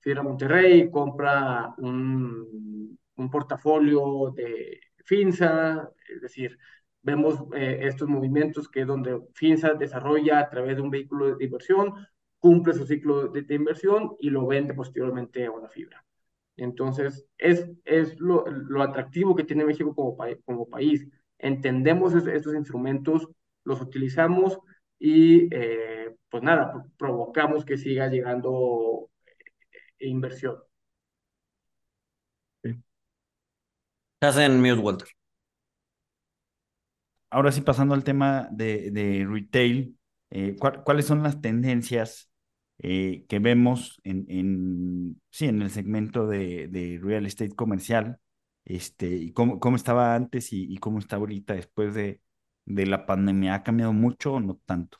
Fibra 0.00 0.22
Monterrey 0.22 0.90
compra 0.90 1.74
un, 1.78 2.98
un 3.16 3.30
portafolio 3.30 4.32
de 4.34 4.80
FINSA, 5.04 5.90
es 6.08 6.20
decir, 6.22 6.58
vemos 7.02 7.38
eh, 7.54 7.80
estos 7.82 8.08
movimientos 8.08 8.68
que 8.68 8.82
es 8.82 8.86
donde 8.86 9.20
FINSA 9.34 9.74
desarrolla 9.74 10.40
a 10.40 10.50
través 10.50 10.76
de 10.76 10.82
un 10.82 10.90
vehículo 10.90 11.36
de 11.36 11.44
inversión, 11.44 11.94
cumple 12.38 12.74
su 12.74 12.86
ciclo 12.86 13.28
de, 13.28 13.42
de 13.42 13.54
inversión 13.54 14.16
y 14.20 14.30
lo 14.30 14.46
vende 14.46 14.74
posteriormente 14.74 15.44
a 15.46 15.50
una 15.50 15.68
fibra. 15.68 16.04
Entonces, 16.60 17.26
es, 17.38 17.68
es 17.84 18.18
lo, 18.20 18.46
lo 18.46 18.82
atractivo 18.82 19.34
que 19.34 19.44
tiene 19.44 19.64
México 19.64 19.94
como, 19.94 20.16
pa 20.16 20.28
como 20.44 20.68
país. 20.68 21.08
Entendemos 21.38 22.14
es, 22.14 22.26
estos 22.26 22.54
instrumentos, 22.54 23.28
los 23.64 23.80
utilizamos 23.80 24.58
y 24.98 25.48
eh, 25.54 26.14
pues 26.28 26.42
nada, 26.42 26.86
provocamos 26.98 27.64
que 27.64 27.78
siga 27.78 28.08
llegando 28.08 29.10
eh, 29.98 30.08
inversión. 30.08 30.56
Estás 34.20 34.36
en 34.38 34.60
mute, 34.60 34.80
Walter. 34.80 35.08
Ahora 37.30 37.52
sí, 37.52 37.60
pasando 37.60 37.94
al 37.94 38.04
tema 38.04 38.48
de, 38.50 38.90
de 38.90 39.26
retail, 39.28 39.96
eh, 40.30 40.56
¿cuáles 40.84 41.06
son 41.06 41.22
las 41.22 41.40
tendencias 41.40 42.29
eh, 42.80 43.24
que 43.28 43.38
vemos 43.38 44.00
en, 44.04 44.26
en, 44.28 45.20
sí, 45.30 45.46
en 45.46 45.62
el 45.62 45.70
segmento 45.70 46.26
de, 46.26 46.68
de 46.68 46.98
real 47.02 47.26
estate 47.26 47.54
comercial? 47.54 48.18
Este, 48.64 49.08
y 49.08 49.32
cómo, 49.32 49.60
cómo 49.60 49.76
estaba 49.76 50.14
antes 50.14 50.52
y, 50.52 50.72
y 50.72 50.78
cómo 50.78 50.98
está 50.98 51.16
ahorita 51.16 51.54
después 51.54 51.94
de, 51.94 52.20
de 52.66 52.86
la 52.86 53.06
pandemia. 53.06 53.54
¿Ha 53.54 53.62
cambiado 53.62 53.92
mucho 53.92 54.34
o 54.34 54.40
no 54.40 54.60
tanto? 54.66 54.98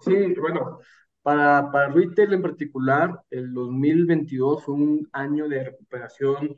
Sí, 0.00 0.34
bueno, 0.40 0.78
Para, 1.22 1.70
para 1.72 1.88
retail 1.90 2.34
en 2.34 2.42
particular, 2.42 3.22
el 3.30 3.52
2022 3.54 4.64
fue 4.64 4.74
un 4.76 5.08
año 5.12 5.48
de 5.48 5.64
recuperación, 5.64 6.56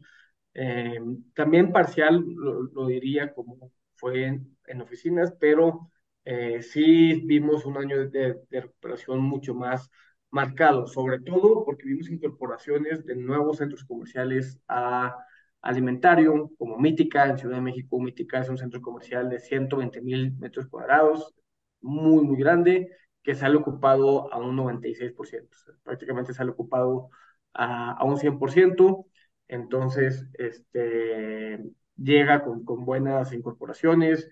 eh, 0.55 1.01
también 1.35 1.73
parcial, 1.73 2.25
lo, 2.27 2.87
diría, 2.87 3.35
como 3.35 3.73
fue 3.97 4.27
en, 4.27 4.83
oficinas, 4.83 5.35
pero 5.41 5.91
eh, 6.25 6.63
sí 6.63 7.23
vimos 7.27 7.65
un 7.65 7.77
año 7.79 7.99
de, 7.99 8.37
de, 8.51 8.61
recuperación 8.61 9.21
mucho 9.21 9.55
más 9.55 9.91
marcado, 10.31 10.87
sobre 10.87 11.21
todo 11.21 11.65
porque 11.65 11.87
vimos 11.89 12.11
incorporaciones 12.11 13.05
de 13.05 13.17
nuevos 13.17 13.59
centros 13.59 13.85
comerciales 13.85 14.61
a 14.69 15.17
alimentario, 15.63 16.51
como 16.59 16.79
Mítica 16.79 17.27
en 17.27 17.39
Ciudad 17.39 17.57
de 17.57 17.63
México. 17.63 18.01
Mítica 18.01 18.41
es 18.41 18.49
un 18.49 18.59
centro 18.59 18.81
comercial 18.81 19.29
de 19.29 19.41
120 19.41 20.01
mil 20.03 20.33
metros 20.39 20.67
cuadrados, 20.69 21.35
muy, 21.81 22.25
muy 22.25 22.37
grande, 22.39 22.91
que 23.23 23.35
sale 23.35 23.57
ocupado 23.57 24.33
a 24.33 24.39
un 24.39 24.57
96%, 24.57 25.49
prácticamente 25.83 26.35
sale 26.35 26.51
ocupado 26.51 27.11
a, 27.53 27.93
a 27.93 28.05
un 28.05 28.17
100%, 28.19 29.07
entonces 29.49 30.27
este, 30.35 31.61
llega 31.97 32.43
con, 32.45 32.65
con 32.65 32.85
buenas 32.85 33.33
incorporaciones, 33.33 34.29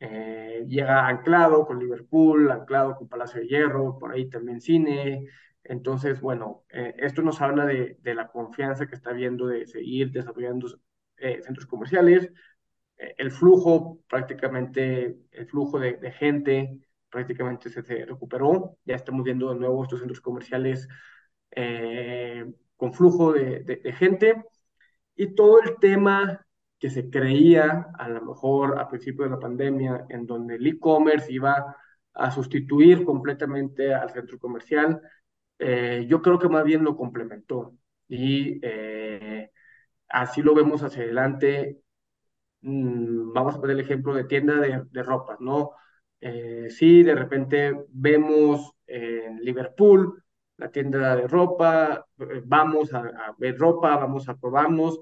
eh, 0.00 0.64
llega 0.68 1.06
anclado 1.06 1.66
con 1.66 1.78
Liverpool, 1.78 2.50
anclado 2.50 2.96
con 2.96 3.08
Palacio 3.08 3.40
de 3.40 3.48
Hierro, 3.48 3.98
por 3.98 4.12
ahí 4.12 4.28
también 4.28 4.60
cine, 4.60 5.28
entonces, 5.62 6.20
bueno, 6.20 6.64
eh, 6.70 6.94
esto 6.98 7.22
nos 7.22 7.40
habla 7.40 7.66
de, 7.66 7.96
de, 8.00 8.14
la 8.14 8.28
confianza 8.28 8.86
que 8.86 8.94
está 8.94 9.10
habiendo 9.10 9.46
de 9.46 9.66
seguir 9.66 10.10
desarrollando 10.10 10.66
eh, 11.18 11.40
centros 11.42 11.66
comerciales, 11.66 12.32
el 12.96 13.30
flujo 13.30 14.00
prácticamente, 14.08 15.16
el 15.32 15.46
flujo 15.46 15.78
de, 15.78 15.94
de 15.94 16.12
gente 16.12 16.80
prácticamente 17.10 17.68
se, 17.70 17.82
recuperó. 18.06 18.78
Ya 18.84 18.94
estamos 18.96 19.24
viendo 19.24 19.52
de 19.52 19.60
nuevo 19.60 19.82
estos 19.82 19.98
centros 20.00 20.20
comerciales 20.20 20.88
eh, 21.50 22.46
con 22.76 22.94
flujo 22.94 23.32
de, 23.32 23.60
de, 23.60 23.92
gente. 23.92 24.42
Y 25.16 25.34
todo 25.34 25.60
el 25.62 25.76
tema 25.80 26.46
que 26.80 26.90
se 26.90 27.10
creía, 27.10 27.90
a 27.98 28.08
lo 28.08 28.22
mejor 28.22 28.80
a 28.80 28.88
principio 28.88 29.24
de 29.24 29.30
la 29.30 29.38
pandemia, 29.38 30.06
en 30.08 30.26
donde 30.26 30.56
el 30.56 30.66
e-commerce 30.66 31.32
iba 31.32 31.76
a 32.14 32.30
sustituir 32.32 33.04
completamente 33.04 33.94
al 33.94 34.10
centro 34.10 34.38
comercial, 34.38 35.00
eh, 35.58 36.06
yo 36.08 36.22
creo 36.22 36.38
que 36.38 36.48
más 36.48 36.64
bien 36.64 36.84
lo 36.84 36.96
complementó. 36.96 37.74
Y 38.08 38.58
eh, 38.62 39.50
así 40.08 40.42
lo 40.42 40.54
vemos 40.54 40.82
hacia 40.82 41.02
adelante. 41.04 41.82
Mm, 42.62 43.32
vamos 43.32 43.54
a 43.54 43.60
poner 43.60 43.76
el 43.76 43.84
ejemplo 43.84 44.14
de 44.14 44.24
tienda 44.24 44.56
de, 44.56 44.82
de 44.90 45.02
ropa, 45.02 45.36
¿no? 45.40 45.72
Eh, 46.20 46.68
sí, 46.70 47.02
de 47.02 47.14
repente 47.14 47.86
vemos 47.90 48.72
en 48.86 49.38
Liverpool 49.40 50.22
la 50.60 50.70
tienda 50.70 51.16
de 51.16 51.26
ropa, 51.26 52.06
eh, 52.18 52.42
vamos 52.44 52.92
a, 52.94 53.34
ver 53.38 53.58
ropa, 53.58 53.96
vamos 53.96 54.28
a 54.28 54.36
probarnos 54.36 55.00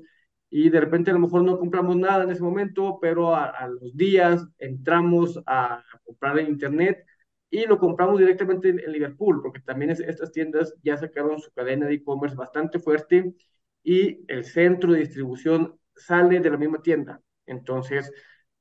y 0.50 0.70
de 0.70 0.80
repente 0.80 1.10
a 1.10 1.14
lo 1.14 1.20
mejor 1.20 1.42
no 1.44 1.58
compramos 1.58 1.96
nada 1.96 2.24
en 2.24 2.30
ese 2.30 2.42
momento, 2.42 2.98
pero 3.00 3.34
a, 3.34 3.66
los 3.68 3.96
días 3.96 4.46
entramos 4.58 5.40
a 5.46 5.84
comprar 6.04 6.38
en 6.38 6.48
internet 6.48 7.04
y 7.50 7.66
lo 7.66 7.78
compramos 7.78 8.18
directamente 8.18 8.70
en, 8.70 8.92
Liverpool, 8.92 9.42
porque 9.42 9.60
también 9.60 9.90
estas 9.90 10.32
tiendas 10.32 10.74
ya 10.82 10.96
sacaron 10.96 11.38
su 11.40 11.50
cadena 11.52 11.86
de 11.86 11.94
e-commerce 11.94 12.36
bastante 12.36 12.78
fuerte 12.78 13.34
y 13.82 14.24
el 14.28 14.44
centro 14.44 14.92
de 14.92 15.00
distribución 15.00 15.78
sale 15.94 16.40
de 16.40 16.50
la 16.50 16.56
misma 16.56 16.82
tienda. 16.82 17.20
Entonces, 17.46 18.12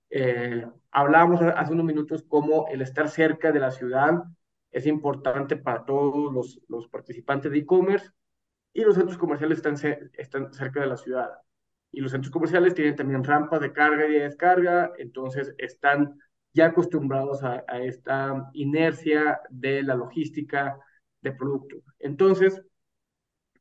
eh, 0.10 0.66
hablábamos 0.92 1.42
hace 1.42 1.74
unos 1.74 1.86
minutos 1.86 2.24
cómo 2.28 2.68
el 2.70 2.82
estar 2.82 3.10
cerca 3.10 3.52
de 3.52 3.60
la 3.60 3.72
ciudad 3.72 4.24
es 4.72 4.86
importante 4.88 5.58
para 5.58 5.86
todos 5.86 6.34
los, 6.34 6.62
los 6.70 6.88
participantes 6.88 7.52
de 7.52 7.60
e-commerce 7.60 8.10
y 8.74 8.82
los 8.84 8.96
centros 8.96 9.18
comerciales 9.18 9.60
están, 9.60 9.76
están 10.14 10.54
cerca 10.54 10.82
de 10.82 10.88
la 10.88 10.98
ciudad. 10.98 11.30
Y 11.98 12.00
los 12.00 12.12
centros 12.12 12.32
comerciales 12.32 12.76
tienen 12.76 12.96
también 12.96 13.24
rampas 13.24 13.60
de 13.60 13.74
carga 13.74 14.06
y 14.06 14.12
de 14.12 14.20
descarga, 14.20 14.92
entonces 15.00 15.56
están 15.58 16.20
ya 16.54 16.68
acostumbrados 16.68 17.44
a, 17.44 17.64
esta 17.82 18.52
inercia 18.54 19.42
de 19.50 19.82
la 19.82 19.96
logística 19.96 20.78
de 21.22 21.32
producto. 21.32 21.78
Entonces, 21.98 22.62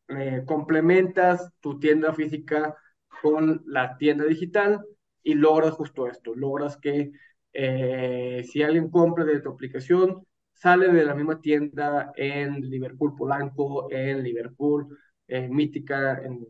eh, 0.09 0.43
complementas 0.45 1.51
tu 1.61 1.79
tienda 1.79 2.13
física 2.13 2.77
con 3.23 3.63
la 3.65 3.97
tienda 3.97 4.27
digital 4.27 4.85
y 5.23 5.33
logras 5.33 5.73
justo 5.73 6.07
esto, 6.07 6.35
logras 6.35 6.77
que 6.77 7.13
eh, 7.55 8.45
si 8.47 8.63
alguien 8.63 8.91
compra 8.91 9.25
de 9.25 9.41
tu 9.41 9.49
aplicación, 9.49 10.27
sale 10.53 10.93
de 10.93 11.07
la 11.07 11.15
misma 11.15 11.41
tienda 11.41 12.13
en 12.15 12.61
Liverpool 12.69 13.17
Polanco, 13.17 13.91
en 13.91 14.23
Liverpool 14.23 14.95
en 15.27 15.55
Mítica, 15.55 16.21
en 16.23 16.47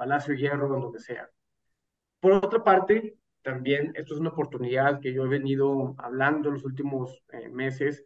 Palacio 0.00 0.32
Hierro, 0.34 0.74
en 0.74 0.80
donde 0.80 0.98
sea. 0.98 1.28
Por 2.20 2.32
otra 2.32 2.64
parte, 2.64 3.18
también 3.42 3.92
esto 3.96 4.14
es 4.14 4.20
una 4.20 4.30
oportunidad 4.30 4.98
que 5.00 5.12
yo 5.12 5.24
he 5.26 5.28
venido 5.28 5.94
hablando 5.98 6.50
los 6.50 6.64
últimos 6.64 7.22
eh, 7.32 7.50
meses, 7.50 8.02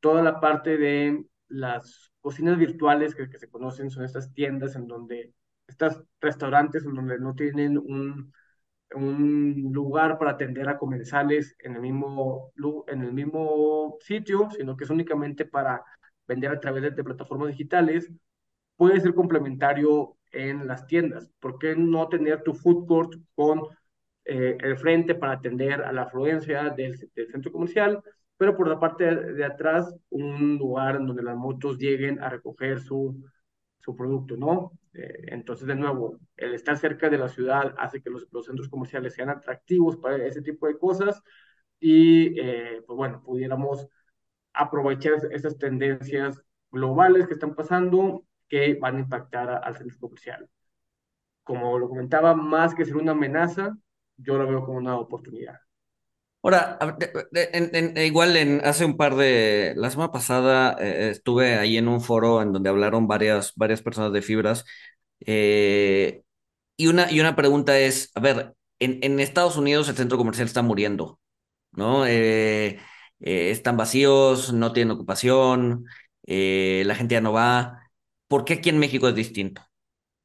toda 0.00 0.22
la 0.22 0.40
parte 0.40 0.78
de 0.78 1.22
las 1.48 2.12
cocinas 2.22 2.56
virtuales 2.58 3.14
que, 3.14 3.28
se 3.38 3.50
conocen 3.50 3.90
son 3.90 4.04
estas 4.04 4.32
tiendas 4.32 4.74
en 4.74 4.86
donde, 4.86 5.34
estas 5.66 6.02
restaurantes 6.18 6.86
en 6.86 6.94
donde 6.94 7.18
no 7.18 7.34
tienen 7.34 7.76
un 7.76 8.32
un 8.94 9.70
lugar 9.72 10.18
para 10.18 10.32
atender 10.32 10.68
a 10.68 10.78
comensales 10.78 11.56
en 11.58 11.74
el 11.74 11.80
mismo, 11.80 12.52
en 12.86 13.02
el 13.02 13.12
mismo 13.12 13.96
sitio, 14.00 14.48
sino 14.56 14.76
que 14.76 14.84
es 14.84 14.90
únicamente 14.90 15.44
para 15.44 15.82
vender 16.28 16.52
a 16.52 16.60
través 16.60 16.82
de, 16.94 17.04
plataformas 17.04 17.48
digitales, 17.48 18.08
puede 18.76 19.00
ser 19.00 19.14
complementario 19.14 20.16
en 20.34 20.66
las 20.66 20.86
tiendas. 20.86 21.28
¿Por 21.40 21.58
qué 21.58 21.76
no 21.76 22.08
tener 22.08 22.42
tu 22.42 22.54
food 22.54 22.86
court 22.86 23.14
con 23.34 23.68
eh, 24.24 24.56
el 24.60 24.76
frente 24.78 25.14
para 25.14 25.34
atender 25.34 25.82
a 25.82 25.92
la 25.92 26.02
afluencia 26.02 26.70
del, 26.70 26.98
del, 27.14 27.30
centro 27.30 27.52
comercial, 27.52 28.02
pero 28.38 28.56
por 28.56 28.68
la 28.68 28.80
parte 28.80 29.04
de, 29.04 29.44
atrás 29.44 29.94
un 30.08 30.56
lugar 30.56 30.96
en 30.96 31.06
donde 31.06 31.22
las 31.22 31.36
motos 31.36 31.78
lleguen 31.78 32.22
a 32.22 32.30
recoger 32.30 32.80
su, 32.80 33.22
su 33.80 33.94
producto, 33.94 34.36
¿no? 34.36 34.72
Eh, 34.94 35.26
entonces, 35.28 35.66
de 35.66 35.74
nuevo, 35.76 36.18
el 36.36 36.54
estar 36.54 36.78
cerca 36.78 37.10
de 37.10 37.18
la 37.18 37.28
ciudad 37.28 37.74
hace 37.78 38.00
que 38.00 38.08
los, 38.10 38.26
los 38.32 38.46
centros 38.46 38.68
comerciales 38.68 39.14
sean 39.14 39.28
atractivos 39.28 39.98
para 39.98 40.24
ese 40.24 40.40
tipo 40.40 40.66
de 40.66 40.78
cosas 40.78 41.22
y, 41.78 42.38
eh, 42.40 42.82
pues 42.86 42.96
bueno, 42.96 43.22
pudiéramos 43.22 43.88
aprovechar 44.54 45.14
esas 45.32 45.58
tendencias 45.58 46.42
globales 46.70 47.26
que 47.26 47.34
están 47.34 47.54
pasando 47.54 48.24
que 48.48 48.74
van 48.74 48.96
a 48.96 49.00
impactar 49.00 49.60
al 49.64 49.76
centro 49.76 49.98
comercial. 49.98 50.48
Como 51.42 51.78
lo 51.78 51.88
comentaba, 51.88 52.34
más 52.34 52.74
que 52.74 52.84
ser 52.84 52.96
una 52.96 53.12
amenaza, 53.12 53.76
yo 54.16 54.38
lo 54.38 54.46
veo 54.46 54.64
como 54.64 54.78
una 54.78 54.96
oportunidad. 54.96 55.60
Ahora, 56.44 56.78
en, 57.32 57.96
igual 57.96 58.36
en, 58.36 58.60
hace 58.64 58.84
un 58.84 58.98
par 58.98 59.16
de, 59.16 59.72
la 59.76 59.90
semana 59.90 60.12
pasada 60.12 60.76
eh, 60.78 61.08
estuve 61.10 61.54
ahí 61.56 61.78
en 61.78 61.88
un 61.88 62.02
foro 62.02 62.42
en 62.42 62.52
donde 62.52 62.68
hablaron 62.68 63.08
varias, 63.08 63.54
varias 63.56 63.80
personas 63.80 64.12
de 64.12 64.20
fibras 64.20 64.66
eh, 65.20 66.22
y, 66.76 66.88
una, 66.88 67.10
y 67.10 67.20
una 67.20 67.34
pregunta 67.34 67.78
es, 67.78 68.10
a 68.14 68.20
ver, 68.20 68.54
en, 68.78 68.98
en 69.02 69.20
Estados 69.20 69.56
Unidos 69.56 69.88
el 69.88 69.96
centro 69.96 70.18
comercial 70.18 70.46
está 70.46 70.60
muriendo, 70.62 71.18
¿no? 71.72 72.06
Eh, 72.06 72.78
están 73.20 73.78
vacíos, 73.78 74.52
no 74.52 74.72
tienen 74.74 74.90
ocupación, 74.92 75.86
la 76.26 76.94
gente 76.94 77.14
ya 77.14 77.20
no 77.22 77.32
va. 77.32 77.83
¿Por 78.34 78.44
qué 78.44 78.54
aquí 78.54 78.68
en 78.68 78.80
México 78.80 79.06
es 79.06 79.14
distinto? 79.14 79.62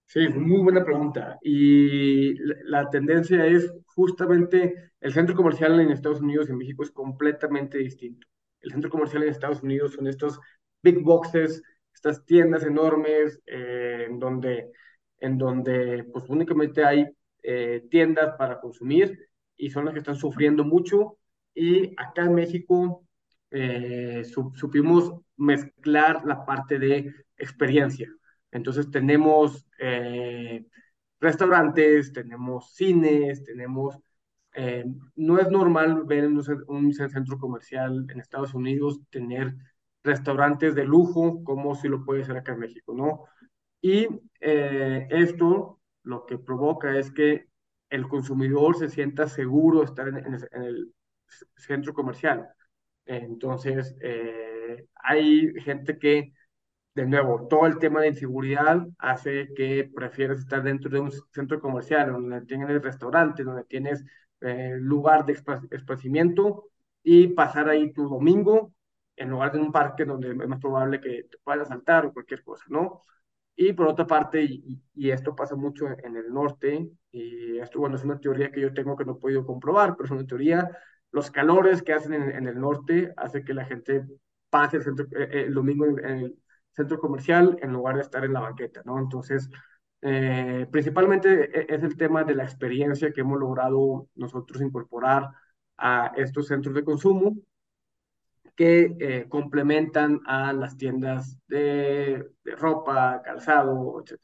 Sí, 0.07 0.27
muy 0.29 0.63
buena 0.63 0.83
pregunta. 0.83 1.37
Y 1.43 2.33
la, 2.63 2.89
tendencia 2.89 3.45
es 3.45 3.71
justamente 3.85 4.93
el 4.99 5.13
centro 5.13 5.35
comercial 5.35 5.79
en 5.79 5.91
Estados 5.91 6.19
Unidos 6.19 6.47
y 6.47 6.51
en 6.53 6.57
México 6.57 6.81
es 6.81 6.89
completamente 6.89 7.77
distinto. 7.77 8.25
El 8.61 8.71
centro 8.71 8.89
comercial 8.89 9.21
en 9.21 9.29
Estados 9.29 9.61
Unidos 9.61 9.93
son 9.93 10.07
estos 10.07 10.39
big 10.81 11.03
boxes, 11.03 11.61
estas 11.93 12.25
tiendas 12.25 12.63
enormes 12.63 13.39
eh, 13.45 14.07
en 14.09 14.17
donde, 14.17 14.71
en 15.19 15.37
donde 15.37 16.03
pues 16.11 16.27
únicamente 16.29 16.83
hay 16.83 17.05
eh, 17.43 17.85
tiendas 17.91 18.35
para 18.39 18.59
consumir 18.59 19.29
y 19.55 19.69
son 19.69 19.85
las 19.85 19.93
que 19.93 19.99
están 19.99 20.15
sufriendo 20.15 20.63
mucho. 20.63 21.19
Y 21.53 21.93
acá 21.95 22.23
en 22.23 22.33
México 22.33 23.05
eh, 23.51 24.23
supimos 24.23 25.13
mezclar 25.39 26.25
la 26.25 26.45
parte 26.45 26.77
de 26.77 27.13
experiencia. 27.37 28.13
Entonces 28.51 28.91
tenemos 28.91 29.65
eh, 29.79 30.65
restaurantes, 31.19 32.13
tenemos 32.13 32.73
cines, 32.73 33.43
tenemos... 33.43 33.97
Eh, 34.53 34.83
no 35.15 35.39
es 35.39 35.49
normal 35.49 36.03
ver 36.05 36.23
en 36.23 36.41
un, 36.67 36.93
centro 36.93 37.37
comercial 37.37 38.07
en 38.09 38.19
Estados 38.19 38.53
Unidos 38.53 38.99
tener 39.11 39.55
restaurantes 40.03 40.73
de 40.73 40.85
lujo 40.85 41.43
como 41.43 41.75
si 41.75 41.87
lo 41.87 42.03
puede 42.03 42.25
ser 42.25 42.37
acá 42.37 42.53
en 42.53 42.59
México, 42.59 42.93
¿no? 42.95 43.25
Y 43.79 44.07
eh, 44.41 45.07
esto 45.11 45.79
lo 46.03 46.25
que 46.25 46.39
provoca 46.39 46.97
es 46.97 47.11
que 47.11 47.47
el 47.89 48.07
consumidor 48.07 48.75
se 48.75 48.89
sienta 48.89 49.27
seguro 49.27 49.83
estar 49.83 50.07
en, 50.07 50.33
el 50.51 50.93
centro 51.55 51.93
comercial. 51.93 52.49
Entonces, 53.05 53.95
hay 54.95 55.53
gente 55.63 55.97
que 55.97 56.33
de 56.95 57.05
nuevo, 57.05 57.47
todo 57.47 57.65
el 57.65 57.79
tema 57.79 58.01
de 58.01 58.09
inseguridad 58.09 58.85
hace 58.97 59.53
que 59.55 59.89
prefieras 59.93 60.39
estar 60.39 60.63
dentro 60.63 60.89
de 60.89 60.99
un 60.99 61.11
centro 61.33 61.59
comercial, 61.61 62.11
donde 62.11 62.41
tienes 62.41 62.81
restaurante, 62.81 63.43
donde 63.43 63.63
tienes 63.65 64.03
eh, 64.41 64.75
lugar 64.79 65.25
de 65.25 65.33
esparcimiento 65.71 66.65
y 67.03 67.27
pasar 67.29 67.69
ahí 67.69 67.93
tu 67.93 68.07
domingo 68.09 68.73
en 69.15 69.29
lugar 69.29 69.51
de 69.53 69.59
un 69.59 69.71
parque 69.71 70.05
donde 70.05 70.29
es 70.29 70.35
más 70.35 70.59
probable 70.59 70.99
que 71.01 71.23
te 71.23 71.37
puedan 71.43 71.61
asaltar 71.61 72.05
o 72.05 72.13
cualquier 72.13 72.43
cosa, 72.43 72.65
¿no? 72.69 73.03
Y 73.55 73.73
por 73.73 73.87
otra 73.87 74.07
parte, 74.07 74.43
y, 74.43 74.81
y, 74.95 75.11
esto 75.11 75.35
pasa 75.35 75.55
mucho 75.55 75.87
en 75.87 76.15
el 76.15 76.33
norte, 76.33 76.89
y 77.11 77.57
esto, 77.59 77.79
bueno, 77.79 77.97
es 77.97 78.03
una 78.05 78.19
teoría 78.19 78.51
que 78.51 78.61
yo 78.61 78.73
tengo 78.73 78.95
que 78.95 79.05
no 79.05 79.13
he 79.13 79.19
podido 79.19 79.45
comprobar, 79.45 79.95
pero 79.95 80.05
es 80.05 80.11
una 80.11 80.25
teoría, 80.25 80.69
los 81.11 81.31
calores 81.31 81.81
que 81.83 81.93
hacen 81.93 82.13
en, 82.13 82.31
en 82.31 82.47
el 82.47 82.59
norte 82.59 83.13
hace 83.17 83.43
que 83.43 83.53
la 83.53 83.65
gente 83.65 84.05
pase 84.49 84.77
el, 84.77 84.83
centro, 84.83 85.05
eh, 85.11 85.29
eh, 85.31 85.43
el 85.47 85.53
domingo 85.53 85.85
en, 85.85 85.99
en, 86.05 86.17
el 86.19 86.39
centro 86.71 86.99
comercial 86.99 87.57
en 87.61 87.73
lugar 87.73 87.95
de 87.95 88.01
estar 88.01 88.23
en 88.23 88.33
la 88.33 88.41
banqueta, 88.41 88.81
¿no? 88.85 88.99
Entonces, 88.99 89.49
eh, 90.01 90.65
principalmente 90.71 91.49
e, 91.53 91.75
es 91.75 91.83
el 91.83 91.97
tema 91.97 92.23
de 92.23 92.35
la 92.35 92.43
experiencia 92.43 93.11
que 93.11 93.21
hemos 93.21 93.39
logrado 93.39 94.07
nosotros 94.15 94.61
incorporar 94.61 95.29
a 95.77 96.13
estos 96.15 96.47
centros 96.47 96.73
de 96.75 96.83
consumo 96.83 97.35
que 98.55 98.95
eh, 98.99 99.25
complementan 99.29 100.19
a 100.25 100.51
las 100.51 100.77
tiendas 100.77 101.37
de, 101.47 102.25
de 102.43 102.55
ropa, 102.57 103.21
calzado, 103.23 104.03
etc. 104.03 104.19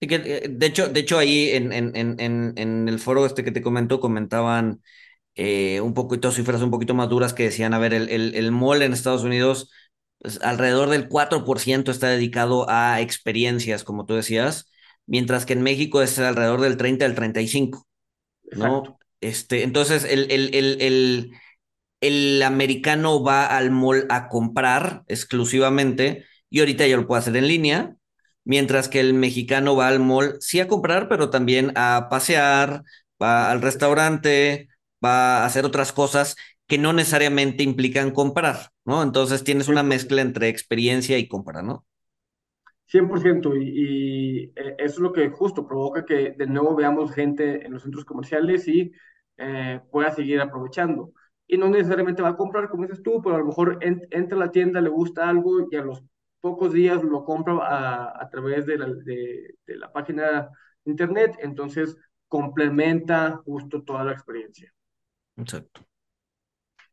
Y 0.00 0.06
que, 0.06 0.16
eh, 0.16 0.48
de, 0.50 0.66
hecho, 0.66 0.88
de 0.88 1.00
hecho, 1.00 1.18
ahí 1.18 1.50
en, 1.50 1.72
en, 1.72 1.92
en, 1.94 2.52
en 2.56 2.88
el 2.88 2.98
foro 2.98 3.24
este 3.24 3.42
que 3.42 3.52
te 3.52 3.62
comentó, 3.62 4.00
comentaban 4.00 4.82
eh, 5.34 5.80
un 5.80 5.94
poquito 5.94 6.30
cifras 6.32 6.62
un 6.62 6.70
poquito 6.70 6.94
más 6.94 7.08
duras 7.08 7.34
que 7.34 7.44
decían, 7.44 7.74
a 7.74 7.78
ver, 7.78 7.94
el, 7.94 8.08
el, 8.08 8.34
el 8.34 8.52
mall 8.52 8.82
en 8.82 8.92
Estados 8.92 9.24
Unidos, 9.24 9.70
pues, 10.18 10.40
alrededor 10.42 10.90
del 10.90 11.08
4% 11.08 11.90
está 11.90 12.08
dedicado 12.08 12.66
a 12.68 13.00
experiencias, 13.00 13.84
como 13.84 14.06
tú 14.06 14.14
decías, 14.14 14.70
mientras 15.06 15.46
que 15.46 15.54
en 15.54 15.62
México 15.62 16.02
es 16.02 16.18
alrededor 16.18 16.60
del 16.60 16.76
30 16.76 17.04
al 17.06 17.14
35, 17.14 17.86
¿no? 18.50 18.82
Exacto. 18.82 18.98
Este, 19.20 19.62
entonces, 19.62 20.04
el, 20.04 20.30
el, 20.30 20.54
el, 20.54 20.80
el 20.82 21.32
el 22.00 22.42
americano 22.42 23.22
va 23.22 23.46
al 23.46 23.70
mall 23.70 24.06
a 24.10 24.28
comprar 24.28 25.04
exclusivamente 25.08 26.24
y 26.50 26.60
ahorita 26.60 26.86
ya 26.86 26.96
lo 26.96 27.06
puede 27.06 27.20
hacer 27.20 27.36
en 27.36 27.48
línea, 27.48 27.96
mientras 28.44 28.88
que 28.88 29.00
el 29.00 29.14
mexicano 29.14 29.74
va 29.76 29.88
al 29.88 30.00
mall 30.00 30.36
sí 30.40 30.60
a 30.60 30.68
comprar, 30.68 31.08
pero 31.08 31.30
también 31.30 31.72
a 31.76 32.08
pasear, 32.10 32.82
va 33.22 33.50
al 33.50 33.62
restaurante, 33.62 34.68
va 35.04 35.38
a 35.42 35.46
hacer 35.46 35.64
otras 35.66 35.92
cosas 35.92 36.36
que 36.66 36.78
no 36.78 36.92
necesariamente 36.92 37.62
implican 37.62 38.10
comprar, 38.12 38.70
¿no? 38.84 39.02
Entonces 39.02 39.44
tienes 39.44 39.68
una 39.68 39.82
mezcla 39.82 40.22
entre 40.22 40.48
experiencia 40.48 41.18
y 41.18 41.28
compra, 41.28 41.62
¿no? 41.62 41.84
100%, 42.86 43.56
y, 43.56 44.44
y 44.46 44.52
eso 44.56 44.74
es 44.78 44.98
lo 44.98 45.12
que 45.12 45.30
justo 45.30 45.66
provoca 45.66 46.04
que 46.04 46.32
de 46.32 46.46
nuevo 46.46 46.74
veamos 46.76 47.12
gente 47.12 47.64
en 47.66 47.72
los 47.72 47.82
centros 47.82 48.04
comerciales 48.04 48.68
y 48.68 48.92
eh, 49.38 49.80
pueda 49.90 50.10
seguir 50.12 50.40
aprovechando 50.40 51.12
y 51.46 51.58
no 51.58 51.68
necesariamente 51.68 52.22
va 52.22 52.30
a 52.30 52.36
comprar, 52.36 52.68
como 52.68 52.84
dices 52.86 53.02
tú, 53.02 53.20
pero 53.22 53.36
a 53.36 53.38
lo 53.38 53.46
mejor 53.46 53.78
en, 53.82 54.06
entra 54.10 54.36
a 54.36 54.40
la 54.40 54.50
tienda, 54.52 54.80
le 54.80 54.88
gusta 54.90 55.28
algo 55.28 55.66
y 55.70 55.76
a 55.76 55.82
los 55.84 56.02
pocos 56.40 56.72
días 56.72 57.02
lo 57.02 57.24
compra 57.24 57.54
a, 57.66 58.22
a 58.22 58.28
través 58.30 58.66
de 58.66 58.78
la, 58.78 58.86
de, 58.86 59.54
de 59.66 59.76
la 59.76 59.92
página 59.92 60.50
de 60.84 60.90
internet, 60.90 61.36
entonces 61.40 61.96
complementa 62.28 63.40
justo 63.44 63.82
toda 63.82 64.04
la 64.04 64.12
experiencia. 64.12 64.72
Exacto. 65.36 65.86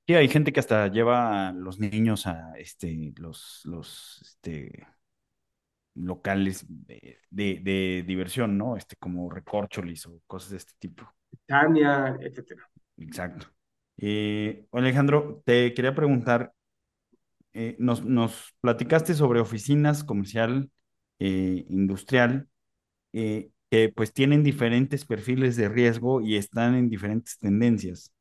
Sí, 0.08 0.16
hay 0.16 0.28
gente 0.28 0.52
que 0.52 0.60
hasta 0.60 0.88
lleva 0.88 1.50
a 1.50 1.54
los 1.54 1.80
niños 1.80 2.28
a 2.28 2.54
este, 2.58 3.14
los, 3.18 3.62
los 3.66 4.20
este, 4.22 4.88
locales 5.94 6.66
de, 6.68 7.20
de, 7.30 7.60
de, 7.64 8.04
diversión, 8.06 8.58
¿no? 8.58 8.78
Este, 8.78 8.96
como 8.96 9.30
recorcholis 9.30 10.06
o 10.08 10.22
cosas 10.28 10.52
de 10.52 10.58
este 10.58 10.74
tipo. 10.80 11.08
Tania, 11.46 12.18
etcétera. 12.20 12.70
Exacto. 12.98 13.48
Eh, 13.98 14.66
Alejandro, 14.72 15.42
te 15.46 15.74
quería 15.74 15.94
preguntar, 15.94 16.54
eh, 17.54 17.76
nos, 17.80 18.04
nos, 18.04 18.54
platicaste 18.62 19.14
sobre 19.14 19.40
oficinas 19.40 20.04
comercial, 20.04 20.70
eh, 21.20 21.66
industrial, 21.70 22.48
eh, 23.14 23.52
que 23.70 23.90
pues 23.90 24.14
tienen 24.14 24.44
diferentes 24.44 25.06
perfiles 25.06 25.56
de 25.56 25.70
riesgo 25.70 26.22
y 26.22 26.38
están 26.38 26.76
en 26.76 26.90
diferentes 26.90 27.38
tendencias. 27.38 28.14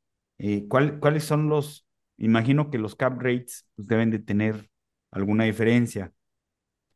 Eh, 0.43 0.67
¿cuál, 0.69 0.99
¿Cuáles 1.01 1.25
son 1.25 1.51
los, 1.51 1.87
imagino 2.17 2.71
que 2.71 2.79
los 2.79 2.97
cap 2.97 3.21
rates 3.21 3.69
pues, 3.77 3.87
deben 3.87 4.11
de 4.11 4.19
tener 4.19 4.71
alguna 5.11 5.45
diferencia? 5.45 6.15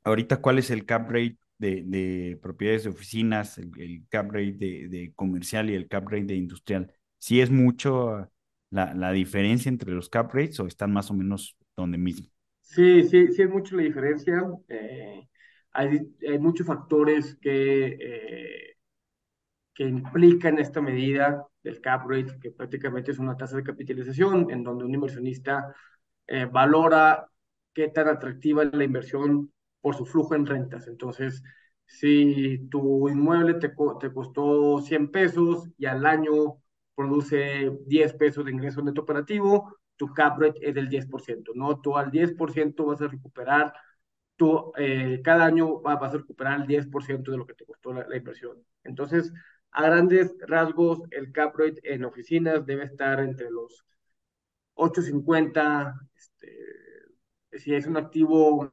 Ahorita, 0.02 0.38
¿cuál 0.38 0.58
es 0.58 0.70
el 0.70 0.86
cap 0.86 1.10
rate 1.10 1.36
de, 1.58 1.82
de 1.84 2.38
propiedades 2.40 2.84
de 2.84 2.90
oficinas, 2.90 3.58
el, 3.58 4.06
cap 4.08 4.30
rate 4.32 4.88
de, 4.88 5.12
comercial 5.14 5.68
y 5.68 5.74
el 5.74 5.88
cap 5.88 6.04
rate 6.08 6.24
de 6.24 6.36
industrial? 6.36 6.90
Si 7.18 7.42
es 7.42 7.50
mucho 7.50 8.30
la, 8.70 9.12
diferencia 9.12 9.68
entre 9.68 9.92
los 9.92 10.08
cap 10.08 10.32
rates 10.32 10.58
o 10.60 10.66
están 10.66 10.94
más 10.94 11.10
o 11.10 11.14
menos 11.14 11.54
donde 11.76 11.98
mismo? 11.98 12.26
Sí, 12.62 13.02
sí, 13.02 13.28
sí 13.28 13.42
es 13.42 13.50
mucho 13.50 13.76
la 13.76 13.82
diferencia. 13.82 14.42
Eh, 14.68 15.28
hay, 15.72 16.00
muchos 16.40 16.66
factores 16.66 17.36
que, 17.42 17.98
eh, 18.00 18.76
que 19.74 19.84
implican 19.84 20.58
esta 20.58 20.80
medida 20.80 21.46
del 21.64 21.80
cap 21.80 22.08
rate, 22.08 22.38
que 22.40 22.52
prácticamente 22.52 23.10
es 23.10 23.18
una 23.18 23.36
tasa 23.36 23.56
de 23.56 23.64
capitalización 23.64 24.50
en 24.50 24.62
donde 24.62 24.84
un 24.84 24.94
inversionista 24.94 25.74
eh, 26.26 26.44
valora 26.46 27.28
qué 27.72 27.88
tan 27.88 28.08
atractiva 28.08 28.62
es 28.62 28.72
la 28.72 28.84
inversión 28.84 29.52
por 29.80 29.96
su 29.96 30.06
flujo 30.06 30.34
en 30.34 30.46
rentas. 30.46 30.86
Entonces, 30.86 31.42
si 31.86 32.68
tu 32.70 33.08
inmueble 33.08 33.54
te, 33.54 33.70
te 34.00 34.12
costó 34.12 34.80
100 34.80 35.10
pesos 35.10 35.68
y 35.76 35.86
al 35.86 36.06
año 36.06 36.58
produce 36.94 37.70
10 37.86 38.14
pesos 38.14 38.44
de 38.44 38.52
ingreso 38.52 38.82
neto 38.82 39.02
operativo, 39.02 39.76
tu 39.96 40.12
cap 40.12 40.40
rate 40.40 40.68
es 40.68 40.74
del 40.74 40.88
10%, 40.88 41.52
¿no? 41.54 41.80
Tú 41.80 41.96
al 41.96 42.10
10% 42.10 42.86
vas 42.86 43.00
a 43.02 43.08
recuperar, 43.08 43.72
tú 44.36 44.72
eh, 44.76 45.20
cada 45.22 45.44
año 45.46 45.80
vas 45.80 46.14
a 46.14 46.18
recuperar 46.18 46.60
el 46.60 46.66
10% 46.66 47.30
de 47.30 47.38
lo 47.38 47.46
que 47.46 47.54
te 47.54 47.64
costó 47.64 47.92
la, 47.92 48.06
la, 48.08 48.16
inversión. 48.16 48.58
Entonces, 48.84 49.32
a 49.74 49.82
grandes 49.82 50.34
rasgos, 50.46 51.02
el 51.10 51.32
cap 51.32 51.54
rate 51.56 51.80
en 51.84 52.04
oficinas 52.04 52.64
debe 52.66 52.84
estar 52.84 53.20
entre 53.20 53.50
los 53.50 53.84
8.50, 54.74 55.94
este, 56.16 56.48
si 57.58 57.74
es 57.74 57.86
un 57.86 57.96
activo 57.96 58.68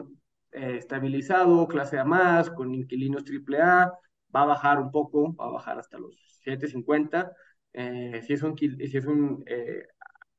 eh, 0.52 0.78
estabilizado, 0.78 1.68
clase 1.68 2.00
A 2.00 2.06
más, 2.06 2.50
con 2.50 2.74
inquilinos 2.74 3.24
AAA, 3.26 3.92
va 4.36 4.42
a 4.44 4.46
bajar 4.46 4.80
un 4.80 4.92
poco, 4.92 5.36
va 5.36 5.48
a 5.48 5.52
bajar 5.52 5.80
hasta 5.80 5.98
los 6.00 6.16
7.50 6.46 7.32
eh, 7.74 8.22
si 8.26 8.34
es 8.34 8.44
un, 8.44 8.58
si 8.58 8.98
es 8.98 9.06
un 9.06 9.44
eh, 9.48 9.86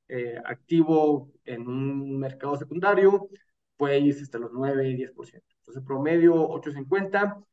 eh, 0.09 0.39
activo 0.45 1.33
en 1.45 1.67
un 1.67 2.19
mercado 2.19 2.57
secundario, 2.57 3.29
puede 3.77 3.99
irse 4.01 4.23
hasta 4.23 4.39
los 4.39 4.53
9 4.53 4.89
y 4.89 4.97
10%. 4.97 5.43
Entonces, 5.61 5.83
promedio 5.85 6.35
8.50. 6.49 7.45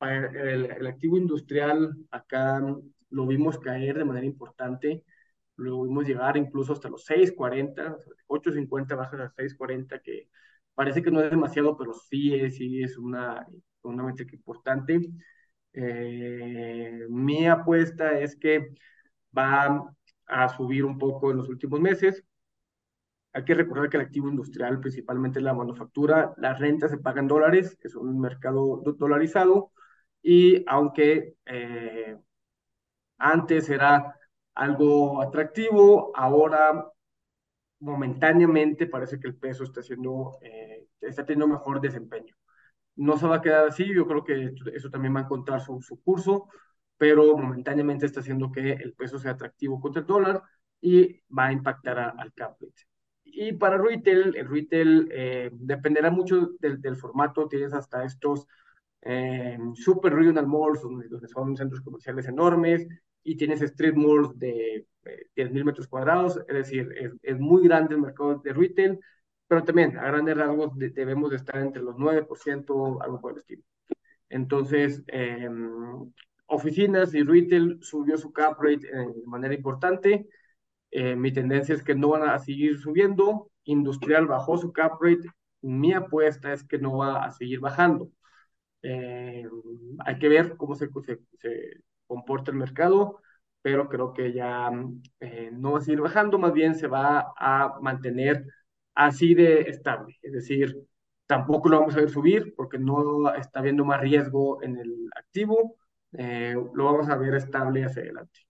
El, 0.00 0.66
el, 0.66 0.86
activo 0.86 1.18
industrial 1.18 1.94
acá 2.10 2.62
lo 3.10 3.26
vimos 3.26 3.58
caer 3.58 3.98
de 3.98 4.04
manera 4.04 4.26
importante, 4.26 5.04
lo 5.56 5.82
vimos 5.82 6.06
llegar 6.06 6.36
incluso 6.36 6.72
hasta 6.72 6.88
los 6.88 7.04
6.40, 7.06 7.96
8.50 8.26 8.96
bajas 8.96 9.20
a 9.20 9.34
6.40, 9.34 10.00
que 10.02 10.30
parece 10.74 11.02
que 11.02 11.10
no 11.10 11.20
es 11.20 11.30
demasiado, 11.30 11.76
pero 11.76 11.92
sí 11.92 12.34
es, 12.34 12.56
sí 12.56 12.82
es 12.82 12.96
una, 12.96 13.46
una 13.82 14.04
métrica 14.04 14.34
importante. 14.34 15.00
Eh, 15.72 17.06
mi 17.08 17.46
apuesta 17.46 18.18
es 18.20 18.36
que 18.36 18.74
va 19.36 19.92
a 20.26 20.48
subir 20.56 20.84
un 20.84 20.98
poco 20.98 21.30
en 21.30 21.38
los 21.38 21.48
últimos 21.48 21.80
meses. 21.80 22.24
Hay 23.32 23.44
que 23.44 23.54
recordar 23.54 23.88
que 23.88 23.96
el 23.96 24.02
activo 24.04 24.28
industrial, 24.28 24.80
principalmente 24.80 25.40
la 25.40 25.54
manufactura, 25.54 26.34
las 26.36 26.58
rentas 26.58 26.90
se 26.90 26.98
pagan 26.98 27.28
dólares, 27.28 27.78
es 27.82 27.94
un 27.94 28.18
mercado 28.20 28.82
dolarizado, 28.98 29.72
y 30.22 30.64
aunque 30.68 31.34
eh, 31.46 32.16
antes 33.18 33.68
era 33.70 34.16
algo 34.54 35.22
atractivo, 35.22 36.12
ahora 36.16 36.90
momentáneamente 37.80 38.86
parece 38.86 39.18
que 39.20 39.28
el 39.28 39.36
peso 39.36 39.64
está, 39.64 39.80
haciendo, 39.80 40.38
eh, 40.42 40.86
está 41.00 41.24
teniendo 41.24 41.48
mejor 41.48 41.80
desempeño. 41.80 42.34
No 42.96 43.16
se 43.18 43.26
va 43.26 43.36
a 43.36 43.42
quedar 43.42 43.66
así, 43.68 43.86
yo 43.94 44.06
creo 44.06 44.24
que 44.24 44.52
eso 44.74 44.90
también 44.90 45.14
va 45.16 45.20
a 45.20 45.22
encontrar 45.24 45.60
su, 45.60 45.80
su 45.80 46.02
curso, 46.02 46.48
pero 46.98 47.36
momentáneamente 47.36 48.06
está 48.06 48.20
haciendo 48.20 48.52
que 48.52 48.72
el 48.72 48.94
peso 48.94 49.18
sea 49.18 49.32
atractivo 49.32 49.80
contra 49.80 50.00
el 50.02 50.06
dólar 50.06 50.42
y 50.80 51.20
va 51.36 51.46
a 51.46 51.52
impactar 51.52 51.98
a, 51.98 52.10
al 52.10 52.32
cap 52.34 52.56
rate. 52.60 52.84
Y 53.24 53.52
para 53.54 53.78
retail, 53.78 54.36
el 54.36 54.48
retail 54.48 55.08
eh, 55.12 55.50
dependerá 55.52 56.10
mucho 56.10 56.50
del, 56.58 56.80
del, 56.80 56.96
formato, 56.96 57.48
tienes 57.48 57.72
hasta 57.72 58.04
estos 58.04 58.46
eh, 59.02 59.58
super 59.74 60.14
regional 60.14 60.46
malls, 60.46 60.82
donde, 60.82 61.08
donde, 61.08 61.28
son 61.28 61.56
centros 61.56 61.80
comerciales 61.82 62.26
enormes, 62.28 62.86
y 63.22 63.36
tienes 63.36 63.62
street 63.62 63.94
malls 63.94 64.38
de 64.38 64.86
eh, 65.04 65.26
10.000 65.36 65.64
metros 65.64 65.88
cuadrados, 65.88 66.38
es 66.48 66.54
decir, 66.54 66.92
es, 66.96 67.12
es, 67.22 67.38
muy 67.38 67.64
grande 67.64 67.94
el 67.94 68.00
mercado 68.00 68.36
de 68.36 68.52
retail, 68.52 68.98
pero 69.46 69.64
también 69.64 69.98
a 69.98 70.04
grandes 70.06 70.36
rasgos 70.36 70.76
debemos 70.76 71.30
de 71.30 71.36
estar 71.36 71.56
entre 71.58 71.82
los 71.82 71.96
9%, 71.96 72.98
algo 73.02 73.20
por 73.20 73.32
el 73.32 73.38
estilo. 73.38 73.62
Entonces, 74.30 75.02
em, 75.08 76.12
oficinas 76.46 77.14
y 77.14 77.22
retail 77.22 77.78
subió 77.82 78.16
su 78.16 78.32
cap 78.32 78.58
rate 78.60 78.86
de 78.86 79.26
manera 79.26 79.54
importante. 79.54 80.28
Eh, 80.90 81.16
mi 81.16 81.32
tendencia 81.32 81.74
es 81.74 81.82
que 81.82 81.94
no 81.94 82.10
van 82.10 82.28
a 82.28 82.38
seguir 82.38 82.78
subiendo. 82.78 83.50
Industrial 83.64 84.26
bajó 84.26 84.56
su 84.58 84.72
cap 84.72 85.00
rate. 85.00 85.28
Mi 85.62 85.92
apuesta 85.92 86.52
es 86.52 86.64
que 86.64 86.78
no 86.78 86.98
va 86.98 87.24
a 87.24 87.30
seguir 87.32 87.60
bajando. 87.60 88.10
Eh, 88.82 89.46
hay 90.04 90.18
que 90.18 90.28
ver 90.28 90.56
cómo 90.56 90.74
se, 90.74 90.88
comporta 92.06 92.50
el 92.50 92.56
mercado, 92.56 93.20
pero 93.62 93.88
creo 93.88 94.12
que 94.12 94.32
ya 94.32 94.70
eh, 95.20 95.50
no 95.52 95.72
va 95.72 95.78
a 95.78 95.82
seguir 95.82 96.00
bajando, 96.00 96.38
más 96.38 96.52
bien 96.52 96.74
se 96.74 96.86
va 96.88 97.32
a 97.36 97.78
mantener 97.80 98.46
así 98.94 99.34
de 99.34 99.62
estable. 99.62 100.18
Es 100.22 100.32
decir, 100.32 100.76
tampoco 101.26 101.68
lo 101.68 101.78
vamos 101.80 101.94
a 101.96 102.00
ver 102.00 102.10
subir 102.10 102.54
porque 102.56 102.78
no 102.78 103.32
está 103.34 103.60
habiendo 103.60 103.84
más 103.84 104.00
riesgo 104.00 104.62
en 104.62 104.78
el 104.78 105.08
activo. 105.16 105.76
Eh, 106.12 106.54
lo 106.74 106.84
vamos 106.84 107.08
a 107.08 107.16
ver 107.16 107.34
estable 107.34 107.84
hacia 107.84 108.02
adelante. 108.02 108.40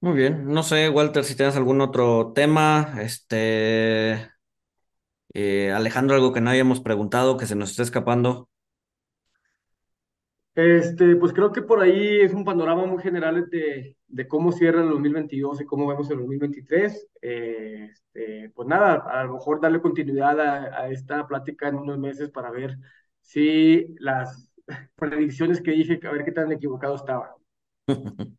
Muy 0.00 0.14
bien, 0.16 0.46
no 0.46 0.62
sé, 0.62 0.88
Walter, 0.90 1.24
si 1.24 1.34
tienes 1.36 1.56
algún 1.56 1.80
otro 1.80 2.32
tema, 2.32 2.98
este, 3.00 4.30
eh, 5.34 5.72
Alejandro, 5.72 6.16
algo 6.16 6.32
que 6.32 6.40
no 6.40 6.50
hayamos 6.50 6.80
preguntado, 6.80 7.36
que 7.36 7.46
se 7.46 7.54
nos 7.54 7.70
esté 7.70 7.82
escapando. 7.82 8.48
Este, 10.54 11.14
pues 11.14 11.32
creo 11.32 11.52
que 11.52 11.62
por 11.62 11.80
ahí 11.80 12.20
es 12.20 12.32
un 12.34 12.44
panorama 12.44 12.84
muy 12.84 13.00
general 13.00 13.48
de, 13.48 13.96
de 14.08 14.26
cómo 14.26 14.50
cierra 14.50 14.82
el 14.82 14.88
2022 14.88 15.60
y 15.60 15.64
cómo 15.64 15.86
vemos 15.86 16.10
el 16.10 16.18
2023. 16.18 17.08
Eh, 17.22 17.90
este, 17.92 18.50
pues 18.54 18.66
nada, 18.66 19.04
a 19.08 19.24
lo 19.24 19.34
mejor 19.34 19.60
darle 19.60 19.80
continuidad 19.80 20.40
a, 20.40 20.82
a, 20.82 20.88
esta 20.88 21.26
plática 21.28 21.68
en 21.68 21.76
unos 21.76 21.98
meses 21.98 22.30
para 22.30 22.50
ver 22.50 22.76
si 23.20 23.94
las 24.00 24.50
predicciones 24.96 25.60
que 25.60 25.70
dije, 25.70 26.00
a 26.04 26.10
ver 26.10 26.24
qué 26.24 26.32
tan 26.32 26.50
equivocado 26.50 26.96
estaba. 26.96 27.36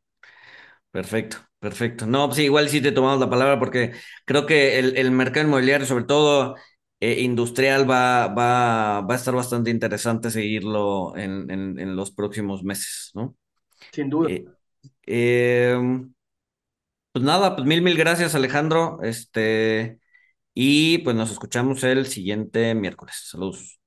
Perfecto, 0.91 1.37
perfecto. 1.59 2.07
No, 2.07 2.27
pues 2.27 2.39
igual 2.39 2.67
sí 2.67 2.81
te 2.81 2.91
tomamos 2.91 3.19
la 3.19 3.29
palabra 3.29 3.59
porque 3.59 3.93
creo 4.25 4.47
que 4.47 4.79
el, 4.79 4.97
el 4.97 5.11
mercado 5.11 5.45
inmobiliario, 5.45 5.85
sobre 5.85 6.05
todo 6.05 6.55
eh, 6.99 7.21
industrial 7.21 7.89
va, 7.89 8.27
va, 8.27 9.01
va 9.01 9.13
a 9.13 9.17
estar 9.17 9.33
bastante 9.33 9.69
interesante 9.69 10.31
seguirlo 10.31 11.15
en, 11.15 11.49
en, 11.49 11.95
los 11.95 12.11
próximos 12.11 12.63
meses, 12.63 13.11
¿no? 13.13 13.35
Sin 13.91 14.09
duda. 14.09 14.29
Eh, 14.29 14.45
em, 15.05 16.13
pues 17.11 17.23
nada, 17.23 17.55
pues 17.55 17.67
mil, 17.67 17.81
mil 17.81 17.97
gracias 17.97 18.35
Alejandro. 18.35 18.99
Este, 19.01 19.99
y 20.53 20.99
pues 20.99 21.15
nos 21.15 21.31
escuchamos 21.31 21.83
el 21.83 22.05
siguiente 22.07 22.75
miércoles. 22.75 23.15
Saludos. 23.29 23.78